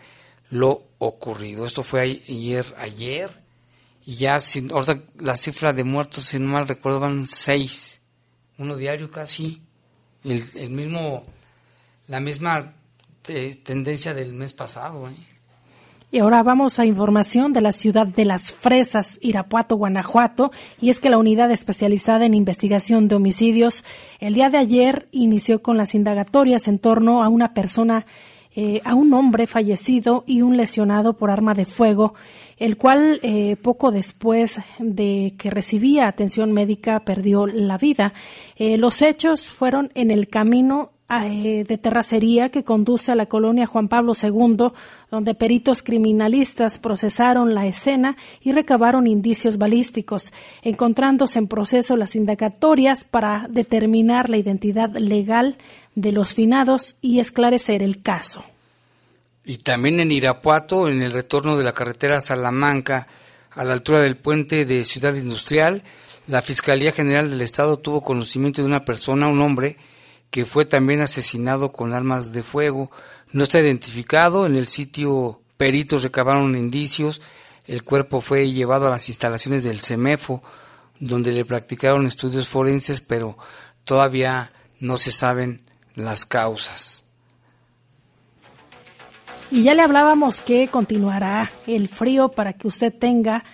lo 0.51 0.83
ocurrido. 0.99 1.65
Esto 1.65 1.85
fue 1.85 2.01
ayer, 2.01 2.67
ayer, 2.77 3.31
y 4.05 4.17
ya 4.17 4.41
sin, 4.41 4.73
ahorita 4.73 5.01
la 5.21 5.37
cifra 5.37 5.73
de 5.73 5.85
muertos, 5.85 6.25
si 6.25 6.41
no 6.41 6.49
mal 6.49 6.67
recuerdo, 6.67 6.99
van 6.99 7.25
seis, 7.27 8.03
uno 8.59 8.77
diario 8.77 9.11
casi 9.11 9.63
el, 10.25 10.71
mismo, 10.71 11.23
la 12.09 12.21
misma 12.21 12.73
tendencia 13.23 14.15
del 14.15 14.33
mes 14.33 14.53
pasado. 14.53 15.09
¿eh? 15.09 15.15
Y 16.13 16.19
ahora 16.19 16.43
vamos 16.43 16.81
a 16.81 16.87
información 16.87 17.53
de 17.53 17.61
la 17.61 17.73
ciudad 17.73 18.07
de 18.07 18.25
Las 18.25 18.53
Fresas, 18.53 19.19
Irapuato, 19.23 19.77
Guanajuato, 19.77 20.51
y 20.81 20.91
es 20.91 20.99
que 20.99 21.09
la 21.09 21.19
unidad 21.19 21.53
especializada 21.53 22.27
en 22.27 22.35
investigación 22.35 23.07
de 23.07 23.15
homicidios 23.15 23.85
el 24.19 24.35
día 24.35 24.51
de 24.51 24.59
ayer 24.59 25.09
inició 25.13 25.63
con 25.63 25.77
las 25.77 25.95
indagatorias 25.95 26.67
en 26.67 26.81
torno 26.81 27.23
a 27.23 27.29
una 27.29 27.55
persona 27.55 28.07
eh, 28.57 28.81
a 28.85 28.97
un 28.97 29.15
hombre 29.15 29.47
fallecido 29.47 30.25
y 30.27 30.43
un 30.43 30.57
lesionado 30.57 31.17
por 31.17 31.31
arma 31.31 31.55
de 31.55 31.67
fuego, 31.67 32.15
el 32.61 32.77
cual 32.77 33.19
eh, 33.23 33.57
poco 33.57 33.91
después 33.91 34.59
de 34.79 35.35
que 35.37 35.51
recibía 35.51 36.07
atención 36.07 36.53
médica 36.53 37.01
perdió 37.01 37.47
la 37.47 37.79
vida. 37.79 38.13
Eh, 38.55 38.77
los 38.77 39.03
hechos 39.03 39.51
fueron 39.51 39.91
en 39.95 40.13
el 40.13 40.29
camino 40.29 40.93
de 41.11 41.77
terracería 41.83 42.51
que 42.51 42.63
conduce 42.63 43.11
a 43.11 43.17
la 43.17 43.27
colonia 43.27 43.67
Juan 43.67 43.89
Pablo 43.89 44.13
II, 44.15 44.69
donde 45.11 45.35
peritos 45.35 45.83
criminalistas 45.83 46.79
procesaron 46.79 47.53
la 47.53 47.67
escena 47.67 48.17
y 48.41 48.53
recabaron 48.53 49.09
indicios 49.09 49.59
balísticos, 49.59 50.33
encontrándose 50.63 51.41
en 51.41 51.49
proceso 51.49 51.97
las 51.97 52.15
indagatorias 52.15 53.03
para 53.03 53.49
determinar 53.51 54.31
la 54.31 54.37
identidad 54.37 54.97
legal 54.97 55.57
de 55.97 56.13
los 56.13 56.33
finados 56.33 56.95
y 57.01 57.19
esclarecer 57.19 57.83
el 57.83 58.03
caso. 58.03 58.45
Y 59.45 59.59
también 59.59 60.01
en 60.01 60.13
Irapuato, 60.13 60.89
en 60.89 61.03
el 61.03 61.13
retorno 61.13 61.57
de 61.57 61.65
la 61.65 61.73
carretera 61.73 62.21
Salamanca, 62.21 63.07
a 63.51 63.65
la 63.65 63.73
altura 63.73 64.01
del 64.01 64.17
puente 64.17 64.65
de 64.65 64.85
Ciudad 64.85 65.15
Industrial, 65.15 65.83
la 66.27 66.43
Fiscalía 66.43 66.93
General 66.93 67.29
del 67.29 67.41
Estado 67.41 67.79
tuvo 67.79 68.03
conocimiento 68.03 68.63
de 68.63 68.69
una 68.69 68.85
persona, 68.85 69.29
un 69.29 69.41
hombre, 69.41 69.77
que 70.31 70.45
fue 70.45 70.65
también 70.65 71.01
asesinado 71.01 71.73
con 71.73 71.93
armas 71.93 72.33
de 72.33 72.43
fuego. 72.43 72.91
No 73.33 73.43
está 73.43 73.61
identificado, 73.61 74.47
en 74.47 74.57
el 74.57 74.69
sitio 74.69 75.41
peritos 75.57 76.03
recabaron 76.03 76.57
indicios, 76.57 77.21
el 77.67 77.83
cuerpo 77.83 78.21
fue 78.21 78.51
llevado 78.51 78.87
a 78.87 78.91
las 78.91 79.09
instalaciones 79.09 79.63
del 79.65 79.81
CEMEFO, 79.81 80.43
donde 80.99 81.33
le 81.33 81.45
practicaron 81.45 82.07
estudios 82.07 82.49
forenses, 82.49 83.01
pero 83.01 83.37
todavía 83.85 84.53
no 84.79 84.97
se 84.97 85.13
saben 85.13 85.63
las 85.95 86.27
causas. 86.27 87.05
Y 89.53 89.65
ya 89.65 89.75
le 89.75 89.83
hablábamos 89.83 90.41
que 90.41 90.69
continuará 90.69 91.51
el 91.67 91.89
frío 91.89 92.31
para 92.31 92.53
que 92.53 92.69
usted 92.69 92.93
tenga 92.93 93.45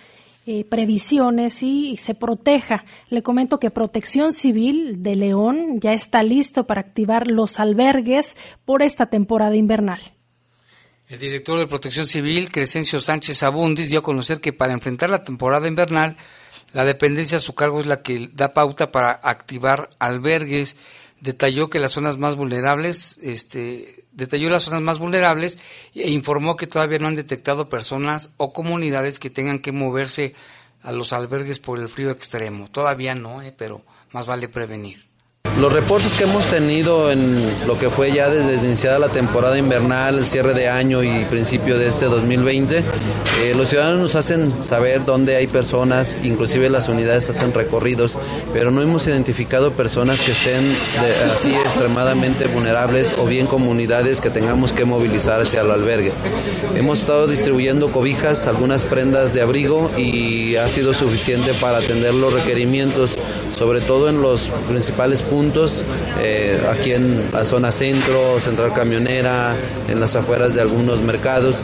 eh, 0.45 0.63
previsiones 0.63 1.63
y, 1.63 1.97
se 1.97 2.13
proteja. 2.13 2.83
Le 3.09 3.23
comento 3.23 3.59
que 3.59 3.71
Protección 3.71 4.31
Civil 4.31 5.01
de 5.01 5.15
León 5.15 5.79
ya 5.81 5.93
está 5.93 6.21
listo 6.21 6.67
para 6.67 6.81
activar 6.81 7.27
los 7.27 7.59
albergues 7.59 8.35
por 8.63 8.83
esta 8.83 9.07
temporada 9.07 9.55
invernal. 9.55 9.99
El 11.09 11.19
director 11.19 11.57
de 11.57 11.67
Protección 11.67 12.05
Civil, 12.05 12.51
Crescencio 12.51 12.99
Sánchez 12.99 13.41
Abundis, 13.41 13.89
dio 13.89 13.99
a 13.99 14.03
conocer 14.03 14.39
que 14.39 14.53
para 14.53 14.73
enfrentar 14.73 15.09
la 15.09 15.23
temporada 15.23 15.67
invernal, 15.67 16.15
la 16.73 16.85
dependencia 16.85 17.37
a 17.37 17.41
su 17.41 17.55
cargo 17.55 17.79
es 17.79 17.87
la 17.87 18.03
que 18.03 18.29
da 18.33 18.53
pauta 18.53 18.91
para 18.91 19.11
activar 19.11 19.89
albergues 19.99 20.77
detalló 21.21 21.69
que 21.69 21.79
las 21.79 21.93
zonas 21.93 22.17
más 22.17 22.35
vulnerables, 22.35 23.19
este, 23.21 23.96
detalló 24.17 24.49
las 24.49 24.63
zonas 24.63 24.81
más 24.81 24.97
vulnerables 24.97 25.59
e 25.93 26.09
informó 26.09 26.57
que 26.57 26.67
todavía 26.67 26.99
no 26.99 27.07
han 27.07 27.15
detectado 27.15 27.69
personas 27.69 28.31
o 28.37 28.51
comunidades 28.51 29.19
que 29.19 29.29
tengan 29.29 29.59
que 29.59 29.71
moverse 29.71 30.33
a 30.81 30.91
los 30.91 31.13
albergues 31.13 31.59
por 31.59 31.79
el 31.79 31.87
frío 31.87 32.11
extremo. 32.11 32.69
Todavía 32.69 33.15
no, 33.15 33.41
eh, 33.41 33.53
pero 33.55 33.83
más 34.11 34.25
vale 34.25 34.49
prevenir. 34.49 35.06
Los 35.59 35.73
reportes 35.73 36.13
que 36.13 36.25
hemos 36.25 36.45
tenido 36.45 37.11
en 37.11 37.41
lo 37.65 37.79
que 37.79 37.89
fue 37.89 38.13
ya 38.13 38.29
desde 38.29 38.63
iniciada 38.63 38.99
la 38.99 39.09
temporada 39.09 39.57
invernal, 39.57 40.19
el 40.19 40.27
cierre 40.27 40.53
de 40.53 40.69
año 40.69 41.01
y 41.01 41.25
principio 41.25 41.79
de 41.79 41.87
este 41.87 42.05
2020, 42.05 42.77
eh, 42.77 42.83
los 43.57 43.69
ciudadanos 43.69 43.99
nos 43.99 44.15
hacen 44.15 44.53
saber 44.63 45.03
dónde 45.03 45.35
hay 45.35 45.47
personas, 45.47 46.15
inclusive 46.21 46.69
las 46.69 46.89
unidades 46.89 47.31
hacen 47.31 47.55
recorridos, 47.55 48.19
pero 48.53 48.69
no 48.69 48.83
hemos 48.83 49.07
identificado 49.07 49.71
personas 49.71 50.21
que 50.21 50.31
estén 50.31 50.61
así 51.33 51.51
extremadamente 51.55 52.45
vulnerables 52.45 53.15
o 53.17 53.25
bien 53.25 53.47
comunidades 53.47 54.21
que 54.21 54.29
tengamos 54.29 54.73
que 54.73 54.85
movilizar 54.85 55.41
hacia 55.41 55.61
el 55.61 55.71
albergue. 55.71 56.11
Hemos 56.75 56.99
estado 56.99 57.25
distribuyendo 57.25 57.91
cobijas, 57.91 58.45
algunas 58.45 58.85
prendas 58.85 59.33
de 59.33 59.41
abrigo 59.41 59.89
y 59.97 60.55
ha 60.57 60.69
sido 60.69 60.93
suficiente 60.93 61.51
para 61.55 61.79
atender 61.79 62.13
los 62.13 62.31
requerimientos, 62.31 63.17
sobre 63.55 63.81
todo 63.81 64.07
en 64.07 64.21
los 64.21 64.51
principales 64.69 65.23
puntos 65.23 65.46
eh, 66.19 66.59
aquí 66.69 66.93
en 66.93 67.31
la 67.31 67.45
zona 67.45 67.71
centro, 67.71 68.39
central 68.39 68.73
camionera, 68.73 69.55
en 69.87 69.99
las 69.99 70.15
afueras 70.15 70.55
de 70.55 70.61
algunos 70.61 71.01
mercados. 71.01 71.63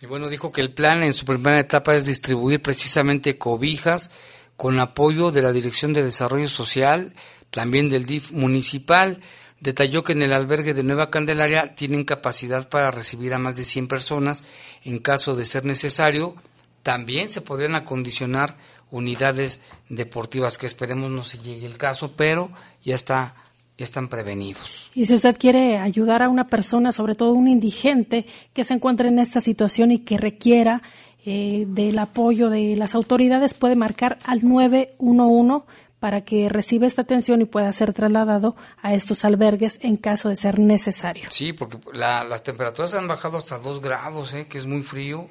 Y 0.00 0.06
bueno, 0.06 0.28
dijo 0.28 0.52
que 0.52 0.60
el 0.60 0.72
plan 0.72 1.02
en 1.02 1.12
su 1.12 1.24
primera 1.24 1.58
etapa 1.58 1.94
es 1.94 2.04
distribuir 2.04 2.62
precisamente 2.62 3.36
cobijas 3.36 4.10
con 4.56 4.78
apoyo 4.80 5.30
de 5.30 5.42
la 5.42 5.52
Dirección 5.52 5.92
de 5.92 6.02
Desarrollo 6.02 6.48
Social, 6.48 7.14
también 7.50 7.90
del 7.90 8.06
DIF 8.06 8.32
municipal. 8.32 9.20
Detalló 9.60 10.04
que 10.04 10.12
en 10.12 10.22
el 10.22 10.32
albergue 10.32 10.72
de 10.72 10.84
Nueva 10.84 11.10
Candelaria 11.10 11.74
tienen 11.74 12.04
capacidad 12.04 12.68
para 12.68 12.90
recibir 12.90 13.34
a 13.34 13.38
más 13.38 13.56
de 13.56 13.64
100 13.64 13.88
personas 13.88 14.44
en 14.84 14.98
caso 14.98 15.34
de 15.34 15.44
ser 15.44 15.64
necesario. 15.64 16.36
También 16.82 17.30
se 17.30 17.40
podrían 17.40 17.74
acondicionar 17.74 18.56
unidades 18.90 19.60
deportivas 19.88 20.58
que 20.58 20.66
esperemos 20.66 21.10
no 21.10 21.24
se 21.24 21.38
llegue 21.38 21.66
el 21.66 21.78
caso, 21.78 22.12
pero 22.16 22.50
ya 22.84 22.94
está 22.94 23.34
ya 23.78 23.84
están 23.84 24.08
prevenidos. 24.08 24.90
Y 24.92 25.06
si 25.06 25.14
usted 25.14 25.38
quiere 25.38 25.78
ayudar 25.78 26.22
a 26.24 26.28
una 26.28 26.48
persona, 26.48 26.90
sobre 26.90 27.14
todo 27.14 27.32
un 27.32 27.46
indigente 27.46 28.26
que 28.52 28.64
se 28.64 28.74
encuentre 28.74 29.08
en 29.08 29.20
esta 29.20 29.40
situación 29.40 29.92
y 29.92 30.00
que 30.00 30.18
requiera 30.18 30.82
eh, 31.24 31.64
del 31.68 31.98
apoyo 31.98 32.50
de 32.50 32.74
las 32.76 32.94
autoridades 32.96 33.54
puede 33.54 33.76
marcar 33.76 34.18
al 34.24 34.44
911 34.44 35.64
para 36.00 36.24
que 36.24 36.48
reciba 36.48 36.86
esta 36.86 37.02
atención 37.02 37.40
y 37.40 37.44
pueda 37.44 37.72
ser 37.72 37.92
trasladado 37.92 38.56
a 38.82 38.94
estos 38.94 39.24
albergues 39.24 39.78
en 39.82 39.96
caso 39.96 40.28
de 40.28 40.36
ser 40.36 40.58
necesario. 40.58 41.28
Sí, 41.30 41.52
porque 41.52 41.78
las 41.92 42.42
temperaturas 42.42 42.94
han 42.94 43.08
bajado 43.08 43.38
hasta 43.38 43.58
2 43.58 43.80
grados, 43.80 44.34
¿eh? 44.34 44.46
que 44.48 44.58
es 44.58 44.66
muy 44.66 44.82
frío. 44.82 45.28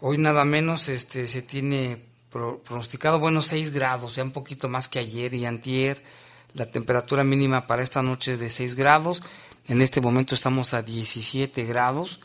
Hoy 0.00 0.18
nada 0.18 0.44
menos 0.44 0.88
este, 0.88 1.26
se 1.26 1.42
tiene 1.42 1.98
pronosticado, 2.30 3.18
bueno, 3.18 3.42
6 3.42 3.72
grados, 3.72 4.16
ya 4.16 4.22
un 4.22 4.32
poquito 4.32 4.68
más 4.68 4.88
que 4.88 4.98
ayer 4.98 5.34
y 5.34 5.46
antier. 5.46 6.02
La 6.54 6.66
temperatura 6.66 7.24
mínima 7.24 7.66
para 7.66 7.82
esta 7.82 8.02
noche 8.02 8.34
es 8.34 8.40
de 8.40 8.48
6 8.48 8.74
grados. 8.74 9.22
En 9.66 9.82
este 9.82 10.00
momento 10.00 10.34
estamos 10.34 10.74
a 10.74 10.82
17 10.82 11.64
grados, 11.64 12.20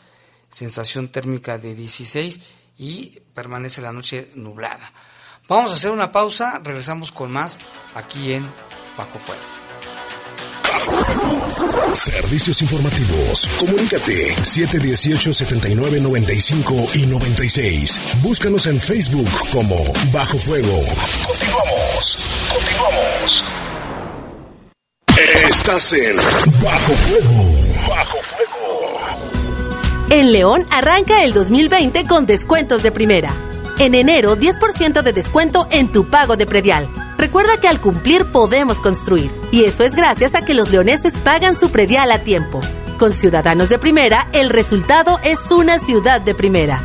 sensación 0.48 1.08
térmica 1.08 1.58
de 1.58 1.74
16 1.74 2.40
y 2.78 3.20
permanece 3.34 3.82
la 3.82 3.92
noche 3.92 4.30
nublada. 4.34 4.92
Vamos 5.48 5.72
a 5.72 5.74
hacer 5.74 5.90
una 5.90 6.12
pausa, 6.12 6.60
regresamos 6.62 7.10
con 7.10 7.32
más 7.32 7.58
aquí 7.94 8.32
en 8.32 8.48
Bajo 8.96 9.18
Fuego. 9.18 9.61
Servicios 11.94 12.60
informativos. 12.62 13.46
Comunícate 13.58 14.34
718-7995 14.36 16.96
y 16.96 17.06
96. 17.06 18.00
Búscanos 18.22 18.66
en 18.66 18.80
Facebook 18.80 19.28
como 19.52 19.76
Bajo 20.12 20.38
Fuego. 20.38 20.80
Continuamos. 21.26 22.18
Continuamos. 22.52 23.42
Estás 25.48 25.92
en 25.92 26.16
Bajo 26.62 26.92
Fuego. 26.94 27.44
Bajo 27.88 28.18
Fuego. 28.22 28.98
En 30.10 30.32
León 30.32 30.66
arranca 30.70 31.22
el 31.22 31.32
2020 31.32 32.06
con 32.06 32.26
descuentos 32.26 32.82
de 32.82 32.90
primera. 32.92 33.34
En 33.78 33.94
enero, 33.94 34.36
10% 34.36 35.02
de 35.02 35.12
descuento 35.12 35.68
en 35.70 35.92
tu 35.92 36.08
pago 36.08 36.36
de 36.36 36.46
predial. 36.46 36.88
Recuerda 37.18 37.58
que 37.58 37.68
al 37.68 37.80
cumplir 37.80 38.26
podemos 38.26 38.78
construir, 38.80 39.30
y 39.50 39.64
eso 39.64 39.84
es 39.84 39.94
gracias 39.94 40.34
a 40.34 40.42
que 40.42 40.54
los 40.54 40.70
leoneses 40.70 41.16
pagan 41.18 41.56
su 41.56 41.70
predial 41.70 42.10
a 42.10 42.24
tiempo. 42.24 42.60
Con 42.98 43.12
Ciudadanos 43.12 43.68
de 43.68 43.78
Primera, 43.78 44.28
el 44.32 44.50
resultado 44.50 45.18
es 45.22 45.50
una 45.50 45.78
ciudad 45.78 46.20
de 46.20 46.34
primera. 46.34 46.82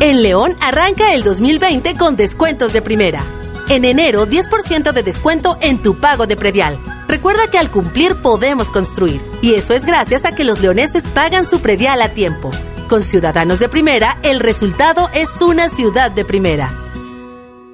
En 0.00 0.22
León 0.22 0.54
arranca 0.62 1.12
el 1.12 1.22
2020 1.22 1.96
con 1.96 2.16
descuentos 2.16 2.72
de 2.72 2.80
primera. 2.80 3.22
En 3.68 3.84
enero, 3.84 4.26
10% 4.26 4.92
de 4.92 5.02
descuento 5.02 5.58
en 5.60 5.82
tu 5.82 6.00
pago 6.00 6.26
de 6.26 6.36
predial. 6.36 6.78
Recuerda 7.06 7.48
que 7.50 7.58
al 7.58 7.70
cumplir 7.70 8.16
podemos 8.16 8.68
construir, 8.68 9.20
y 9.42 9.54
eso 9.54 9.74
es 9.74 9.84
gracias 9.84 10.24
a 10.24 10.32
que 10.32 10.44
los 10.44 10.60
leoneses 10.60 11.06
pagan 11.08 11.44
su 11.44 11.60
predial 11.60 12.00
a 12.00 12.14
tiempo. 12.14 12.50
Con 12.88 13.02
Ciudadanos 13.02 13.58
de 13.58 13.68
Primera, 13.68 14.18
el 14.22 14.40
resultado 14.40 15.10
es 15.12 15.40
una 15.42 15.68
ciudad 15.68 16.10
de 16.10 16.24
primera. 16.24 16.89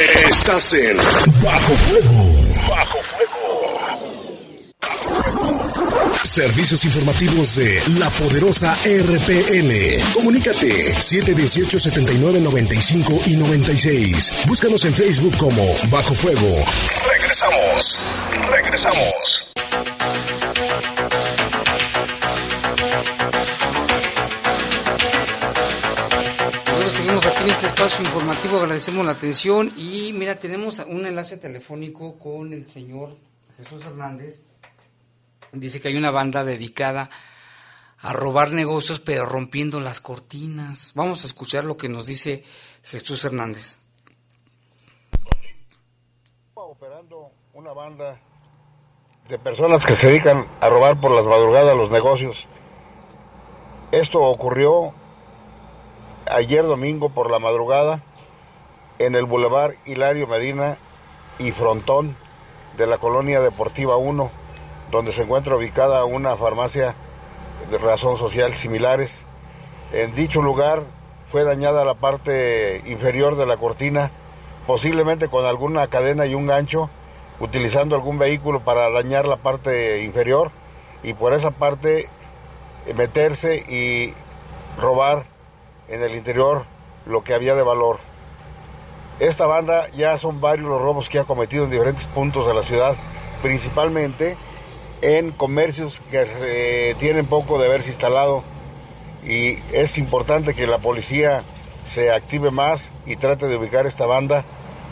Estás 0.00 0.72
en 0.72 0.96
Bajo 1.42 1.74
Fuego. 1.74 2.24
Bajo 2.70 2.98
Fuego. 3.02 3.78
Servicios 6.24 6.86
informativos 6.86 7.56
de 7.56 7.82
la 7.98 8.08
poderosa 8.08 8.74
RPN. 8.82 10.00
Comunícate 10.14 10.94
718-7995 10.94 13.26
y 13.26 13.36
96. 13.36 14.46
Búscanos 14.46 14.86
en 14.86 14.94
Facebook 14.94 15.36
como 15.36 15.66
Bajo 15.90 16.14
Fuego. 16.14 16.64
Regresamos. 17.06 17.98
Regresamos. 18.48 19.12
Aquí 27.18 27.42
en 27.42 27.50
este 27.50 27.66
espacio 27.66 28.04
informativo, 28.04 28.58
agradecemos 28.58 29.04
la 29.04 29.12
atención 29.12 29.72
y 29.76 30.12
mira, 30.12 30.38
tenemos 30.38 30.78
un 30.78 31.04
enlace 31.06 31.38
telefónico 31.38 32.16
con 32.16 32.52
el 32.52 32.70
señor 32.70 33.16
Jesús 33.56 33.84
Hernández. 33.84 34.44
Dice 35.52 35.80
que 35.80 35.88
hay 35.88 35.96
una 35.96 36.12
banda 36.12 36.44
dedicada 36.44 37.10
a 37.98 38.12
robar 38.12 38.52
negocios, 38.52 39.00
pero 39.00 39.26
rompiendo 39.26 39.80
las 39.80 40.00
cortinas. 40.00 40.92
Vamos 40.94 41.24
a 41.24 41.26
escuchar 41.26 41.64
lo 41.64 41.76
que 41.76 41.88
nos 41.88 42.06
dice 42.06 42.44
Jesús 42.84 43.24
Hernández. 43.24 43.78
Operando 46.54 47.32
una 47.54 47.72
banda 47.72 48.20
de 49.28 49.38
personas 49.40 49.84
que 49.84 49.96
se 49.96 50.06
dedican 50.06 50.46
a 50.60 50.68
robar 50.68 51.00
por 51.00 51.10
las 51.10 51.26
madrugadas 51.26 51.76
los 51.76 51.90
negocios. 51.90 52.46
Esto 53.90 54.20
ocurrió 54.20 54.94
ayer 56.30 56.64
domingo 56.64 57.10
por 57.10 57.30
la 57.30 57.38
madrugada 57.38 58.02
en 58.98 59.14
el 59.14 59.24
Boulevard 59.24 59.74
Hilario 59.84 60.26
Medina 60.26 60.78
y 61.38 61.52
Frontón 61.52 62.16
de 62.76 62.86
la 62.86 62.98
colonia 62.98 63.40
deportiva 63.40 63.96
1, 63.96 64.30
donde 64.90 65.12
se 65.12 65.22
encuentra 65.22 65.56
ubicada 65.56 66.04
una 66.04 66.36
farmacia 66.36 66.94
de 67.70 67.78
razón 67.78 68.16
social 68.16 68.54
similares. 68.54 69.24
En 69.92 70.14
dicho 70.14 70.42
lugar 70.42 70.84
fue 71.30 71.44
dañada 71.44 71.84
la 71.84 71.94
parte 71.94 72.82
inferior 72.86 73.36
de 73.36 73.46
la 73.46 73.56
cortina, 73.56 74.10
posiblemente 74.66 75.28
con 75.28 75.44
alguna 75.44 75.86
cadena 75.88 76.26
y 76.26 76.34
un 76.34 76.46
gancho, 76.46 76.90
utilizando 77.40 77.96
algún 77.96 78.18
vehículo 78.18 78.60
para 78.60 78.90
dañar 78.90 79.26
la 79.26 79.36
parte 79.36 80.02
inferior 80.02 80.50
y 81.02 81.14
por 81.14 81.32
esa 81.32 81.50
parte 81.50 82.08
meterse 82.94 83.56
y 83.56 84.14
robar 84.80 85.29
en 85.90 86.02
el 86.02 86.14
interior 86.14 86.64
lo 87.06 87.22
que 87.22 87.34
había 87.34 87.54
de 87.54 87.62
valor. 87.62 87.98
Esta 89.18 89.46
banda 89.46 89.86
ya 89.88 90.16
son 90.16 90.40
varios 90.40 90.68
los 90.68 90.80
robos 90.80 91.08
que 91.10 91.18
ha 91.18 91.24
cometido 91.24 91.64
en 91.64 91.70
diferentes 91.70 92.06
puntos 92.06 92.46
de 92.46 92.54
la 92.54 92.62
ciudad, 92.62 92.96
principalmente 93.42 94.36
en 95.02 95.32
comercios 95.32 96.00
que 96.10 96.26
eh, 96.26 96.94
tienen 96.98 97.26
poco 97.26 97.58
de 97.58 97.66
haberse 97.66 97.90
instalado 97.90 98.42
y 99.24 99.58
es 99.72 99.98
importante 99.98 100.54
que 100.54 100.66
la 100.66 100.78
policía 100.78 101.44
se 101.86 102.10
active 102.12 102.50
más 102.50 102.90
y 103.06 103.16
trate 103.16 103.48
de 103.48 103.56
ubicar 103.56 103.86
esta 103.86 104.06
banda 104.06 104.44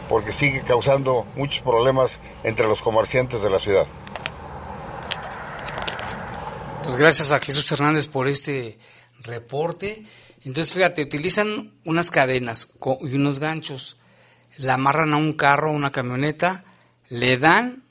porque 0.09 0.33
sigue 0.33 0.63
causando 0.63 1.27
muchos 1.37 1.63
problemas 1.63 2.19
entre 2.43 2.67
los 2.67 2.83
comerciantes 2.83 3.43
de 3.43 3.51
la 3.51 3.59
ciudad. 3.59 3.87
Pues 6.83 6.97
gracias 6.97 7.33
a 7.33 7.39
Jesús 7.41 7.71
Hernández 7.71 8.09
por 8.09 8.29
este 8.29 8.79
reporte. 9.21 10.05
Entonces, 10.49 10.73
fíjate, 10.73 11.03
utilizan 11.03 11.73
unas 11.85 12.11
cadenas 12.11 12.71
y 13.03 13.15
unos 13.15 13.39
ganchos, 13.39 13.99
la 14.57 14.75
amarran 14.75 15.13
a 15.13 15.19
un 15.19 15.35
carro, 15.35 15.69
a 15.69 15.73
una 15.73 15.93
camioneta, 15.93 16.65
le 17.11 17.37
dan 17.37 17.83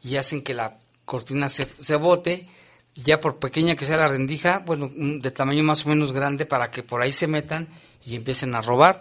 y 0.00 0.14
hacen 0.14 0.42
que 0.42 0.54
la 0.54 0.78
cortina 1.04 1.48
se, 1.48 1.66
se 1.80 1.96
bote, 1.96 2.48
ya 2.94 3.18
por 3.18 3.40
pequeña 3.40 3.74
que 3.74 3.84
sea 3.84 3.96
la 3.96 4.06
rendija, 4.06 4.62
bueno, 4.64 4.92
de 4.94 5.28
tamaño 5.32 5.64
más 5.64 5.86
o 5.86 5.88
menos 5.88 6.12
grande 6.12 6.46
para 6.46 6.70
que 6.70 6.84
por 6.84 7.02
ahí 7.02 7.10
se 7.10 7.26
metan 7.26 7.66
y 8.06 8.14
empiecen 8.14 8.54
a 8.54 8.60
robar. 8.60 9.00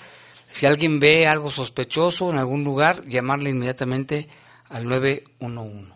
Si 0.49 0.65
alguien 0.65 0.99
ve 0.99 1.27
algo 1.27 1.51
sospechoso 1.51 2.31
en 2.31 2.39
algún 2.39 2.63
lugar, 2.63 3.05
llamarle 3.05 3.51
inmediatamente 3.51 4.27
al 4.69 4.85
911. 4.85 5.93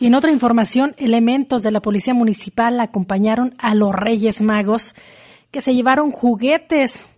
Y 0.00 0.06
en 0.06 0.16
otra 0.16 0.32
información, 0.32 0.96
elementos 0.98 1.62
de 1.62 1.70
la 1.70 1.78
Policía 1.78 2.14
Municipal 2.14 2.80
acompañaron 2.80 3.54
a 3.58 3.76
los 3.76 3.94
Reyes 3.94 4.40
Magos 4.40 4.96
que 5.52 5.60
se 5.60 5.74
llevaron 5.74 6.10
juguetes 6.10 7.08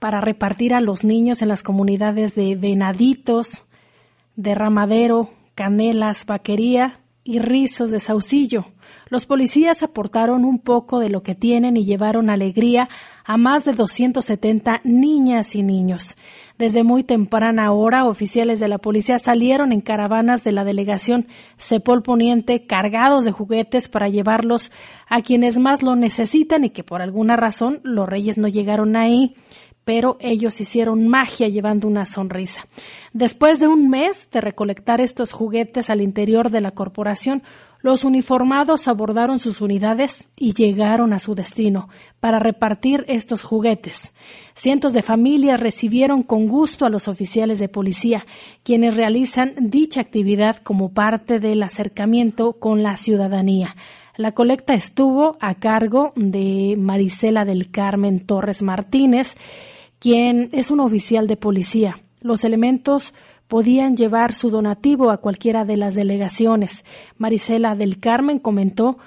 para 0.00 0.20
repartir 0.20 0.74
a 0.74 0.80
los 0.80 1.04
niños 1.04 1.42
en 1.42 1.48
las 1.48 1.62
comunidades 1.62 2.34
de 2.34 2.56
Venaditos, 2.56 3.64
Derramadero, 4.34 5.30
Canelas, 5.54 6.26
Vaquería 6.26 7.00
y 7.22 7.38
Rizos 7.38 7.90
de 7.90 8.00
Saucillo. 8.00 8.66
Los 9.10 9.26
policías 9.26 9.82
aportaron 9.82 10.44
un 10.44 10.58
poco 10.58 10.98
de 10.98 11.08
lo 11.08 11.22
que 11.22 11.34
tienen 11.34 11.76
y 11.76 11.84
llevaron 11.84 12.30
alegría 12.30 12.88
a 13.24 13.36
más 13.36 13.64
de 13.64 13.72
270 13.72 14.80
niñas 14.84 15.54
y 15.54 15.62
niños. 15.62 16.16
Desde 16.58 16.82
muy 16.82 17.04
temprana 17.04 17.72
hora, 17.72 18.04
oficiales 18.04 18.60
de 18.60 18.68
la 18.68 18.78
policía 18.78 19.18
salieron 19.18 19.72
en 19.72 19.80
caravanas 19.80 20.44
de 20.44 20.52
la 20.52 20.64
delegación 20.64 21.26
Cepol 21.58 22.02
Poniente 22.02 22.66
cargados 22.66 23.24
de 23.24 23.32
juguetes 23.32 23.88
para 23.88 24.08
llevarlos 24.08 24.72
a 25.08 25.22
quienes 25.22 25.58
más 25.58 25.82
lo 25.82 25.94
necesitan 25.96 26.64
y 26.64 26.70
que 26.70 26.84
por 26.84 27.00
alguna 27.00 27.36
razón 27.36 27.80
los 27.84 28.08
reyes 28.08 28.38
no 28.38 28.48
llegaron 28.48 28.96
ahí 28.96 29.36
pero 29.88 30.18
ellos 30.20 30.60
hicieron 30.60 31.08
magia 31.08 31.48
llevando 31.48 31.88
una 31.88 32.04
sonrisa. 32.04 32.66
Después 33.14 33.58
de 33.58 33.68
un 33.68 33.88
mes 33.88 34.28
de 34.30 34.42
recolectar 34.42 35.00
estos 35.00 35.32
juguetes 35.32 35.88
al 35.88 36.02
interior 36.02 36.50
de 36.50 36.60
la 36.60 36.72
corporación, 36.72 37.42
los 37.80 38.04
uniformados 38.04 38.88
abordaron 38.88 39.38
sus 39.38 39.60
unidades 39.60 40.26
y 40.36 40.52
llegaron 40.52 41.12
a 41.12 41.18
su 41.18 41.34
destino 41.34 41.88
para 42.18 42.38
repartir 42.38 43.04
estos 43.08 43.44
juguetes. 43.44 44.12
Cientos 44.54 44.92
de 44.92 45.02
familias 45.02 45.60
recibieron 45.60 46.22
con 46.22 46.48
gusto 46.48 46.86
a 46.86 46.90
los 46.90 47.06
oficiales 47.06 47.58
de 47.58 47.68
policía, 47.68 48.26
quienes 48.64 48.96
realizan 48.96 49.54
dicha 49.58 50.00
actividad 50.00 50.56
como 50.56 50.92
parte 50.92 51.38
del 51.38 51.62
acercamiento 51.62 52.54
con 52.54 52.82
la 52.82 52.96
ciudadanía. 52.96 53.76
La 54.16 54.32
colecta 54.32 54.74
estuvo 54.74 55.36
a 55.40 55.54
cargo 55.54 56.12
de 56.16 56.74
Marisela 56.76 57.44
del 57.44 57.70
Carmen 57.70 58.18
Torres 58.18 58.62
Martínez, 58.62 59.36
quien 60.00 60.48
es 60.52 60.72
un 60.72 60.80
oficial 60.80 61.28
de 61.28 61.36
policía. 61.36 62.00
Los 62.20 62.42
elementos 62.42 63.14
podían 63.48 63.96
llevar 63.96 64.34
su 64.34 64.50
donativo 64.50 65.10
a 65.10 65.16
cualquiera 65.16 65.64
de 65.64 65.76
las 65.76 65.94
delegaciones. 65.94 66.84
Marisela 67.16 67.74
del 67.74 67.98
Carmen 67.98 68.38
comentó 68.38 68.98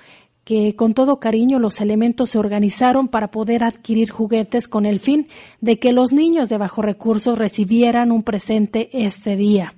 que 0.43 0.75
con 0.75 0.93
todo 0.93 1.19
cariño 1.19 1.59
los 1.59 1.79
elementos 1.81 2.29
se 2.31 2.39
organizaron 2.39 3.07
para 3.07 3.29
poder 3.29 3.63
adquirir 3.63 4.09
juguetes 4.09 4.67
con 4.67 4.85
el 4.85 4.99
fin 4.99 5.27
de 5.61 5.77
que 5.77 5.93
los 5.93 6.11
niños 6.11 6.49
de 6.49 6.57
bajos 6.57 6.83
recursos 6.83 7.37
recibieran 7.37 8.11
un 8.11 8.23
presente 8.23 8.89
este 8.91 9.35
día. 9.35 9.75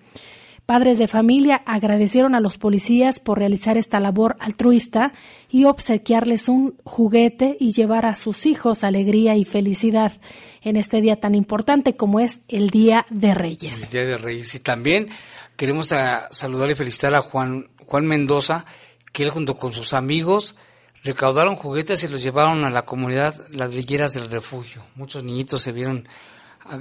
Padres 0.66 0.97
de 0.97 1.09
familia 1.09 1.61
agradecieron 1.66 2.36
a 2.36 2.39
los 2.39 2.57
policías 2.57 3.20
por 3.20 3.38
realizar 3.38 3.78
esta 3.78 3.99
labor 3.99 4.38
altruista 4.39 5.11
y 5.49 5.66
obsequiarles 5.66 6.47
un 6.47 6.78
juguete 6.86 7.57
y 7.59 7.74
llevar 7.74 8.05
a 8.05 8.16
sus 8.16 8.45
hijos 8.45 8.86
alegría 8.86 9.36
y 9.36 9.43
felicidad 9.43 10.14
en 10.61 10.78
este 10.78 11.01
día 11.01 11.20
tan 11.20 11.36
importante 11.36 11.97
como 11.97 12.22
es 12.22 12.41
el 12.47 12.70
Día 12.70 13.05
de 13.09 13.34
Reyes. 13.34 13.84
El 13.84 13.89
Día 13.89 14.05
de 14.05 14.18
Reyes. 14.18 14.55
Y 14.55 14.59
también 14.59 15.09
queremos 15.57 15.93
saludar 16.32 16.72
y 16.72 16.76
felicitar 16.76 17.14
a 17.14 17.22
Juan, 17.22 17.68
Juan 17.86 18.07
Mendoza, 18.07 18.66
que 19.11 19.24
él 19.24 19.32
junto 19.32 19.57
con 19.57 19.74
sus 19.74 19.93
amigos 19.93 20.55
recaudaron 21.03 21.57
juguetes 21.57 22.05
y 22.05 22.07
los 22.07 22.24
llevaron 22.24 22.64
a 22.64 22.70
la 22.70 22.84
comunidad 22.84 23.36
Las 23.49 23.70
Villeras 23.70 24.14
del 24.14 24.32
Refugio. 24.32 24.82
Muchos 24.95 25.26
niñitos 25.26 25.61
se 25.61 25.74
vieron 25.74 26.07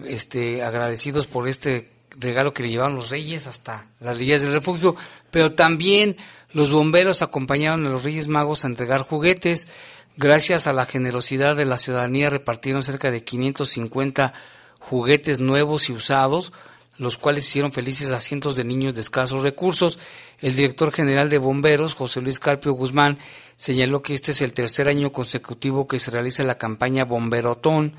este, 0.06 0.62
agradecidos 0.62 1.26
por 1.26 1.48
este 1.48 1.90
regalo 2.18 2.52
que 2.52 2.62
le 2.62 2.70
llevaron 2.70 2.96
los 2.96 3.10
reyes 3.10 3.46
hasta 3.46 3.86
las 4.00 4.18
villas 4.18 4.42
del 4.42 4.52
refugio, 4.52 4.96
pero 5.30 5.52
también 5.52 6.16
los 6.52 6.70
bomberos 6.70 7.22
acompañaron 7.22 7.86
a 7.86 7.90
los 7.90 8.04
Reyes 8.04 8.28
Magos 8.28 8.64
a 8.64 8.68
entregar 8.68 9.02
juguetes. 9.02 9.68
Gracias 10.16 10.66
a 10.66 10.74
la 10.74 10.84
generosidad 10.84 11.56
de 11.56 11.64
la 11.64 11.78
ciudadanía 11.78 12.28
repartieron 12.28 12.82
cerca 12.82 13.10
de 13.10 13.24
550 13.24 14.34
juguetes 14.78 15.40
nuevos 15.40 15.88
y 15.88 15.92
usados, 15.92 16.52
los 16.98 17.16
cuales 17.16 17.48
hicieron 17.48 17.72
felices 17.72 18.10
a 18.10 18.20
cientos 18.20 18.56
de 18.56 18.64
niños 18.64 18.94
de 18.94 19.00
escasos 19.00 19.42
recursos. 19.42 19.98
El 20.40 20.54
director 20.54 20.92
general 20.92 21.30
de 21.30 21.38
bomberos, 21.38 21.94
José 21.94 22.20
Luis 22.20 22.38
Carpio 22.38 22.72
Guzmán, 22.72 23.18
señaló 23.56 24.02
que 24.02 24.12
este 24.12 24.32
es 24.32 24.42
el 24.42 24.52
tercer 24.52 24.88
año 24.88 25.10
consecutivo 25.10 25.86
que 25.86 25.98
se 25.98 26.10
realiza 26.10 26.44
la 26.44 26.58
campaña 26.58 27.04
Bomberotón, 27.06 27.94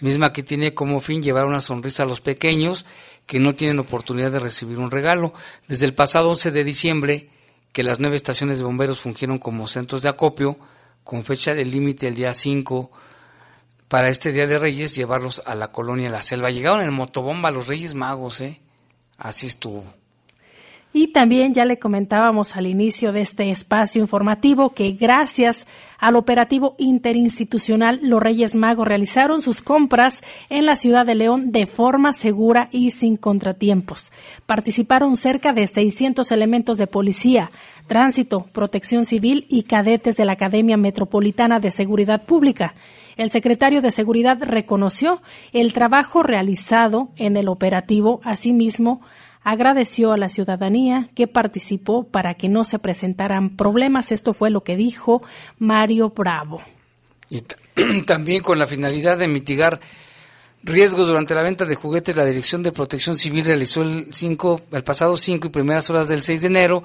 misma 0.00 0.32
que 0.32 0.42
tiene 0.42 0.74
como 0.74 1.00
fin 1.00 1.22
llevar 1.22 1.44
una 1.44 1.60
sonrisa 1.60 2.02
a 2.02 2.06
los 2.06 2.20
pequeños 2.20 2.84
que 3.26 3.40
no 3.40 3.54
tienen 3.54 3.78
oportunidad 3.78 4.32
de 4.32 4.40
recibir 4.40 4.78
un 4.78 4.90
regalo. 4.90 5.32
Desde 5.68 5.86
el 5.86 5.94
pasado 5.94 6.30
11 6.30 6.50
de 6.50 6.64
diciembre, 6.64 7.30
que 7.72 7.82
las 7.82 8.00
nueve 8.00 8.16
estaciones 8.16 8.58
de 8.58 8.64
bomberos 8.64 9.00
fungieron 9.00 9.38
como 9.38 9.66
centros 9.66 10.02
de 10.02 10.08
acopio, 10.08 10.58
con 11.02 11.24
fecha 11.24 11.54
de 11.54 11.64
límite 11.64 12.06
el 12.06 12.14
día 12.14 12.32
5, 12.32 12.90
para 13.88 14.08
este 14.08 14.32
Día 14.32 14.46
de 14.46 14.58
Reyes, 14.58 14.96
llevarlos 14.96 15.42
a 15.44 15.54
la 15.54 15.70
colonia 15.70 16.10
La 16.10 16.22
Selva. 16.22 16.50
Llegaron 16.50 16.82
en 16.82 16.92
motobomba 16.92 17.50
los 17.50 17.68
Reyes 17.68 17.94
Magos, 17.94 18.40
¿eh? 18.40 18.60
Así 19.18 19.46
estuvo. 19.46 19.84
Y 20.96 21.08
también 21.08 21.54
ya 21.54 21.64
le 21.64 21.80
comentábamos 21.80 22.54
al 22.54 22.68
inicio 22.68 23.10
de 23.10 23.20
este 23.20 23.50
espacio 23.50 24.00
informativo 24.00 24.74
que 24.74 24.92
gracias 24.92 25.66
al 25.98 26.14
operativo 26.14 26.76
interinstitucional 26.78 27.98
los 28.00 28.22
Reyes 28.22 28.54
Magos 28.54 28.86
realizaron 28.86 29.42
sus 29.42 29.60
compras 29.60 30.20
en 30.50 30.66
la 30.66 30.76
ciudad 30.76 31.04
de 31.04 31.16
León 31.16 31.50
de 31.50 31.66
forma 31.66 32.12
segura 32.12 32.68
y 32.70 32.92
sin 32.92 33.16
contratiempos. 33.16 34.12
Participaron 34.46 35.16
cerca 35.16 35.52
de 35.52 35.66
600 35.66 36.30
elementos 36.30 36.78
de 36.78 36.86
policía, 36.86 37.50
tránsito, 37.88 38.46
protección 38.52 39.04
civil 39.04 39.46
y 39.48 39.64
cadetes 39.64 40.16
de 40.16 40.24
la 40.24 40.34
Academia 40.34 40.76
Metropolitana 40.76 41.58
de 41.58 41.72
Seguridad 41.72 42.22
Pública. 42.22 42.72
El 43.16 43.32
secretario 43.32 43.82
de 43.82 43.90
Seguridad 43.90 44.38
reconoció 44.40 45.20
el 45.52 45.72
trabajo 45.72 46.22
realizado 46.22 47.08
en 47.16 47.36
el 47.36 47.48
operativo, 47.48 48.20
asimismo, 48.22 49.00
agradeció 49.44 50.12
a 50.12 50.16
la 50.16 50.28
ciudadanía 50.28 51.08
que 51.14 51.28
participó 51.28 52.04
para 52.04 52.34
que 52.34 52.48
no 52.48 52.64
se 52.64 52.78
presentaran 52.78 53.50
problemas. 53.50 54.10
Esto 54.10 54.32
fue 54.32 54.50
lo 54.50 54.64
que 54.64 54.76
dijo 54.76 55.22
Mario 55.58 56.10
Bravo. 56.10 56.60
Y 57.76 58.02
también 58.02 58.40
con 58.40 58.60
la 58.60 58.68
finalidad 58.68 59.18
de 59.18 59.26
mitigar 59.26 59.80
riesgos 60.62 61.08
durante 61.08 61.34
la 61.34 61.42
venta 61.42 61.64
de 61.64 61.74
juguetes, 61.74 62.14
la 62.14 62.24
Dirección 62.24 62.62
de 62.62 62.70
Protección 62.70 63.16
Civil 63.16 63.44
realizó 63.44 63.82
el, 63.82 64.06
cinco, 64.12 64.60
el 64.70 64.84
pasado 64.84 65.16
5 65.16 65.48
y 65.48 65.50
primeras 65.50 65.90
horas 65.90 66.06
del 66.06 66.22
6 66.22 66.42
de 66.42 66.46
enero 66.46 66.84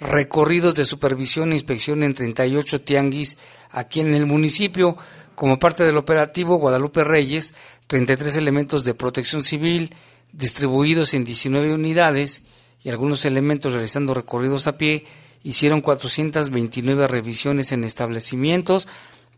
recorridos 0.00 0.74
de 0.74 0.84
supervisión 0.84 1.50
e 1.50 1.56
inspección 1.56 2.02
en 2.02 2.14
38 2.14 2.82
tianguis 2.82 3.36
aquí 3.70 4.00
en 4.00 4.14
el 4.14 4.26
municipio. 4.26 4.96
Como 5.34 5.58
parte 5.58 5.84
del 5.84 5.96
operativo 5.96 6.56
Guadalupe 6.56 7.04
Reyes, 7.04 7.54
33 7.86 8.36
elementos 8.36 8.84
de 8.84 8.94
protección 8.94 9.42
civil, 9.42 9.94
distribuidos 10.38 11.14
en 11.14 11.24
19 11.24 11.74
unidades 11.74 12.44
y 12.84 12.90
algunos 12.90 13.24
elementos 13.24 13.72
realizando 13.74 14.14
recorridos 14.14 14.68
a 14.68 14.78
pie, 14.78 15.04
hicieron 15.42 15.80
429 15.80 17.08
revisiones 17.08 17.72
en 17.72 17.82
establecimientos 17.82 18.86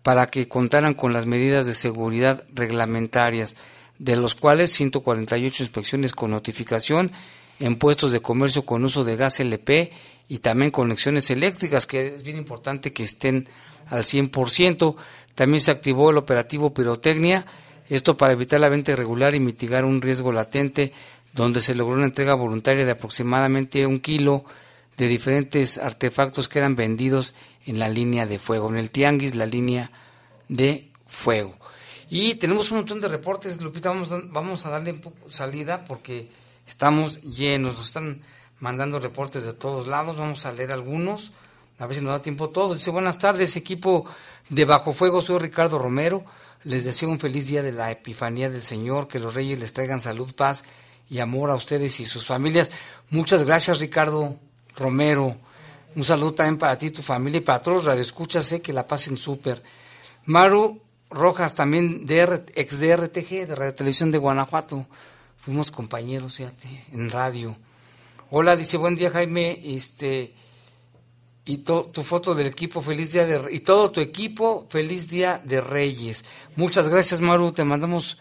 para 0.03 0.27
que 0.27 0.47
contaran 0.47 0.93
con 0.95 1.13
las 1.13 1.25
medidas 1.25 1.65
de 1.65 1.75
seguridad 1.75 2.45
reglamentarias, 2.53 3.57
de 3.99 4.17
los 4.17 4.35
cuales 4.35 4.73
148 4.73 5.63
inspecciones 5.63 6.13
con 6.13 6.31
notificación 6.31 7.13
en 7.59 7.77
puestos 7.77 8.13
de 8.13 8.21
comercio 8.21 8.65
con 8.65 8.85
uso 8.85 9.03
de 9.03 9.17
gas 9.17 9.41
LP 9.41 9.93
y 10.29 10.39
también 10.39 10.71
conexiones 10.71 11.31
eléctricas, 11.31 11.87
que 11.87 12.15
es 12.15 12.23
bien 12.23 12.37
importante 12.37 12.93
que 12.93 13.05
estén 13.05 13.49
al 13.89 14.05
100%. 14.05 14.97
También 15.35 15.61
se 15.61 15.71
activó 15.71 16.11
el 16.11 16.19
operativo 16.19 16.73
pirotecnia, 16.73 17.47
esto 17.91 18.17
para 18.17 18.33
evitar 18.33 18.61
la 18.61 18.69
venta 18.69 18.93
irregular 18.93 19.35
y 19.35 19.41
mitigar 19.41 19.85
un 19.85 20.01
riesgo 20.01 20.33
latente, 20.33 20.93
donde 21.33 21.61
se 21.61 21.75
logró 21.75 21.97
una 21.97 22.07
entrega 22.07 22.35
voluntaria 22.35 22.85
de 22.85 22.93
aproximadamente 22.93 23.87
un 23.87 24.01
kilo 24.01 24.45
de 24.97 25.09
diferentes 25.09 25.77
artefactos 25.79 26.49
que 26.49 26.61
eran 26.61 26.77
vendidos 26.77 27.35
en 27.67 27.79
la 27.79 27.89
línea 27.89 28.27
de 28.27 28.39
fuego, 28.39 28.69
en 28.69 28.77
el 28.77 28.91
tianguis, 28.91 29.35
la 29.35 29.47
línea 29.47 29.91
de 30.49 30.91
fuego. 31.07 31.57
Y 32.09 32.35
tenemos 32.37 32.71
un 32.71 32.79
montón 32.79 33.01
de 33.01 33.09
reportes, 33.09 33.61
Lupita, 33.61 33.91
vamos, 33.91 34.09
vamos 34.31 34.67
a 34.67 34.71
darle 34.71 35.01
salida 35.27 35.85
porque 35.85 36.29
estamos 36.67 37.23
llenos, 37.23 37.77
nos 37.77 37.87
están 37.87 38.23
mandando 38.59 39.01
reportes 39.01 39.45
de 39.45 39.53
todos 39.53 39.87
lados, 39.87 40.17
vamos 40.17 40.45
a 40.47 40.53
leer 40.53 40.73
algunos, 40.73 41.33
a 41.79 41.87
ver 41.87 41.97
si 41.97 42.03
nos 42.03 42.13
da 42.13 42.23
tiempo 42.23 42.51
todo. 42.51 42.75
Dice, 42.75 42.91
buenas 42.91 43.19
tardes, 43.19 43.57
equipo 43.57 44.07
de 44.49 44.65
Bajo 44.65 44.93
Fuego, 44.93 45.23
soy 45.23 45.39
Ricardo 45.39 45.79
Romero. 45.79 46.25
Les 46.63 46.85
deseo 46.85 47.09
un 47.09 47.19
feliz 47.19 47.47
día 47.47 47.63
de 47.63 47.73
la 47.73 47.91
Epifanía 47.91 48.51
del 48.51 48.63
Señor, 48.63 49.09
que 49.09 49.19
los 49.19 49.35
reyes 49.35 49.59
les 49.59 49.73
traigan 49.73 50.01
salud, 50.01 50.35
paz 50.35 50.65
y 51.09 51.19
amor 51.19 51.51
a 51.51 51.55
ustedes 51.55 52.01
y 52.01 52.05
sus 52.05 52.27
familias. 52.27 52.71
Muchas 53.09 53.45
gracias, 53.45 53.81
Ricardo 53.81 54.37
Romero. 54.77 55.37
Un 55.97 56.05
saludo 56.05 56.35
también 56.35 56.59
para 56.59 56.77
ti, 56.77 56.91
tu 56.91 57.03
familia 57.03 57.39
y 57.39 57.45
para 57.45 57.63
todos 57.63 57.79
los 57.79 57.85
radioescuchas, 57.87 58.45
sé 58.45 58.61
que 58.61 58.73
la 58.75 58.87
pasen 58.87 59.17
súper. 59.17 59.63
Maru 60.27 60.83
Rojas, 61.09 61.55
también 61.55 62.07
de 62.07 62.45
ex 62.55 62.79
de 62.79 62.97
RTG, 62.97 63.49
de 63.49 63.57
Radio 63.57 63.75
Televisión 63.75 64.13
de 64.13 64.19
Guanajuato. 64.19 64.87
Fuimos 65.39 65.71
compañeros, 65.71 66.37
fíjate, 66.37 66.69
en 66.93 67.11
radio. 67.11 67.57
Hola, 68.31 68.55
dice, 68.55 68.77
buen 68.77 68.95
día, 68.95 69.11
Jaime. 69.11 69.59
Este, 69.65 70.35
y 71.51 71.59
tu 71.59 72.05
foto 72.05 72.33
del 72.33 72.47
equipo 72.47 72.81
Feliz 72.81 73.11
Día 73.11 73.27
de 73.27 73.53
y 73.53 73.59
todo 73.59 73.91
tu 73.91 74.01
equipo 74.01 74.69
Feliz 74.71 75.09
Día 75.09 75.43
de 75.45 75.61
Reyes. 75.61 76.25
Muchas 76.55 76.89
gracias 76.89 77.21
Maru, 77.21 77.51
te 77.51 77.65
mandamos 77.65 78.19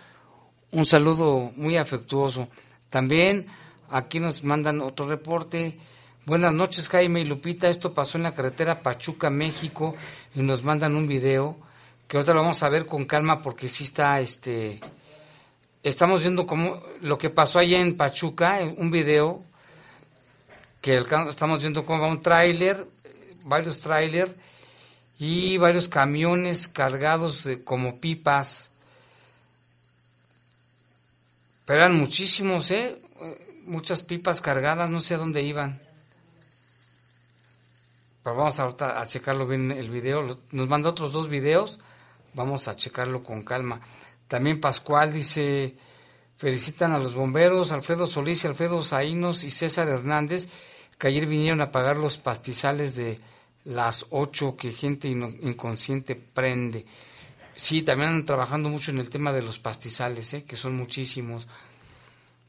un 0.72 0.84
saludo 0.88 1.52
muy 1.56 1.78
afectuoso. 1.78 2.48
También 2.90 3.46
aquí 3.92 4.20
nos 4.20 4.44
mandan 4.44 4.82
otro 4.82 5.08
reporte. 5.08 5.78
Buenas 6.26 6.54
noches, 6.54 6.90
Jaime 6.90 7.22
y 7.22 7.26
Lupita. 7.26 7.70
Esto 7.70 7.94
pasó 7.94 8.18
en 8.18 8.24
la 8.24 8.34
carretera 8.34 8.82
Pachuca, 8.82 9.30
México, 9.30 9.96
y 10.34 10.42
nos 10.42 10.64
mandan 10.64 10.96
un 10.96 11.08
video 11.08 11.56
que 12.08 12.18
ahorita 12.18 12.34
lo 12.34 12.42
vamos 12.42 12.64
a 12.64 12.70
ver 12.70 12.88
con 12.88 13.06
calma 13.06 13.44
porque 13.44 13.70
sí 13.70 13.84
está, 13.84 14.20
este, 14.22 14.82
estamos 15.84 16.22
viendo 16.22 16.48
cómo 16.48 16.82
lo 17.02 17.20
que 17.20 17.30
pasó 17.30 17.60
allá 17.60 17.78
en 17.78 17.96
Pachuca, 17.96 18.60
un 18.78 18.90
video 18.90 19.44
que 20.82 21.04
estamos 21.28 21.60
viendo 21.60 21.86
cómo 21.86 22.02
va 22.02 22.08
un 22.08 22.22
tráiler, 22.22 22.88
varios 23.44 23.82
tráiler 23.82 24.36
y 25.18 25.58
varios 25.58 25.90
camiones 25.90 26.68
cargados 26.68 27.44
de, 27.44 27.64
como 27.64 28.00
pipas. 28.00 28.72
Pero 31.66 31.80
eran 31.80 31.98
muchísimos, 31.98 32.72
¿eh? 32.72 33.00
Muchas 33.66 34.02
pipas 34.02 34.42
cargadas, 34.42 34.90
no 34.90 35.00
sé 35.00 35.16
a 35.16 35.20
dónde 35.20 35.42
iban. 35.42 35.82
Pero 38.24 38.36
vamos 38.36 38.60
a, 38.60 38.66
a 38.66 39.06
checarlo 39.06 39.48
bien 39.48 39.72
el 39.72 39.90
video. 39.90 40.40
Nos 40.52 40.68
manda 40.68 40.90
otros 40.90 41.12
dos 41.12 41.30
videos. 41.30 41.80
Vamos 42.34 42.68
a 42.68 42.76
checarlo 42.76 43.24
con 43.24 43.44
calma. 43.44 43.82
También 44.28 44.62
Pascual 44.62 45.12
dice, 45.12 45.76
felicitan 46.38 46.94
a 46.94 47.00
los 47.00 47.16
bomberos, 47.16 47.72
Alfredo 47.72 48.06
Solís, 48.06 48.46
Alfredo 48.46 48.82
Zainos 48.84 49.44
y 49.44 49.50
César 49.50 49.90
Hernández, 49.90 50.48
que 51.00 51.08
ayer 51.08 51.26
vinieron 51.26 51.62
a 51.62 51.72
pagar 51.72 51.96
los 51.96 52.18
pastizales 52.18 52.94
de 52.94 53.20
las 53.64 54.06
ocho 54.10 54.58
que 54.58 54.72
gente 54.72 55.08
inconsciente 55.08 56.16
prende. 56.16 56.86
Sí, 57.56 57.84
también 57.84 58.10
andan 58.10 58.26
trabajando 58.26 58.70
mucho 58.70 58.92
en 58.92 59.00
el 59.00 59.10
tema 59.10 59.32
de 59.32 59.42
los 59.42 59.60
pastizales, 59.60 60.34
¿eh? 60.34 60.44
que 60.44 60.58
son 60.58 60.76
muchísimos. 60.76 61.48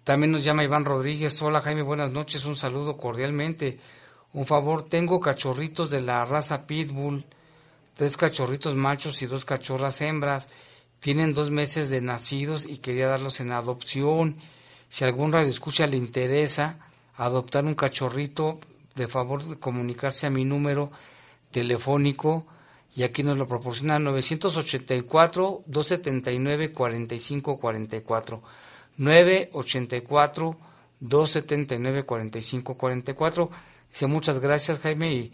También 0.03 0.32
nos 0.32 0.42
llama 0.42 0.64
Iván 0.64 0.84
Rodríguez. 0.84 1.40
Hola 1.42 1.61
Jaime, 1.61 1.82
buenas 1.82 2.11
noches. 2.11 2.44
Un 2.44 2.57
saludo 2.57 2.96
cordialmente. 2.98 3.78
Un 4.32 4.46
favor, 4.46 4.88
tengo 4.88 5.20
cachorritos 5.20 5.90
de 5.90 6.01
la 6.01 6.24
raza 6.24 6.66
Pitbull, 6.66 7.24
tres 7.94 8.16
cachorritos 8.16 8.74
machos 8.74 9.22
y 9.22 9.26
dos 9.26 9.44
cachorras 9.44 10.01
hembras. 10.01 10.48
Tienen 10.98 11.34
dos 11.34 11.51
meses 11.51 11.88
de 11.88 12.01
nacidos 12.01 12.66
y 12.66 12.78
quería 12.78 13.07
darlos 13.07 13.38
en 13.38 13.53
adopción. 13.53 14.38
Si 14.88 15.05
algún 15.05 15.32
radio 15.32 15.51
escucha 15.51 15.86
le 15.86 15.96
interesa 15.96 16.89
adoptar 17.21 17.64
un 17.66 17.75
cachorrito, 17.75 18.61
de 18.95 19.07
favor 19.07 19.45
de 19.45 19.57
comunicarse 19.57 20.27
a 20.27 20.31
mi 20.31 20.45
número 20.45 20.91
telefónico 21.51 22.47
y 22.95 23.03
aquí 23.03 23.23
nos 23.23 23.37
lo 23.37 23.47
proporciona 23.47 23.99
984 23.99 25.62
279 25.66 26.73
4544 26.73 28.43
984 28.97 30.57
279 31.01 32.05
4544 32.05 33.51
dice 33.91 34.07
muchas 34.07 34.41
gracias 34.41 34.81
Jaime 34.81 35.12
y 35.12 35.33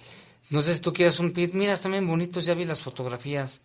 no 0.50 0.60
sé 0.60 0.74
si 0.74 0.80
tú 0.80 0.92
quieres 0.92 1.18
un 1.18 1.32
pit. 1.32 1.54
Mira 1.54 1.74
están 1.74 1.92
bien 1.92 2.06
bonitos 2.06 2.44
ya 2.44 2.54
vi 2.54 2.64
las 2.64 2.80
fotografías. 2.80 3.60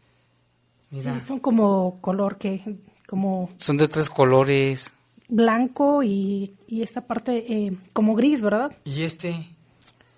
Mira. 0.89 1.19
Sí, 1.19 1.27
son 1.27 1.39
como 1.39 1.99
color 2.01 2.37
que 2.37 2.77
como 3.07 3.49
son 3.57 3.77
de 3.77 3.87
tres 3.87 4.09
colores 4.09 4.93
blanco 5.31 6.03
y, 6.03 6.53
y 6.67 6.83
esta 6.83 7.07
parte 7.07 7.51
eh, 7.51 7.77
como 7.93 8.13
gris 8.13 8.41
verdad 8.41 8.71
y 8.85 9.01
este 9.01 9.47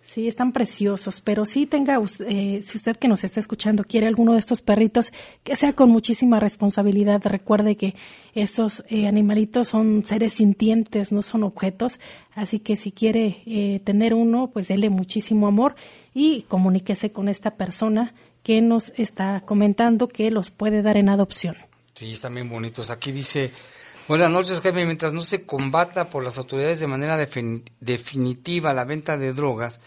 Sí, 0.06 0.28
están 0.28 0.52
preciosos, 0.52 1.22
pero 1.22 1.46
sí 1.46 1.66
tenga, 1.66 1.98
eh, 2.28 2.62
si 2.62 2.78
usted 2.78 2.98
que 2.98 3.08
nos 3.08 3.24
está 3.24 3.40
escuchando 3.40 3.86
quiere 3.86 4.06
alguno 4.06 4.34
de 4.34 4.40
estos 4.40 4.62
perritos, 4.62 5.14
que 5.44 5.56
sea 5.56 5.72
con 5.72 5.90
muchísima 5.90 6.42
responsabilidad. 6.42 7.22
Recuerde 7.24 7.78
que 7.78 7.96
estos 8.36 8.84
eh, 8.90 9.08
animalitos 9.08 9.70
son 9.70 10.04
seres 10.04 10.34
sintientes, 10.34 11.14
no 11.14 11.22
son 11.22 11.44
objetos, 11.44 12.02
así 12.36 12.60
que 12.60 12.76
si 12.76 12.92
quiere 12.92 13.44
eh, 13.46 13.80
tener 13.86 14.14
uno, 14.14 14.52
pues 14.52 14.68
dele 14.68 14.90
muchísimo 14.90 15.48
amor 15.48 15.78
y 16.14 16.42
comuníquese 16.50 17.14
con 17.14 17.30
esta 17.30 17.56
persona 17.56 18.14
que 18.44 18.62
nos 18.62 18.92
está 18.98 19.44
comentando 19.46 20.10
que 20.10 20.32
los 20.32 20.52
puede 20.52 20.82
dar 20.82 20.98
en 20.98 21.08
adopción. 21.08 21.56
Sí, 21.94 22.12
están 22.12 22.36
bien 22.36 22.50
bonitos. 22.50 22.90
Aquí 22.90 23.14
dice, 23.14 23.52
buenas 24.08 24.32
noches 24.32 24.62
Jaime, 24.62 24.86
mientras 24.86 25.14
no 25.14 25.22
se 25.22 25.46
combata 25.46 26.10
por 26.10 26.24
las 26.24 26.38
autoridades 26.38 26.80
de 26.80 26.88
manera 26.88 27.18
definitiva 27.18 28.74
la 28.74 28.86
venta 28.86 29.18
de 29.18 29.34
drogas, 29.34 29.82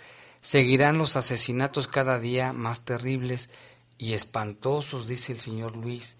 Seguirán 0.46 0.96
los 0.96 1.16
asesinatos 1.16 1.88
cada 1.88 2.20
día 2.20 2.52
más 2.52 2.84
terribles 2.84 3.50
y 3.98 4.12
espantosos, 4.12 5.08
dice 5.08 5.32
el 5.32 5.40
señor 5.40 5.74
Luis. 5.74 6.18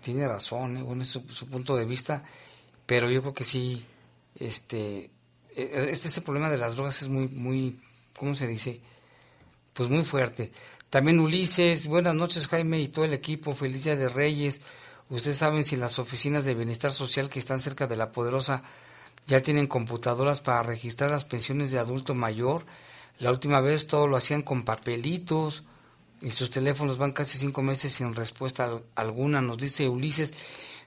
Tiene 0.00 0.26
razón, 0.26 0.78
¿eh? 0.78 0.82
bueno, 0.82 1.02
es 1.02 1.08
su, 1.08 1.26
punto 1.46 1.76
de 1.76 1.84
vista, 1.84 2.24
pero 2.86 3.10
yo 3.10 3.20
creo 3.20 3.34
que 3.34 3.44
sí, 3.44 3.84
este, 4.34 5.10
e, 5.54 5.88
este 5.90 6.08
ese 6.08 6.22
problema 6.22 6.48
de 6.48 6.56
las 6.56 6.74
drogas 6.74 7.02
es 7.02 7.08
muy, 7.08 7.28
muy, 7.28 7.78
¿cómo 8.16 8.34
se 8.34 8.46
dice? 8.46 8.80
Pues 9.74 9.90
muy 9.90 10.04
fuerte. 10.04 10.52
También 10.88 11.20
Ulises, 11.20 11.86
buenas 11.86 12.14
noches 12.14 12.48
Jaime 12.48 12.80
y 12.80 12.88
todo 12.88 13.04
el 13.04 13.12
equipo, 13.12 13.54
feliz 13.54 13.84
de 13.84 14.08
Reyes. 14.08 14.62
Ustedes 15.10 15.36
saben 15.36 15.64
si 15.64 15.76
las 15.76 15.98
oficinas 15.98 16.44
de 16.44 16.54
bienestar 16.54 16.92
social 16.92 17.28
que 17.28 17.38
están 17.38 17.58
cerca 17.58 17.86
de 17.86 17.96
la 17.96 18.12
poderosa 18.12 18.62
ya 19.26 19.42
tienen 19.42 19.66
computadoras 19.66 20.40
para 20.40 20.62
registrar 20.62 21.10
las 21.10 21.24
pensiones 21.24 21.70
de 21.70 21.78
adulto 21.78 22.14
mayor 22.14 22.64
la 23.20 23.30
última 23.30 23.60
vez 23.60 23.86
todo 23.86 24.06
lo 24.06 24.16
hacían 24.16 24.40
con 24.40 24.64
papelitos 24.64 25.64
y 26.22 26.30
sus 26.30 26.50
teléfonos 26.50 26.96
van 26.96 27.12
casi 27.12 27.36
cinco 27.36 27.60
meses 27.60 27.92
sin 27.92 28.14
respuesta 28.14 28.80
alguna, 28.94 29.42
nos 29.42 29.58
dice 29.58 29.90
Ulises. 29.90 30.32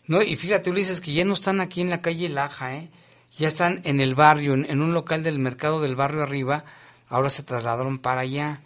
No, 0.07 0.21
y 0.23 0.35
fíjate 0.35 0.71
Ulises 0.71 0.99
que 0.99 1.13
ya 1.13 1.25
no 1.25 1.33
están 1.33 1.61
aquí 1.61 1.81
en 1.81 1.91
la 1.91 2.01
calle 2.01 2.29
Laja, 2.29 2.75
¿eh? 2.75 2.89
ya 3.37 3.47
están 3.47 3.81
en 3.83 4.01
el 4.01 4.15
barrio, 4.15 4.55
en, 4.55 4.81
un 4.81 4.95
local 4.95 5.21
del 5.21 5.37
mercado 5.37 5.79
del 5.79 5.95
barrio 5.95 6.23
arriba, 6.23 6.65
ahora 7.07 7.29
se 7.29 7.43
trasladaron 7.43 7.99
para 7.99 8.21
allá 8.21 8.61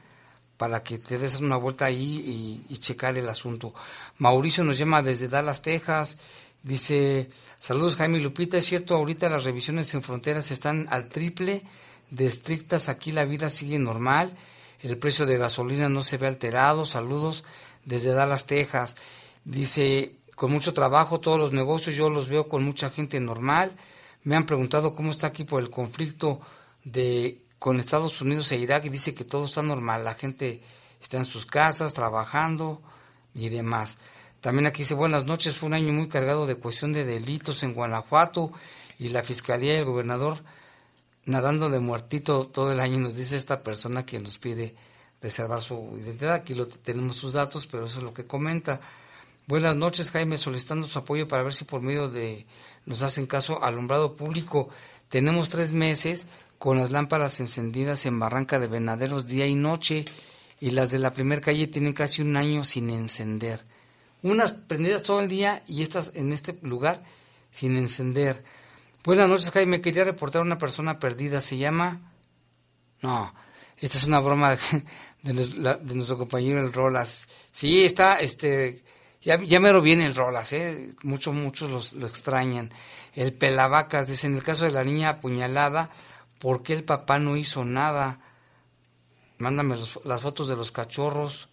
para 0.58 0.84
que 0.84 0.98
te 0.98 1.18
des 1.18 1.40
una 1.40 1.56
vuelta 1.56 1.86
ahí 1.86 2.66
y, 2.68 2.74
y, 2.74 2.78
checar 2.78 3.18
el 3.18 3.30
asunto. 3.30 3.74
Mauricio 4.18 4.64
nos 4.64 4.78
llama 4.78 5.04
desde 5.04 5.28
Dallas, 5.28 5.62
Texas. 5.62 6.18
Dice, 6.64 7.30
saludos 7.60 7.96
Jaime 7.96 8.20
Lupita, 8.20 8.58
es 8.58 8.66
cierto, 8.66 8.96
ahorita 8.96 9.30
las 9.30 9.44
revisiones 9.44 9.94
en 9.94 10.02
fronteras 10.02 10.52
están 10.52 10.88
al 10.90 11.08
triple 11.08 11.64
de 12.10 12.26
estrictas, 12.26 12.90
aquí 12.90 13.12
la 13.12 13.26
vida 13.26 13.50
sigue 13.50 13.80
normal, 13.80 14.36
el 14.82 14.98
precio 14.98 15.26
de 15.26 15.38
gasolina 15.38 15.90
no 15.90 16.04
se 16.04 16.18
ve 16.18 16.28
alterado, 16.28 16.86
saludos 16.86 17.44
desde 17.86 18.14
Dallas, 18.14 18.46
Texas. 18.46 18.96
Dice, 19.46 20.16
con 20.36 20.52
mucho 20.52 20.74
trabajo, 20.74 21.20
todos 21.20 21.40
los 21.40 21.54
negocios 21.54 21.96
yo 21.96 22.10
los 22.10 22.28
veo 22.28 22.48
con 22.48 22.64
mucha 22.64 22.90
gente 22.90 23.20
normal. 23.20 23.72
Me 24.24 24.36
han 24.36 24.46
preguntado 24.46 24.94
cómo 24.94 25.12
está 25.12 25.28
aquí 25.28 25.46
por 25.46 25.62
el 25.62 25.70
conflicto 25.70 26.42
de 26.84 27.42
con 27.60 27.80
Estados 27.80 28.22
Unidos 28.22 28.52
e 28.52 28.58
Irak 28.58 28.86
y 28.86 28.90
dice 28.90 29.14
que 29.14 29.24
todo 29.24 29.46
está 29.46 29.62
normal, 29.62 30.04
la 30.04 30.14
gente 30.14 30.62
está 31.02 31.18
en 31.18 31.26
sus 31.26 31.46
casas 31.46 31.94
trabajando 31.94 32.82
y 33.34 33.50
demás. 33.50 33.98
También 34.42 34.68
aquí 34.68 34.84
dice 34.84 34.94
buenas 34.94 35.26
noches, 35.26 35.58
fue 35.58 35.68
un 35.68 35.74
año 35.74 35.92
muy 35.94 36.08
cargado 36.08 36.46
de 36.46 36.56
cuestión 36.56 36.94
de 36.94 37.06
delitos 37.06 37.64
en 37.64 37.74
Guanajuato 37.74 38.52
y 39.00 39.10
la 39.10 39.24
Fiscalía 39.24 39.74
y 39.74 39.78
el 39.78 39.86
gobernador 39.86 40.44
nadando 41.28 41.70
de 41.70 41.80
muertito 41.80 42.48
todo 42.48 42.72
el 42.72 42.80
año, 42.80 42.98
nos 42.98 43.16
dice 43.16 43.36
esta 43.36 43.62
persona 43.62 44.06
que 44.06 44.20
nos 44.20 44.38
pide 44.38 44.76
reservar 45.22 45.62
su 45.62 45.98
identidad. 46.02 46.34
Aquí 46.34 46.56
lo, 46.56 46.68
tenemos 46.68 47.18
sus 47.18 47.34
datos, 47.34 47.68
pero 47.68 47.86
eso 47.86 48.00
es 48.00 48.04
lo 48.04 48.14
que 48.14 48.26
comenta. 48.26 48.80
Buenas 49.46 49.76
noches, 49.76 50.12
Jaime, 50.12 50.38
solicitando 50.38 50.88
su 50.88 50.98
apoyo 51.00 51.28
para 51.28 51.44
ver 51.44 51.54
si 51.54 51.66
por 51.66 51.82
medio 51.82 52.10
de 52.10 52.46
nos 52.86 53.02
hacen 53.04 53.28
caso 53.28 53.64
alumbrado 53.64 54.16
público. 54.16 54.70
Tenemos 55.10 55.50
tres 55.50 55.72
meses 55.72 56.28
con 56.58 56.78
las 56.78 56.92
lámparas 56.92 57.40
encendidas 57.40 58.06
en 58.06 58.20
Barranca 58.20 58.60
de 58.60 58.68
Venaderos 58.68 59.28
día 59.28 59.46
y 59.46 59.56
noche 59.56 60.06
y 60.60 60.72
las 60.72 60.92
de 60.92 61.00
la 61.00 61.14
primera 61.14 61.42
calle 61.42 61.68
tienen 61.68 61.94
casi 61.94 62.22
un 62.22 62.36
año 62.36 62.66
sin 62.66 62.90
encender. 62.90 63.66
Unas 64.24 64.54
prendidas 64.54 65.04
todo 65.04 65.20
el 65.20 65.28
día 65.28 65.64
y 65.68 65.84
estas 65.84 66.12
en 66.16 66.34
este 66.34 66.58
lugar 66.64 67.04
sin 67.52 67.78
encender. 67.78 68.44
Buenas 69.04 69.30
noches, 69.30 69.52
Jaime. 69.52 69.82
Quería 69.82 70.04
reportar 70.04 70.42
a 70.42 70.46
una 70.46 70.58
persona 70.58 71.00
perdida. 71.00 71.40
¿Se 71.40 71.58
llama? 71.58 72.12
No, 73.02 73.34
esta 73.78 73.98
es 73.98 74.08
una 74.08 74.20
broma 74.20 74.58
de, 75.22 75.34
nuestro 75.96 76.18
compañero 76.18 76.60
el 76.60 76.74
Rolas. 76.74 77.30
Sí, 77.52 77.86
está, 77.86 78.16
este, 78.16 78.84
ya, 79.22 79.42
ya 79.42 79.60
mero 79.60 79.82
viene 79.82 80.06
el 80.06 80.16
Rolas, 80.16 80.52
¿eh? 80.54 80.90
Muchos, 81.04 81.36
muchos 81.36 81.94
lo 81.94 82.08
extrañan. 82.08 82.72
El 83.14 83.34
Pelavacas 83.34 84.08
dice, 84.08 84.28
en 84.28 84.36
el 84.36 84.44
caso 84.44 84.66
de 84.66 84.72
la 84.72 84.84
niña 84.84 85.10
apuñalada, 85.10 85.92
¿por 86.40 86.64
qué 86.64 86.74
el 86.74 86.84
papá 86.84 87.20
no 87.20 87.38
hizo 87.38 87.66
nada? 87.66 88.20
Mándame 89.38 89.78
las 90.04 90.22
fotos 90.22 90.48
de 90.48 90.56
los 90.56 90.72
cachorros 90.72 91.50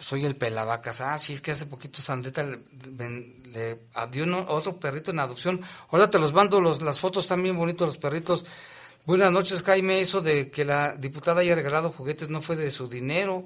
soy 0.00 0.24
el 0.24 0.36
pelavacas. 0.36 1.00
Ah, 1.00 1.18
sí, 1.18 1.32
es 1.32 1.40
que 1.40 1.50
hace 1.50 1.66
poquito 1.66 2.00
Sandrita 2.00 2.42
le, 2.42 2.60
le, 3.52 3.78
dio 4.10 4.46
otro 4.48 4.78
perrito 4.78 5.10
en 5.10 5.18
adopción. 5.18 5.60
Ahora 5.90 6.10
te 6.10 6.18
los 6.18 6.32
mando, 6.32 6.60
los, 6.60 6.82
las 6.82 7.00
fotos 7.00 7.24
están 7.24 7.42
bien 7.42 7.56
bonitos 7.56 7.86
los 7.86 7.98
perritos. 7.98 8.46
Buenas 9.06 9.32
noches, 9.32 9.62
Jaime. 9.62 10.00
Eso 10.00 10.20
de 10.20 10.50
que 10.50 10.64
la 10.64 10.92
diputada 10.92 11.40
haya 11.40 11.54
regalado 11.54 11.90
juguetes 11.90 12.28
no 12.28 12.42
fue 12.42 12.56
de 12.56 12.70
su 12.70 12.88
dinero, 12.88 13.44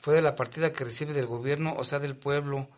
fue 0.00 0.14
de 0.14 0.22
la 0.22 0.36
partida 0.36 0.72
que 0.72 0.84
recibe 0.84 1.12
del 1.12 1.26
gobierno, 1.26 1.74
o 1.76 1.84
sea, 1.84 1.98
del 1.98 2.16
pueblo. 2.16 2.68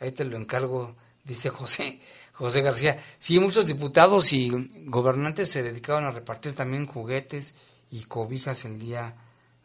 Ahí 0.00 0.12
te 0.12 0.24
lo 0.24 0.36
encargo, 0.36 0.94
dice 1.24 1.50
José. 1.50 2.00
José 2.32 2.62
García. 2.62 2.98
Sí, 3.18 3.38
muchos 3.38 3.66
diputados 3.66 4.32
y 4.32 4.50
gobernantes 4.86 5.50
se 5.50 5.62
dedicaban 5.62 6.04
a 6.04 6.10
repartir 6.10 6.54
también 6.54 6.86
juguetes 6.86 7.54
y 7.90 8.04
cobijas 8.04 8.64
el 8.64 8.78
día 8.78 9.14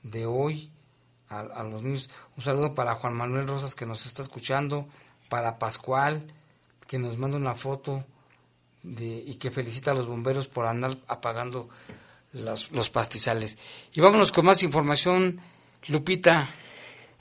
de 0.04 0.26
hoy 0.26 0.72
a, 1.30 1.64
los 1.64 1.82
niños. 1.82 2.10
Un 2.36 2.44
saludo 2.44 2.76
para 2.76 2.96
Juan 2.96 3.14
Manuel 3.14 3.48
Rosas 3.48 3.76
que 3.76 3.86
nos 3.86 4.06
está 4.06 4.22
escuchando, 4.22 4.88
para 5.30 5.60
Pascual 5.60 6.34
que 6.88 6.98
nos 6.98 7.18
manda 7.18 7.38
una 7.38 7.54
foto 7.54 8.06
de, 8.82 9.24
y 9.26 9.36
que 9.36 9.52
felicita 9.52 9.92
a 9.92 9.94
los 9.94 10.08
bomberos 10.08 10.48
por 10.48 10.66
andar 10.66 10.98
apagando 11.08 11.70
los, 12.32 12.72
los 12.72 12.90
pastizales. 12.90 13.58
Y 13.94 14.00
vámonos 14.00 14.32
con 14.32 14.46
más 14.46 14.64
información, 14.64 15.42
Lupita. 15.88 16.50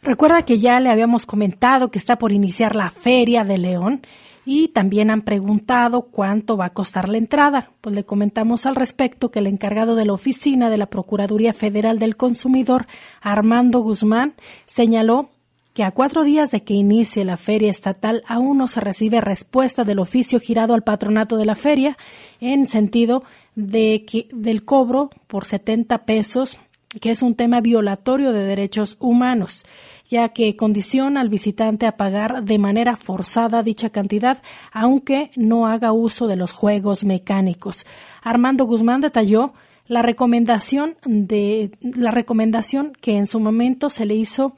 Recuerda 0.03 0.45
que 0.45 0.61
ya 0.61 0.79
le 0.79 0.91
habíamos 0.91 1.27
comentado 1.27 1.91
que 1.91 1.99
está 1.99 2.17
por 2.17 2.31
iniciar 2.31 2.77
la 2.77 2.91
Feria 2.91 3.43
de 3.43 3.59
León 3.59 4.07
y 4.47 4.69
también 4.69 5.11
han 5.11 5.23
preguntado 5.23 6.03
cuánto 6.03 6.57
va 6.57 6.67
a 6.67 6.73
costar 6.73 7.09
la 7.09 7.19
entrada. 7.19 7.73
Pues 7.81 7.95
le 7.95 8.05
comentamos 8.05 8.65
al 8.65 8.77
respecto 8.77 9.33
que 9.33 9.41
el 9.41 9.49
encargado 9.49 9.97
de 9.97 10.07
la 10.07 10.13
oficina 10.13 10.71
de 10.71 10.77
la 10.77 10.87
Procuraduría 10.87 11.53
Federal 11.53 11.99
del 11.99 12.17
Consumidor, 12.17 12.87
Armando 13.21 13.81
Guzmán, 13.81 14.35
señaló 14.67 15.31
que 15.75 15.83
a 15.83 15.91
cuatro 15.91 16.23
días 16.23 16.53
de 16.53 16.63
que 16.63 16.75
inicie 16.75 17.25
la 17.25 17.37
feria 17.37 17.71
estatal 17.71 18.23
aún 18.29 18.57
no 18.57 18.69
se 18.69 18.81
recibe 18.81 19.21
respuesta 19.21 19.85
del 19.85 19.99
oficio 19.99 20.39
girado 20.39 20.75
al 20.75 20.85
patronato 20.85 21.37
de 21.37 21.45
la 21.45 21.57
feria 21.57 21.99
en 22.41 22.69
sentido 22.69 23.25
de 23.57 24.05
que, 24.07 24.29
del 24.33 24.65
cobro 24.65 25.11
por 25.27 25.45
70 25.45 26.07
pesos, 26.07 26.61
que 27.01 27.11
es 27.11 27.21
un 27.21 27.35
tema 27.35 27.61
violatorio 27.61 28.33
de 28.33 28.45
derechos 28.45 28.97
humanos 29.01 29.65
ya 30.09 30.31
que 30.31 30.57
condiciona 30.57 31.21
al 31.21 31.29
visitante 31.29 31.87
a 31.87 31.97
pagar 31.97 32.45
de 32.45 32.59
manera 32.59 32.97
forzada 32.97 33.63
dicha 33.63 33.91
cantidad, 33.91 34.43
aunque 34.73 35.31
no 35.37 35.67
haga 35.67 35.93
uso 35.93 36.27
de 36.27 36.37
los 36.37 36.53
juegos 36.53 37.05
mecánicos. 37.05 37.87
Armando 38.23 38.65
Guzmán 38.65 39.01
detalló 39.01 39.53
la 39.89 40.03
recomendación 40.03 40.97
de 41.05 41.71
la 41.81 42.11
recomendación 42.11 42.93
que 43.01 43.17
en 43.17 43.27
su 43.27 43.41
momento 43.41 43.91
se 43.91 44.05
le 44.05 44.15
hizo 44.15 44.53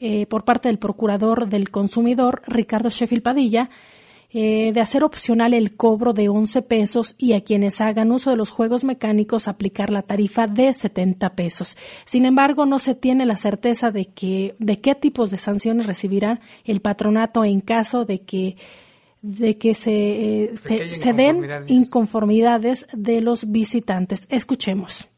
eh, 0.00 0.26
por 0.26 0.44
parte 0.44 0.68
del 0.68 0.78
procurador 0.78 1.48
del 1.48 1.70
consumidor 1.70 2.42
Ricardo 2.46 2.90
Sheffield 2.90 3.22
Padilla 3.22 3.70
eh, 4.34 4.72
de 4.72 4.80
hacer 4.80 5.04
opcional 5.04 5.52
el 5.52 5.76
cobro 5.76 6.14
de 6.14 6.30
11 6.30 6.62
pesos 6.62 7.14
y 7.18 7.34
a 7.34 7.42
quienes 7.42 7.82
hagan 7.82 8.10
uso 8.12 8.30
de 8.30 8.36
los 8.36 8.48
juegos 8.48 8.82
mecánicos 8.82 9.46
aplicar 9.46 9.90
la 9.90 10.00
tarifa 10.00 10.46
de 10.46 10.72
70 10.72 11.34
pesos. 11.34 11.76
Sin 12.06 12.24
embargo, 12.24 12.64
no 12.64 12.78
se 12.78 12.94
tiene 12.94 13.26
la 13.26 13.36
certeza 13.36 13.90
de 13.90 14.06
que 14.06 14.54
de 14.58 14.80
qué 14.80 14.94
tipos 14.94 15.30
de 15.30 15.36
sanciones 15.36 15.86
recibirá 15.86 16.40
el 16.64 16.80
patronato 16.80 17.44
en 17.44 17.60
caso 17.60 18.06
de 18.06 18.22
que 18.22 18.56
de 19.20 19.58
que 19.58 19.74
se, 19.74 20.44
eh, 20.44 20.56
se, 20.56 21.12
den 21.12 21.44
inconformidades 21.68 22.86
de 22.92 23.20
los 23.20 23.52
visitantes. 23.52 24.26
Escuchemos. 24.30 25.08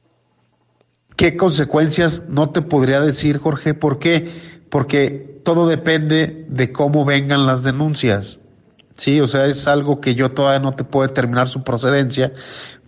¿Qué 1.16 1.36
consecuencias? 1.36 2.28
No 2.28 2.50
te 2.50 2.60
podría 2.60 3.00
decir, 3.00 3.38
Jorge, 3.38 3.72
¿por 3.74 3.98
qué? 3.98 4.28
Porque 4.68 5.40
todo 5.44 5.68
depende 5.68 6.46
de 6.48 6.72
cómo 6.72 7.04
vengan 7.04 7.46
las 7.46 7.62
denuncias. 7.62 8.40
Sí, 8.96 9.20
o 9.20 9.26
sea, 9.26 9.46
es 9.46 9.66
algo 9.66 10.00
que 10.00 10.14
yo 10.14 10.30
todavía 10.30 10.60
no 10.60 10.74
te 10.74 10.84
puedo 10.84 11.06
determinar 11.06 11.48
su 11.48 11.64
procedencia 11.64 12.32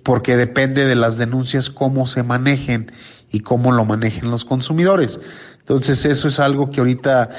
porque 0.04 0.36
depende 0.36 0.84
de 0.84 0.94
las 0.94 1.18
denuncias 1.18 1.68
cómo 1.68 2.06
se 2.06 2.22
manejen 2.22 2.92
y 3.30 3.40
cómo 3.40 3.72
lo 3.72 3.84
manejen 3.84 4.30
los 4.30 4.44
consumidores. 4.44 5.20
Entonces, 5.58 6.04
eso 6.04 6.28
es 6.28 6.38
algo 6.38 6.70
que 6.70 6.78
ahorita, 6.78 7.30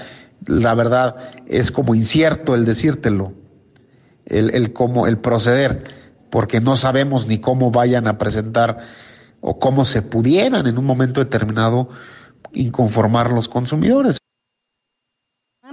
la 0.45 0.75
verdad, 0.75 1.15
es 1.47 1.71
como 1.71 1.95
incierto 1.95 2.55
el 2.55 2.65
decírtelo, 2.65 3.31
el, 4.25 4.53
el 4.53 4.73
cómo, 4.73 5.07
el 5.07 5.17
proceder, 5.17 5.85
porque 6.29 6.59
no 6.59 6.75
sabemos 6.75 7.25
ni 7.25 7.39
cómo 7.39 7.71
vayan 7.71 8.05
a 8.05 8.17
presentar 8.17 8.79
o 9.39 9.59
cómo 9.59 9.85
se 9.85 10.01
pudieran 10.01 10.67
en 10.67 10.77
un 10.77 10.83
momento 10.83 11.21
determinado 11.21 11.87
inconformar 12.51 13.31
los 13.31 13.47
consumidores. 13.47 14.17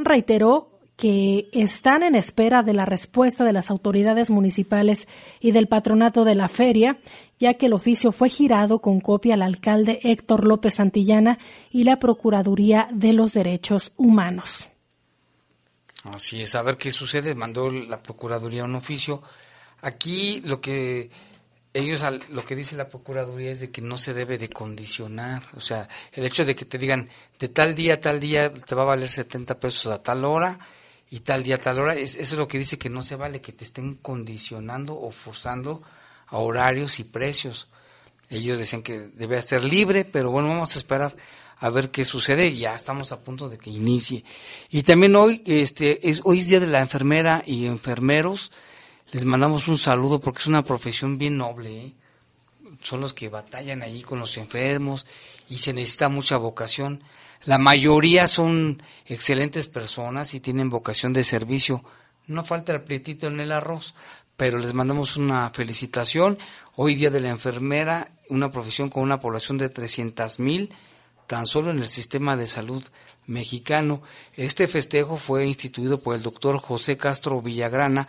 Reiteró 0.04 0.73
que 0.96 1.48
están 1.52 2.02
en 2.02 2.14
espera 2.14 2.62
de 2.62 2.72
la 2.72 2.84
respuesta 2.84 3.44
de 3.44 3.52
las 3.52 3.70
autoridades 3.70 4.30
municipales 4.30 5.08
y 5.40 5.50
del 5.50 5.66
patronato 5.66 6.24
de 6.24 6.34
la 6.34 6.48
feria, 6.48 6.98
ya 7.38 7.54
que 7.54 7.66
el 7.66 7.72
oficio 7.72 8.12
fue 8.12 8.28
girado 8.28 8.78
con 8.80 9.00
copia 9.00 9.34
al 9.34 9.42
alcalde 9.42 9.98
Héctor 10.02 10.46
López 10.46 10.74
Santillana 10.74 11.38
y 11.70 11.84
la 11.84 11.98
Procuraduría 11.98 12.88
de 12.92 13.12
los 13.12 13.32
Derechos 13.32 13.92
Humanos. 13.96 14.70
Así 16.04 16.42
es, 16.42 16.54
a 16.54 16.62
ver 16.62 16.76
qué 16.76 16.90
sucede. 16.90 17.34
Mandó 17.34 17.70
la 17.70 18.02
Procuraduría 18.02 18.64
un 18.64 18.76
oficio. 18.76 19.22
Aquí 19.80 20.42
lo 20.44 20.60
que 20.60 21.10
ellos 21.72 22.04
lo 22.30 22.44
que 22.44 22.54
dice 22.54 22.76
la 22.76 22.88
procuraduría 22.88 23.50
es 23.50 23.58
de 23.58 23.70
que 23.72 23.82
no 23.82 23.98
se 23.98 24.14
debe 24.14 24.38
de 24.38 24.48
condicionar, 24.48 25.42
o 25.56 25.60
sea, 25.60 25.88
el 26.12 26.24
hecho 26.24 26.44
de 26.44 26.54
que 26.54 26.64
te 26.64 26.78
digan 26.78 27.10
de 27.40 27.48
tal 27.48 27.74
día 27.74 27.94
a 27.94 28.00
tal 28.00 28.20
día 28.20 28.52
te 28.52 28.76
va 28.76 28.82
a 28.82 28.86
valer 28.86 29.08
70 29.08 29.58
pesos 29.58 29.92
a 29.92 30.00
tal 30.00 30.24
hora 30.24 30.60
y 31.14 31.20
tal 31.20 31.44
día, 31.44 31.60
tal 31.60 31.78
hora. 31.78 31.94
eso 31.94 32.20
es 32.20 32.32
lo 32.32 32.48
que 32.48 32.58
dice 32.58 32.76
que 32.76 32.90
no 32.90 33.00
se 33.00 33.14
vale, 33.14 33.40
que 33.40 33.52
te 33.52 33.62
estén 33.62 33.94
condicionando 33.94 34.98
o 35.00 35.12
forzando 35.12 35.80
a 36.26 36.38
horarios 36.38 36.98
y 36.98 37.04
precios. 37.04 37.68
Ellos 38.30 38.58
decían 38.58 38.82
que 38.82 38.98
debe 38.98 39.40
ser 39.40 39.62
libre, 39.62 40.04
pero 40.04 40.32
bueno, 40.32 40.48
vamos 40.48 40.74
a 40.74 40.78
esperar 40.78 41.14
a 41.58 41.70
ver 41.70 41.92
qué 41.92 42.04
sucede. 42.04 42.56
Ya 42.56 42.74
estamos 42.74 43.12
a 43.12 43.22
punto 43.22 43.48
de 43.48 43.58
que 43.58 43.70
inicie. 43.70 44.24
Y 44.70 44.82
también 44.82 45.14
hoy, 45.14 45.40
este, 45.46 46.10
es, 46.10 46.20
hoy 46.24 46.40
es 46.40 46.48
día 46.48 46.58
de 46.58 46.66
la 46.66 46.80
enfermera 46.80 47.44
y 47.46 47.66
enfermeros. 47.66 48.50
Les 49.12 49.24
mandamos 49.24 49.68
un 49.68 49.78
saludo 49.78 50.18
porque 50.18 50.40
es 50.40 50.48
una 50.48 50.64
profesión 50.64 51.16
bien 51.16 51.36
noble. 51.38 51.80
¿eh? 51.80 51.94
Son 52.82 53.00
los 53.00 53.14
que 53.14 53.28
batallan 53.28 53.82
ahí 53.82 54.02
con 54.02 54.18
los 54.18 54.36
enfermos 54.36 55.06
y 55.48 55.58
se 55.58 55.72
necesita 55.72 56.08
mucha 56.08 56.38
vocación. 56.38 57.04
La 57.44 57.58
mayoría 57.58 58.26
son 58.26 58.82
excelentes 59.04 59.68
personas 59.68 60.32
y 60.32 60.40
tienen 60.40 60.70
vocación 60.70 61.12
de 61.12 61.22
servicio. 61.22 61.84
No 62.26 62.42
falta 62.42 62.72
el 62.72 62.80
prietito 62.80 63.26
en 63.26 63.38
el 63.38 63.52
arroz, 63.52 63.94
pero 64.38 64.56
les 64.56 64.72
mandamos 64.72 65.18
una 65.18 65.50
felicitación. 65.50 66.38
Hoy 66.74 66.94
día 66.94 67.10
de 67.10 67.20
la 67.20 67.28
enfermera, 67.28 68.12
una 68.30 68.50
profesión 68.50 68.88
con 68.88 69.02
una 69.02 69.20
población 69.20 69.58
de 69.58 69.68
300 69.68 70.38
mil, 70.38 70.74
tan 71.26 71.46
solo 71.46 71.70
en 71.70 71.78
el 71.78 71.88
sistema 71.88 72.34
de 72.34 72.46
salud 72.46 72.82
mexicano. 73.26 74.00
Este 74.38 74.66
festejo 74.66 75.18
fue 75.18 75.46
instituido 75.46 76.00
por 76.00 76.14
el 76.14 76.22
doctor 76.22 76.56
José 76.56 76.96
Castro 76.96 77.42
Villagrana, 77.42 78.08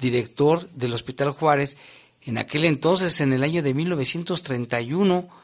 director 0.00 0.68
del 0.70 0.94
Hospital 0.94 1.30
Juárez, 1.30 1.76
en 2.24 2.36
aquel 2.36 2.64
entonces, 2.64 3.20
en 3.20 3.32
el 3.32 3.44
año 3.44 3.62
de 3.62 3.74
1931 3.74 5.41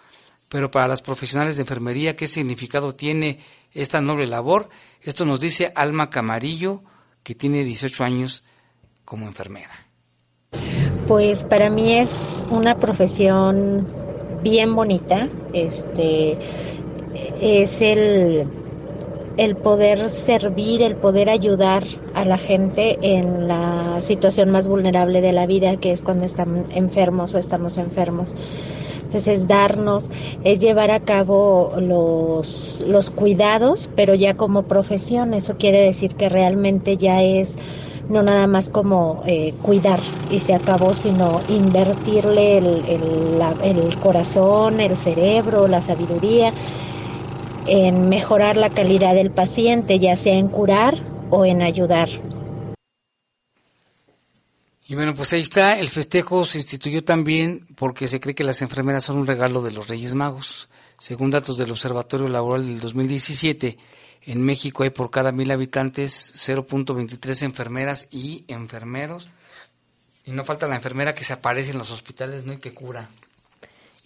pero 0.49 0.71
para 0.71 0.89
las 0.89 1.03
profesionales 1.03 1.57
de 1.57 1.63
enfermería, 1.63 2.17
¿qué 2.17 2.27
significado 2.27 2.95
tiene 2.95 3.41
esta 3.73 4.01
noble 4.01 4.27
labor? 4.27 4.69
Esto 5.03 5.25
nos 5.25 5.41
dice 5.41 5.73
Alma 5.75 6.11
Camarillo, 6.11 6.83
que 7.23 7.35
tiene 7.35 7.65
18 7.65 8.05
años 8.05 8.45
como 9.05 9.27
enfermera. 9.27 9.87
Pues 11.07 11.45
para 11.45 11.71
mí 11.71 11.93
es 11.93 12.47
una 12.51 12.79
profesión 12.79 13.87
bien 14.43 14.75
bonita, 14.75 15.29
este 15.53 16.39
es 17.41 17.81
el, 17.81 18.47
el 19.37 19.57
poder 19.57 20.11
servir, 20.11 20.83
el 20.83 20.97
poder 20.97 21.31
ayudar 21.31 21.83
a 22.15 22.25
la 22.25 22.39
gente 22.39 22.99
en 23.03 23.49
la 23.49 24.01
situación 24.01 24.51
más 24.51 24.69
vulnerable 24.69 25.21
de 25.21 25.33
la 25.33 25.47
vida, 25.47 25.77
que 25.79 25.93
es 25.93 26.03
cuando 26.03 26.25
están 26.25 26.67
enfermos 26.73 27.35
o 27.35 27.39
estamos 27.39 27.79
enfermos. 27.79 28.35
Entonces, 29.09 29.47
darnos, 29.47 30.11
es 30.43 30.61
llevar 30.61 30.91
a 30.91 31.01
cabo 31.01 31.73
los, 31.81 32.85
los 32.87 33.11
cuidados, 33.11 33.89
pero 33.95 34.15
ya 34.15 34.35
como 34.35 34.65
profesión. 34.65 35.33
Eso 35.33 35.57
quiere 35.57 35.81
decir 35.81 36.15
que 36.15 36.29
realmente 36.29 36.99
ya 36.99 37.23
es 37.23 37.57
no 38.09 38.23
nada 38.23 38.47
más 38.47 38.71
como 38.71 39.23
eh, 39.27 39.55
cuidar 39.63 40.01
y 40.29 40.41
se 40.41 40.55
acabó, 40.55 40.95
sino 40.95 41.43
invertirle 41.47 42.59
el, 42.59 42.85
el, 42.87 43.43
el 43.63 43.99
corazón, 43.99 44.81
el 44.81 44.97
cerebro, 44.97 45.69
la 45.69 45.81
sabiduría 45.81 46.55
en 47.65 48.09
mejorar 48.09 48.57
la 48.57 48.71
calidad 48.71 49.15
del 49.15 49.31
paciente, 49.31 49.99
ya 49.99 50.17
sea 50.17 50.35
en 50.35 50.49
curar 50.49 50.95
o 51.31 51.45
en 51.45 51.63
ayudar. 51.63 52.09
Y 54.89 54.95
bueno, 54.95 55.13
pues 55.15 55.35
ahí 55.35 55.43
está, 55.43 55.79
el 55.79 55.89
festejo 55.89 56.47
se 56.47 56.57
instituyó 56.57 57.05
también 57.05 57.67
porque 57.77 58.09
se 58.09 58.21
cree 58.21 58.35
que 58.35 58.43
las 58.43 58.63
enfermeras 58.63 59.05
son 59.05 59.19
un 59.19 59.27
regalo 59.27 59.61
de 59.61 59.71
los 59.71 59.87
Reyes 59.87 60.15
Magos. 60.15 60.71
Según 60.99 61.31
datos 61.31 61.59
del 61.59 61.71
Observatorio 61.71 62.27
Laboral 62.27 62.67
del 62.67 62.81
2017, 62.81 63.77
en 64.23 64.43
México 64.43 64.85
hay 64.85 64.91
por 64.91 65.11
cada 65.11 65.31
mil 65.31 65.51
habitantes 65.51 66.33
0.23 66.35 67.43
enfermeras 67.43 68.09
y 68.11 68.47
enfermeros. 68.49 69.29
Y 70.25 70.31
no 70.31 70.43
falta 70.43 70.67
la 70.67 70.77
enfermera 70.77 71.15
que 71.15 71.23
se 71.23 71.35
aparece 71.35 71.73
en 71.73 71.79
los 71.79 71.91
hospitales, 71.91 72.47
¿no? 72.47 72.55
Y 72.55 72.59
que 72.59 72.73
cura. 72.73 73.11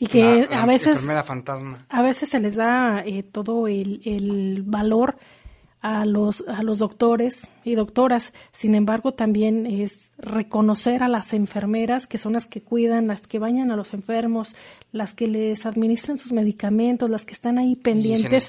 Y 0.01 0.09
que 0.09 0.49
a 0.51 0.66
veces... 0.66 0.97
Enfermera 0.97 1.22
fantasma. 1.22 1.78
A 1.91 2.03
veces 2.03 2.28
se 2.28 2.41
les 2.41 2.57
da 2.57 3.05
eh, 3.07 3.22
todo 3.22 3.68
el, 3.68 4.03
el 4.05 4.62
valor 4.64 5.16
a 5.83 6.07
los, 6.07 6.45
a 6.47 6.62
los 6.62 6.78
doctores 6.78 7.49
y 7.64 7.74
doctoras. 7.74 8.33
Sin 8.53 8.74
embargo, 8.76 9.12
también 9.12 9.66
es 9.66 10.11
reconocer 10.16 11.03
a 11.03 11.09
las 11.09 11.33
enfermeras, 11.33 12.07
que 12.07 12.18
son 12.18 12.33
las 12.33 12.47
que 12.47 12.62
cuidan, 12.62 13.09
las 13.09 13.26
que 13.26 13.41
bañan 13.41 13.72
a 13.72 13.76
los 13.76 13.93
enfermos, 13.93 14.55
las 14.93 15.12
que 15.12 15.26
les 15.26 15.66
administran 15.66 16.20
sus 16.20 16.33
medicamentos, 16.33 17.11
las 17.11 17.26
que 17.26 17.35
están 17.35 17.59
ahí 17.59 17.74
pendientes 17.74 18.49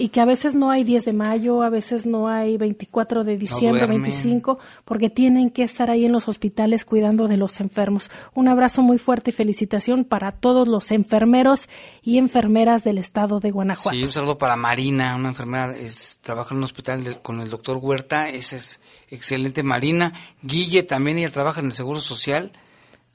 y 0.00 0.10
que 0.10 0.20
a 0.20 0.24
veces 0.24 0.54
no 0.54 0.70
hay 0.70 0.84
10 0.84 1.06
de 1.06 1.12
mayo, 1.12 1.60
a 1.62 1.70
veces 1.70 2.06
no 2.06 2.28
hay 2.28 2.56
24 2.56 3.24
de 3.24 3.36
diciembre, 3.36 3.84
25, 3.84 4.60
porque 4.84 5.10
tienen 5.10 5.50
que 5.50 5.64
estar 5.64 5.90
ahí 5.90 6.04
en 6.04 6.12
los 6.12 6.28
hospitales 6.28 6.84
cuidando 6.84 7.26
de 7.26 7.36
los 7.36 7.58
enfermos. 7.58 8.08
Un 8.32 8.46
abrazo 8.46 8.80
muy 8.80 8.98
fuerte 8.98 9.30
y 9.30 9.32
felicitación 9.32 10.04
para 10.04 10.30
todos 10.30 10.68
los 10.68 10.92
enfermeros 10.92 11.68
y 12.00 12.18
enfermeras 12.18 12.84
del 12.84 12.96
estado 12.96 13.40
de 13.40 13.50
Guanajuato. 13.50 13.98
Sí, 13.98 14.04
un 14.04 14.12
saludo 14.12 14.38
para 14.38 14.54
Marina, 14.54 15.16
una 15.16 15.30
enfermera, 15.30 15.76
es, 15.76 16.20
trabaja 16.22 16.54
en 16.54 16.58
un 16.58 16.64
hospital 16.64 17.20
con 17.20 17.40
el 17.40 17.50
doctor 17.50 17.78
Huerta, 17.78 18.28
esa 18.28 18.54
es 18.54 18.80
excelente 19.10 19.64
Marina. 19.64 20.12
Guille 20.42 20.84
también, 20.84 21.18
ella 21.18 21.30
trabaja 21.30 21.58
en 21.58 21.66
el 21.66 21.72
Seguro 21.72 21.98
Social, 21.98 22.52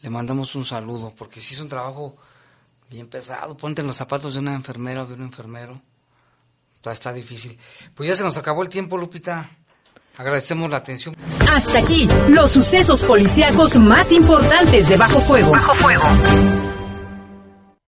le 0.02 0.10
mandamos 0.10 0.54
un 0.54 0.66
saludo, 0.66 1.14
porque 1.16 1.40
sí 1.40 1.54
es 1.54 1.62
un 1.62 1.70
trabajo 1.70 2.18
bien 2.90 3.08
pesado, 3.08 3.56
ponte 3.56 3.80
en 3.80 3.88
los 3.88 3.96
zapatos 3.96 4.34
de 4.34 4.42
una 4.42 4.54
enfermera 4.54 5.04
o 5.04 5.08
de 5.08 5.14
un 5.14 5.22
enfermero. 5.22 5.82
Está, 6.92 7.14
difícil. 7.14 7.58
Pues 7.96 8.10
ya 8.10 8.16
se 8.16 8.24
nos 8.24 8.38
acabó 8.38 8.62
el 8.64 8.70
tiempo, 8.70 8.98
Lupita. 8.98 9.50
Agradecemos 10.18 10.70
la 10.70 10.78
atención. 10.78 11.16
Hasta 11.52 11.80
aquí, 11.80 12.08
los 12.30 12.52
sucesos 12.52 13.04
policíacos 13.04 13.78
más 13.78 14.12
importantes 14.12 14.90
de 14.90 14.98
Bajo 14.98 15.20
Fuego. 15.22 15.52
Bajo 15.52 15.74
Fuego. 15.76 16.04